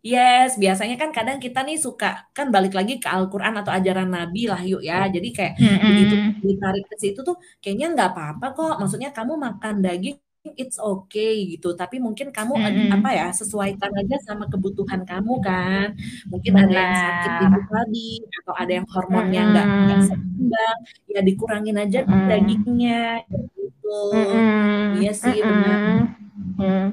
Yes, 0.07 0.55
biasanya 0.55 0.95
kan 0.95 1.11
kadang 1.11 1.35
kita 1.35 1.67
nih 1.67 1.75
suka 1.75 2.31
kan 2.31 2.47
balik 2.47 2.71
lagi 2.71 2.95
ke 2.95 3.11
Al-Quran 3.11 3.59
atau 3.59 3.75
ajaran 3.75 4.07
Nabi 4.07 4.47
lah 4.47 4.61
yuk 4.63 4.79
ya. 4.79 5.03
Jadi 5.11 5.35
kayak 5.35 5.59
mm 5.59 5.67
-hmm. 5.67 5.83
begitu 5.83 6.15
ditarik 6.47 6.85
ke 6.87 6.95
situ 6.95 7.19
tuh 7.27 7.35
kayaknya 7.59 7.91
nggak 7.91 8.09
apa-apa 8.15 8.45
kok. 8.55 8.75
Maksudnya 8.79 9.09
kamu 9.11 9.35
makan 9.35 9.83
daging 9.83 10.15
it's 10.55 10.79
okay 10.79 11.57
gitu 11.57 11.75
tapi 11.75 11.99
mungkin 11.99 12.31
kamu 12.31 12.53
hmm. 12.55 12.95
apa 13.01 13.09
ya 13.11 13.27
sesuaikan 13.35 13.91
aja 13.91 14.15
sama 14.23 14.47
kebutuhan 14.47 15.03
kamu 15.03 15.33
kan 15.43 15.97
mungkin 16.31 16.51
Benar. 16.55 16.67
ada 16.69 16.75
yang 16.77 16.95
sakit 16.95 17.31
itu 17.41 17.61
tadi 17.67 18.11
atau 18.43 18.53
ada 18.55 18.71
yang 18.71 18.87
hormonnya 18.87 19.41
nggak 19.51 19.67
hmm. 19.67 20.05
seimbang 20.07 20.77
ya 21.11 21.21
dikurangin 21.25 21.77
aja 21.81 21.99
hmm. 22.07 22.27
dagingnya 22.31 23.03
gitu 23.27 23.99
hmm. 24.15 25.01
iya 25.03 25.11
sih 25.11 25.37
hmm. 25.41 25.47
benar 25.49 26.17
Hmm, 26.57 26.89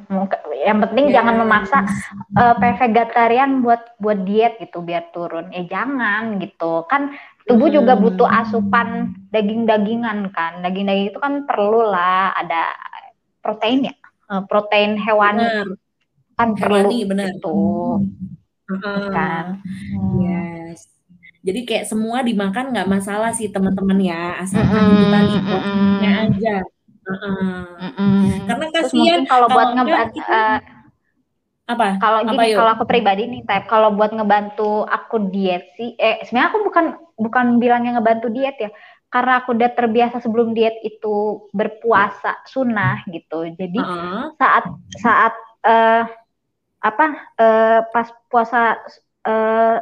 yang 0.60 0.84
penting 0.84 1.08
yes. 1.08 1.14
jangan 1.16 1.40
memaksa 1.40 1.88
uh, 2.36 2.52
vegetarian 2.60 3.64
buat 3.64 3.96
buat 3.96 4.28
diet 4.28 4.60
gitu 4.60 4.84
biar 4.84 5.08
turun. 5.16 5.48
Eh 5.56 5.64
jangan 5.64 6.36
gitu. 6.36 6.84
Kan 6.84 7.16
tubuh 7.48 7.72
hmm. 7.72 7.76
juga 7.80 7.92
butuh 7.96 8.28
asupan 8.28 9.16
daging-dagingan 9.32 10.32
kan. 10.36 10.60
Daging-daging 10.60 11.16
itu 11.16 11.20
kan 11.20 11.48
perlu 11.48 11.80
lah 11.80 12.36
ada 12.36 12.76
protein 13.44 13.92
ya? 13.92 13.94
Uh, 14.24 14.42
protein 14.48 14.96
hewani. 14.96 15.44
Bener. 15.44 15.68
kan 16.34 16.50
hewani 16.58 17.06
benar. 17.06 17.30
itu 17.30 17.60
uh, 18.72 19.06
kan. 19.12 19.62
Yes. 20.18 20.88
Jadi 21.44 21.60
kayak 21.68 21.84
semua 21.86 22.24
dimakan 22.24 22.72
nggak 22.72 22.88
masalah 22.88 23.30
sih 23.36 23.52
teman-teman 23.52 24.00
ya. 24.00 24.40
Asalkan 24.40 24.72
mm 24.72 24.88
-hmm. 24.88 24.96
itu 24.96 25.06
tadi 25.12 25.34
proteinnya 25.44 26.12
aja. 26.26 26.56
Uh 27.04 27.12
-uh. 27.12 28.24
karena 28.48 28.66
kasihan 28.72 29.22
kalau 29.28 29.46
buat 29.52 29.76
ngebantu 29.76 30.24
uh, 30.24 30.56
apa? 31.64 32.00
kalau 32.00 32.20
gini 32.28 32.56
kalau 32.56 32.70
aku 32.76 32.84
pribadi 32.88 33.28
nih 33.28 33.42
type 33.44 33.68
kalau 33.68 33.92
buat 33.92 34.12
ngebantu 34.12 34.88
aku 34.88 35.32
diet 35.32 35.68
sih 35.76 35.96
eh 36.00 36.24
sebenarnya 36.24 36.48
aku 36.48 36.58
bukan 36.64 36.86
bukan 37.20 37.46
bilangnya 37.60 38.00
ngebantu 38.00 38.32
diet 38.32 38.56
ya 38.56 38.72
karena 39.12 39.42
aku 39.42 39.54
udah 39.54 39.70
terbiasa 39.72 40.18
sebelum 40.18 40.52
diet 40.52 40.78
itu 40.82 41.46
berpuasa 41.54 42.42
sunnah 42.48 43.06
gitu 43.08 43.46
jadi 43.54 43.78
uh 43.78 43.86
-huh. 43.86 44.24
saat 44.36 44.64
saat 44.98 45.34
uh, 45.64 46.04
apa 46.84 47.06
uh, 47.40 47.80
pas 47.88 48.08
puasa 48.28 48.76
uh, 49.24 49.78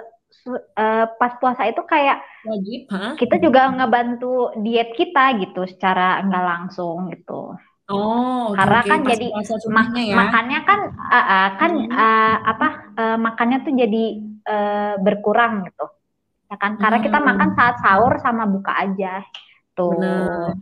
uh, 0.79 1.07
pas 1.19 1.33
puasa 1.43 1.63
itu 1.67 1.83
kayak 1.83 2.23
wajib 2.47 2.81
huh? 2.91 3.13
kita 3.19 3.37
juga 3.43 3.73
ngebantu 3.75 4.55
diet 4.63 4.95
kita 4.95 5.39
gitu 5.43 5.67
secara 5.67 6.23
nggak 6.23 6.47
langsung 6.47 7.11
gitu 7.11 7.59
Oh, 7.93 8.55
karena 8.57 8.81
okay. 8.81 8.89
kan 8.89 9.01
pas 9.05 9.11
jadi 9.13 9.27
mak 9.69 9.89
ya? 9.99 10.17
makannya 10.17 10.61
kan 10.65 10.81
uh, 10.97 11.19
uh, 11.19 11.49
kan 11.61 11.73
hmm. 11.77 11.91
uh, 11.93 12.37
apa 12.49 12.69
uh, 12.95 13.17
makannya 13.21 13.59
tuh 13.67 13.75
jadi 13.75 14.05
uh, 14.47 14.95
berkurang 15.03 15.67
gitu 15.67 15.87
ya 16.53 16.57
kan? 16.61 16.77
Karena 16.77 17.01
kita 17.01 17.19
hmm. 17.19 17.27
makan 17.33 17.51
saat 17.57 17.77
sahur 17.81 18.15
sama 18.21 18.45
buka 18.45 18.77
aja. 18.77 19.25
Tuh. 19.73 19.97
Benar. 19.97 20.61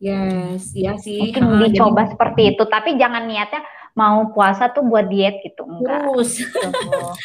yes 0.00 0.72
ya 0.72 0.96
sih. 0.96 1.28
Mungkin 1.28 1.44
uh, 1.44 1.60
dicoba 1.68 2.08
jadi... 2.08 2.10
seperti 2.16 2.42
itu 2.56 2.62
tapi 2.64 2.96
jangan 2.96 3.28
niatnya 3.28 3.60
mau 3.92 4.32
puasa 4.32 4.72
tuh 4.72 4.80
buat 4.88 5.12
diet 5.12 5.44
gitu 5.44 5.68
enggak. 5.68 6.08
Terus. 6.08 6.30
Gitu. 6.40 6.70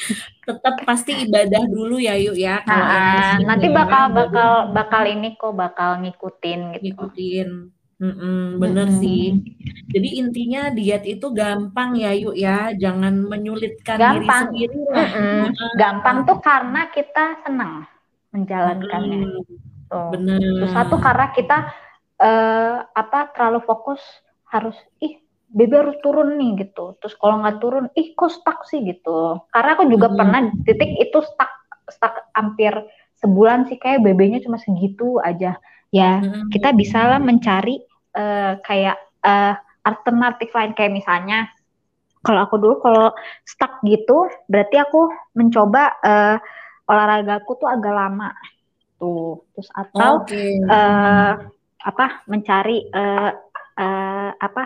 tetap 0.46 0.76
pasti 0.84 1.24
ibadah 1.24 1.64
dulu 1.72 1.96
ya 1.98 2.20
yuk 2.20 2.36
ya. 2.36 2.60
Nah, 2.68 3.40
nanti 3.40 3.72
bakal 3.72 4.12
bakal 4.12 4.76
bakal 4.76 5.04
ini 5.08 5.40
kok 5.40 5.56
bakal 5.56 6.04
ngikutin 6.04 6.76
gitu. 6.76 7.00
Ngikutin 7.00 7.75
Mm-mm, 7.96 8.60
bener 8.60 8.92
mm-hmm. 8.92 9.00
sih. 9.00 9.24
Jadi 9.88 10.10
intinya 10.20 10.68
diet 10.68 11.08
itu 11.08 11.32
gampang 11.32 11.96
ya 11.96 12.12
yuk 12.12 12.36
ya, 12.36 12.76
jangan 12.76 13.24
menyulitkan 13.24 13.96
gampang. 13.96 14.20
diri 14.20 14.28
sendiri 14.68 14.80
lah. 14.92 15.10
Mm-hmm. 15.16 15.72
Gampang 15.80 16.18
tuh 16.28 16.38
karena 16.44 16.82
kita 16.92 17.26
senang 17.48 17.88
menjalankannya. 18.36 19.20
Mm-hmm. 19.24 19.88
Tuh. 19.88 20.10
Bener. 20.12 20.68
Satu 20.76 21.00
karena 21.00 21.32
kita 21.32 21.58
uh, 22.20 22.84
apa 22.92 23.32
terlalu 23.32 23.64
fokus 23.64 24.04
harus 24.52 24.76
ih 25.00 25.24
Bebe 25.56 25.80
harus 25.80 25.96
turun 26.04 26.36
nih 26.36 26.68
gitu. 26.68 27.00
Terus 27.00 27.16
kalau 27.16 27.40
nggak 27.40 27.64
turun, 27.64 27.88
ih 27.96 28.12
kok 28.12 28.28
stuck 28.28 28.68
sih 28.68 28.84
gitu. 28.84 29.40
Karena 29.56 29.80
aku 29.80 29.88
juga 29.88 30.12
hmm. 30.12 30.18
pernah 30.20 30.42
titik 30.68 31.00
itu 31.00 31.24
stuck 31.24 31.54
stuck 31.88 32.28
hampir 32.36 32.76
sebulan 33.24 33.70
sih 33.72 33.80
kayak 33.80 34.04
BB-nya 34.04 34.44
cuma 34.44 34.60
segitu 34.60 35.16
aja. 35.24 35.56
Ya 35.96 36.20
hmm. 36.20 36.52
kita 36.52 36.76
bisa 36.76 37.08
lah 37.08 37.24
mencari 37.24 37.80
uh, 38.20 38.60
kayak 38.60 39.00
uh, 39.24 39.56
alternatif 39.88 40.52
lain 40.52 40.76
kayak 40.76 40.92
misalnya 40.92 41.48
kalau 42.26 42.42
aku 42.42 42.58
dulu 42.58 42.76
kalau 42.82 43.08
stuck 43.46 43.80
gitu 43.86 44.26
berarti 44.50 44.82
aku 44.82 45.14
mencoba 45.38 45.94
uh, 46.02 46.36
olahragaku 46.90 47.52
tuh 47.62 47.70
agak 47.70 47.94
lama 47.94 48.34
tuh 48.98 49.46
terus 49.54 49.70
atau 49.78 50.26
okay. 50.26 50.58
uh, 50.66 51.38
apa 51.86 52.26
mencari 52.26 52.90
uh, 52.90 53.30
uh, 53.78 54.32
apa 54.34 54.64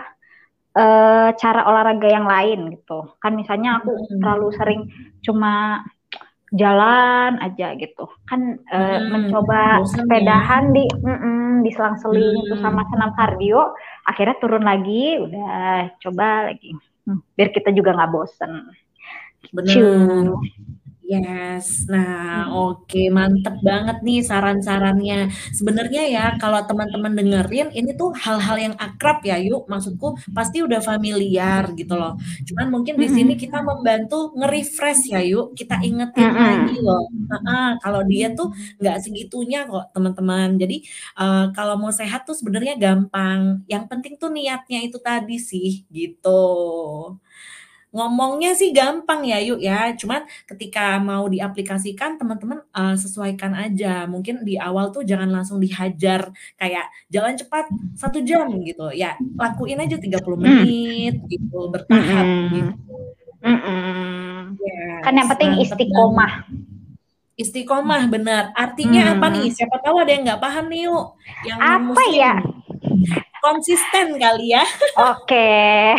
uh, 0.72 1.28
cara 1.36 1.60
olahraga 1.68 2.08
yang 2.08 2.24
lain 2.24 2.80
gitu 2.80 3.12
kan 3.20 3.36
misalnya 3.36 3.84
aku 3.84 3.92
hmm. 3.92 4.24
terlalu 4.24 4.48
sering 4.56 4.80
cuma 5.20 5.84
jalan 6.50 7.38
aja 7.38 7.78
gitu 7.78 8.10
kan 8.26 8.58
uh, 8.74 8.98
hmm, 8.98 9.06
mencoba 9.14 9.86
ya. 9.86 9.86
sepedahan 9.86 10.74
ya. 10.74 10.82
di 10.82 10.84
mm 10.90 11.18
-mm, 11.18 11.48
di 11.62 11.70
selang-seling 11.70 12.26
hmm. 12.34 12.42
itu 12.42 12.54
sama 12.58 12.82
senam 12.90 13.10
kardio 13.14 13.70
akhirnya 14.02 14.36
turun 14.42 14.66
lagi 14.66 15.22
udah 15.22 15.94
coba 16.02 16.50
lagi 16.50 16.74
hmm, 17.06 17.22
biar 17.38 17.54
kita 17.54 17.70
juga 17.70 17.94
nggak 17.94 18.10
bosen 18.10 18.66
benar 19.54 19.74
Yes, 21.10 21.90
nah 21.90 22.46
hmm. 22.46 22.54
oke 22.54 22.86
okay. 22.86 23.10
mantep 23.10 23.58
banget 23.66 23.98
nih 24.06 24.22
saran-sarannya. 24.22 25.26
Sebenarnya 25.50 26.02
ya 26.06 26.24
kalau 26.38 26.62
teman-teman 26.62 27.18
dengerin 27.18 27.74
ini 27.74 27.98
tuh 27.98 28.14
hal-hal 28.14 28.54
yang 28.54 28.74
akrab 28.78 29.18
ya 29.26 29.34
yuk, 29.42 29.66
maksudku 29.66 30.14
pasti 30.30 30.62
udah 30.62 30.78
familiar 30.78 31.66
gitu 31.74 31.98
loh. 31.98 32.14
Cuman 32.46 32.70
mungkin 32.70 32.94
di 32.94 33.10
sini 33.10 33.34
kita 33.34 33.58
membantu 33.58 34.30
nge-refresh 34.38 35.10
ya 35.10 35.18
yuk, 35.26 35.58
kita 35.58 35.82
ingetin 35.82 36.30
hmm. 36.30 36.38
lagi 36.38 36.78
loh. 36.78 37.02
Nah, 37.26 37.74
kalau 37.82 38.06
dia 38.06 38.30
tuh 38.30 38.54
nggak 38.78 38.96
segitunya 39.02 39.66
kok 39.66 39.90
teman-teman. 39.90 40.62
Jadi 40.62 40.86
uh, 41.18 41.50
kalau 41.50 41.74
mau 41.74 41.90
sehat 41.90 42.22
tuh 42.22 42.38
sebenarnya 42.38 42.78
gampang. 42.78 43.66
Yang 43.66 43.84
penting 43.90 44.14
tuh 44.14 44.30
niatnya 44.30 44.78
itu 44.86 45.02
tadi 45.02 45.42
sih 45.42 45.82
gitu. 45.90 46.38
Ngomongnya 47.90 48.54
sih 48.54 48.70
gampang 48.70 49.26
ya 49.26 49.42
yuk 49.42 49.58
ya, 49.58 49.90
cuman 49.98 50.22
ketika 50.46 51.02
mau 51.02 51.26
diaplikasikan 51.26 52.22
teman-teman 52.22 52.62
uh, 52.70 52.94
sesuaikan 52.94 53.50
aja. 53.58 54.06
Mungkin 54.06 54.46
di 54.46 54.54
awal 54.54 54.94
tuh 54.94 55.02
jangan 55.02 55.26
langsung 55.26 55.58
dihajar 55.58 56.30
kayak 56.54 56.86
jalan 57.10 57.34
cepat 57.34 57.66
satu 57.98 58.22
jam 58.22 58.46
gitu. 58.62 58.94
Ya 58.94 59.18
lakuin 59.34 59.82
aja 59.82 59.98
30 59.98 60.06
hmm. 60.06 60.38
menit 60.38 61.14
hmm. 61.18 61.26
gitu 61.26 61.58
bertahap 61.66 62.26
hmm. 62.26 62.48
gitu. 62.54 62.72
Hmm. 63.40 64.54
Yes, 64.60 65.00
kan 65.00 65.12
yang 65.16 65.28
penting 65.32 65.50
istiqomah. 65.64 66.32
Istiqomah 67.40 68.02
benar. 68.06 68.52
Artinya 68.52 69.10
hmm. 69.10 69.12
apa 69.16 69.26
nih? 69.32 69.46
Siapa 69.50 69.80
tahu 69.80 69.96
ada 69.98 70.12
yang 70.12 70.22
nggak 70.28 70.42
paham 70.44 70.68
nih 70.68 70.86
yuk. 70.86 71.04
Yang 71.48 71.58
apa 71.58 71.78
muslim. 71.80 72.12
ya? 72.14 72.34
Konsisten 73.40 74.06
kali 74.20 74.52
ya. 74.52 74.64
Oke. 75.00 75.24
Okay. 75.26 75.96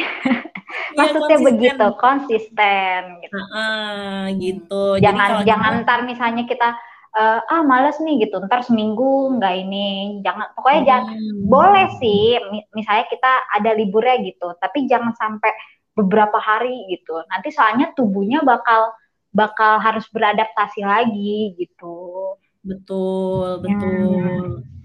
Iya, 0.72 0.98
Maksudnya 0.98 1.38
konsisten. 1.38 1.48
begitu, 1.48 1.88
konsisten 2.00 3.00
gitu. 3.24 3.40
Uh, 3.52 4.24
gitu. 4.40 4.84
Jangan 5.04 5.30
Jadi 5.44 5.48
jangan 5.52 5.72
ntar 5.84 6.00
misalnya 6.08 6.44
kita 6.48 6.70
uh, 7.16 7.40
ah 7.44 7.62
malas 7.64 8.00
nih 8.00 8.28
gitu, 8.28 8.40
ntar 8.48 8.64
seminggu 8.64 9.36
nggak 9.40 9.56
ini, 9.68 10.20
jangan 10.24 10.52
pokoknya 10.56 10.82
hmm. 10.82 10.90
jangan 10.90 11.18
boleh 11.48 11.88
sih 12.00 12.40
misalnya 12.72 13.06
kita 13.12 13.32
ada 13.52 13.72
liburnya 13.76 14.18
gitu, 14.24 14.48
tapi 14.60 14.88
jangan 14.88 15.12
sampai 15.16 15.52
beberapa 15.96 16.40
hari 16.40 16.88
gitu. 16.88 17.20
Nanti 17.28 17.52
soalnya 17.52 17.92
tubuhnya 17.96 18.44
bakal 18.44 18.96
bakal 19.32 19.80
harus 19.80 20.08
beradaptasi 20.12 20.84
lagi 20.84 21.56
gitu. 21.56 22.36
Betul, 22.62 23.64
betul. 23.64 24.60
Ya. 24.60 24.81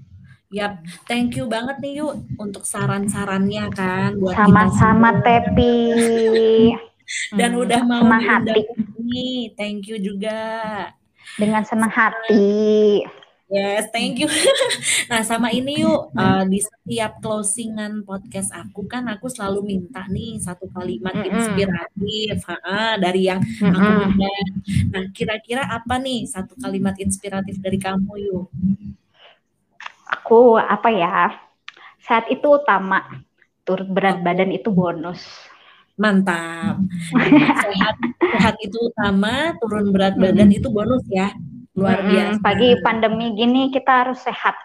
Yap, 0.54 0.78
thank 1.10 1.34
you 1.34 1.50
banget 1.50 1.82
nih 1.82 1.98
yuk 1.98 2.22
untuk 2.38 2.62
saran-sarannya 2.62 3.66
kan 3.74 4.14
buat 4.14 4.38
sama-sama 4.38 5.18
Tepi. 5.18 5.74
Dan 7.38 7.54
hmm, 7.54 7.62
udah 7.66 7.80
mau 7.86 8.02
senang 8.02 8.22
hati. 8.22 8.62
Ini, 8.98 9.54
thank 9.58 9.90
you 9.90 9.98
juga. 9.98 10.38
Dengan 11.38 11.62
senang 11.66 11.90
hati. 11.90 13.02
Yes, 13.46 13.94
thank 13.94 14.18
you. 14.18 14.26
nah, 15.10 15.22
sama 15.22 15.54
ini 15.54 15.86
yuk 15.86 16.10
uh, 16.18 16.42
di 16.50 16.58
setiap 16.58 17.22
closingan 17.22 18.02
podcast 18.02 18.50
aku 18.50 18.90
kan 18.90 19.06
aku 19.06 19.30
selalu 19.30 19.62
minta 19.62 20.02
nih 20.10 20.42
satu 20.42 20.66
kalimat 20.74 21.14
inspiratif 21.22 22.42
ha, 22.50 22.98
dari 22.98 23.30
yang 23.30 23.38
aku 23.42 23.90
undang. 24.02 24.50
Nah, 24.90 25.04
kira-kira 25.14 25.62
apa 25.62 25.94
nih 26.02 26.26
satu 26.26 26.58
kalimat 26.58 26.98
inspiratif 26.98 27.62
dari 27.62 27.78
kamu 27.78 28.14
yuk? 28.18 28.46
Aku 30.26 30.58
apa 30.58 30.90
ya 30.90 31.38
saat 32.02 32.26
itu 32.34 32.58
utama 32.58 33.22
turut 33.62 33.86
berat 33.86 34.26
badan 34.26 34.50
itu 34.50 34.74
bonus. 34.74 35.22
Mantap. 35.94 36.82
Sehat 37.62 37.94
sehat 38.34 38.54
itu 38.58 38.90
utama 38.90 39.54
turun 39.62 39.94
berat 39.94 40.18
badan 40.18 40.50
itu 40.50 40.66
bonus 40.66 41.06
ya. 41.06 41.30
Luar 41.78 42.02
biasa. 42.02 42.42
Pagi 42.42 42.74
pandemi 42.82 43.38
gini 43.38 43.70
kita 43.70 44.02
harus 44.02 44.18
sehat. 44.18 44.58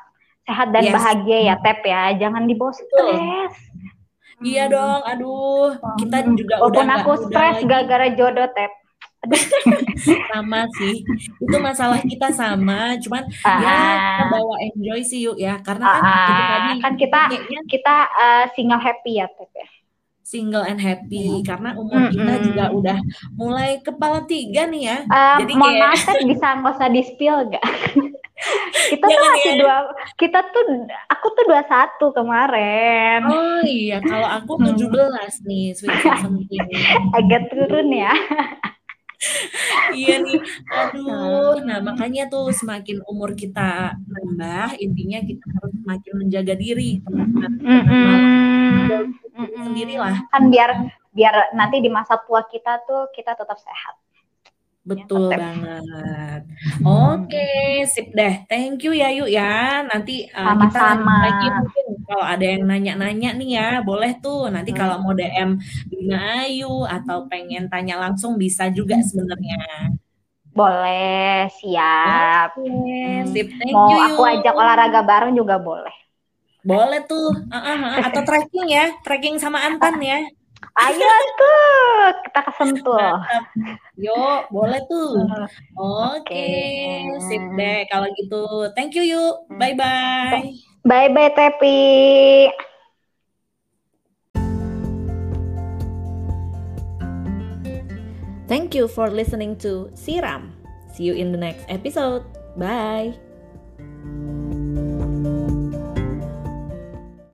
Sehat 0.49 0.74
dan 0.74 0.89
yes. 0.89 0.97
bahagia 0.97 1.53
ya 1.53 1.55
tep 1.62 1.86
ya. 1.86 2.09
Jangan 2.18 2.49
dibawa 2.49 2.74
stres. 2.74 3.53
Iya 4.41 4.66
dong 4.66 5.01
aduh. 5.05 5.78
Kita 6.01 6.26
juga 6.34 6.57
walaupun 6.57 6.89
udah 6.89 6.97
aku 7.05 7.12
stres 7.30 7.57
gara-gara 7.70 8.09
jodoh 8.18 8.49
tep 8.49 8.80
sama 10.34 10.65
sih. 10.82 11.05
Itu 11.38 11.57
masalah 11.61 12.01
kita 12.01 12.34
sama 12.34 12.97
cuman 12.97 13.24
uh, 13.26 13.59
ya 13.61 13.76
kita 14.17 14.26
bawa 14.34 14.55
enjoy 14.72 15.01
sih 15.05 15.19
yuk 15.26 15.38
ya. 15.38 15.61
Karena 15.61 15.86
kan 15.93 16.01
uh, 16.01 16.26
itu 16.26 16.43
tadi 16.43 16.72
kan 16.82 16.93
kita 16.97 17.22
kayaknya, 17.30 17.59
kita 17.69 17.95
uh, 18.17 18.45
single 18.57 18.82
happy 18.82 19.11
ya 19.22 19.28
Tep 19.30 19.51
ya? 19.53 19.67
Single 20.22 20.63
and 20.63 20.80
happy 20.80 21.28
hmm. 21.28 21.43
karena 21.43 21.76
umur 21.76 22.07
hmm, 22.07 22.13
kita 22.15 22.34
juga 22.39 22.65
udah 22.72 22.97
mulai 23.36 23.84
kepala 23.84 24.24
tiga 24.26 24.65
nih 24.65 24.84
ya. 24.88 24.97
Uh, 25.05 25.38
jadi 25.43 25.53
mohon 25.59 25.76
kayak... 25.76 25.84
maaf 25.91 26.17
bisa 26.24 26.47
nggak 26.55 26.74
usah 26.78 26.89
di 26.89 27.01
spill 27.03 27.38
gak 27.51 27.65
kita 28.95 29.05
tuh 29.05 29.22
masih 29.22 29.53
ya. 29.53 29.59
dua 29.61 29.76
kita 30.17 30.39
tuh 30.49 30.63
aku 31.13 31.28
tuh 31.38 31.45
dua 31.45 31.61
satu 31.69 32.09
kemarin. 32.09 33.22
Oh 33.30 33.61
iya. 33.61 34.01
Kalau 34.01 34.26
aku 34.26 34.57
tujuh 34.72 34.89
belas 34.89 35.38
nih 35.45 35.78
agak 37.22 37.53
turun 37.53 37.91
ya 37.93 38.15
iya 39.93 40.17
nih 40.22 40.39
aduh. 40.69 41.61
Nah 41.61 41.80
makanya 41.82 42.26
tuh 42.28 42.49
semakin 42.51 43.05
umur 43.05 43.38
kita 43.38 43.95
nambah 43.95 44.78
intinya 44.82 45.22
kita 45.22 45.45
harus 45.45 45.74
semakin 45.86 46.13
menjaga 46.26 46.53
diri 46.57 46.99
teman-teman. 47.05 47.51
Sendirilah. 49.61 50.15
Kan 50.34 50.49
biar 50.49 50.69
biar 51.11 51.53
nanti 51.53 51.84
di 51.84 51.89
masa 51.91 52.17
tua 52.24 52.43
kita 52.47 52.82
tuh 52.88 53.11
kita 53.11 53.36
tetap 53.36 53.59
sehat 53.59 53.99
Betul 54.82 55.29
banget. 55.29 56.41
Oke, 56.82 57.29
okay, 57.29 57.86
sip 57.86 58.09
deh. 58.17 58.41
Thank 58.49 58.82
you 58.82 58.97
ya 58.97 59.13
Yuk 59.13 59.29
ya. 59.29 59.86
Nanti 59.86 60.25
uh, 60.34 60.57
kita 60.57 60.97
lagi 61.05 61.47
mungkin 61.53 61.86
kalau 62.09 62.25
ada 62.25 62.41
yang 62.41 62.65
nanya-nanya 62.65 63.29
nih 63.38 63.49
ya, 63.61 63.69
boleh 63.86 64.17
tuh. 64.17 64.49
Nanti 64.49 64.73
hmm. 64.73 64.79
kalau 64.82 64.97
mau 65.05 65.13
DM 65.13 65.61
Bina 65.86 66.41
Ayu 66.41 66.89
atau 66.89 67.29
pengen 67.29 67.69
tanya 67.69 68.01
langsung 68.01 68.41
bisa 68.41 68.73
juga 68.73 68.97
sebenarnya. 69.05 69.93
Boleh, 70.51 71.47
siap. 71.61 72.57
Okay, 72.57 73.29
sip. 73.29 73.47
Thank 73.61 73.77
mau 73.77 73.86
you. 73.86 74.01
aku 74.01 74.21
ajak 74.34 74.55
olahraga 74.57 75.01
bareng 75.05 75.38
juga 75.38 75.61
boleh. 75.61 75.93
Boleh 76.65 77.05
tuh. 77.05 77.38
Uh 77.53 77.57
-uh, 77.57 78.01
atau 78.01 78.21
trekking 78.25 78.67
ya, 78.69 78.97
trekking 79.05 79.38
sama 79.38 79.61
Antan 79.61 80.01
ya. 80.01 80.25
Ayo 80.82 81.12
tuh, 81.36 82.05
kita 82.26 82.39
kesentuh. 82.47 83.18
Yuk, 84.05 84.41
boleh 84.49 84.82
tuh. 84.88 85.20
Oke, 85.78 86.24
okay. 86.26 87.05
okay. 87.12 87.22
sip 87.28 87.43
deh 87.59 87.86
kalau 87.91 88.07
gitu. 88.18 88.72
Thank 88.74 88.97
you 88.97 89.03
yuk. 89.05 89.45
Bye 89.59 89.78
bye. 89.78 90.53
Bye 90.88 91.12
bye 91.14 91.34
Tepi. 91.38 91.82
Thank 98.51 98.76
you 98.76 98.91
for 98.91 99.07
listening 99.07 99.55
to 99.64 99.88
Siram. 99.95 100.51
See 100.91 101.07
you 101.07 101.16
in 101.16 101.32
the 101.32 101.39
next 101.39 101.64
episode. 101.72 102.28
Bye. 102.59 103.16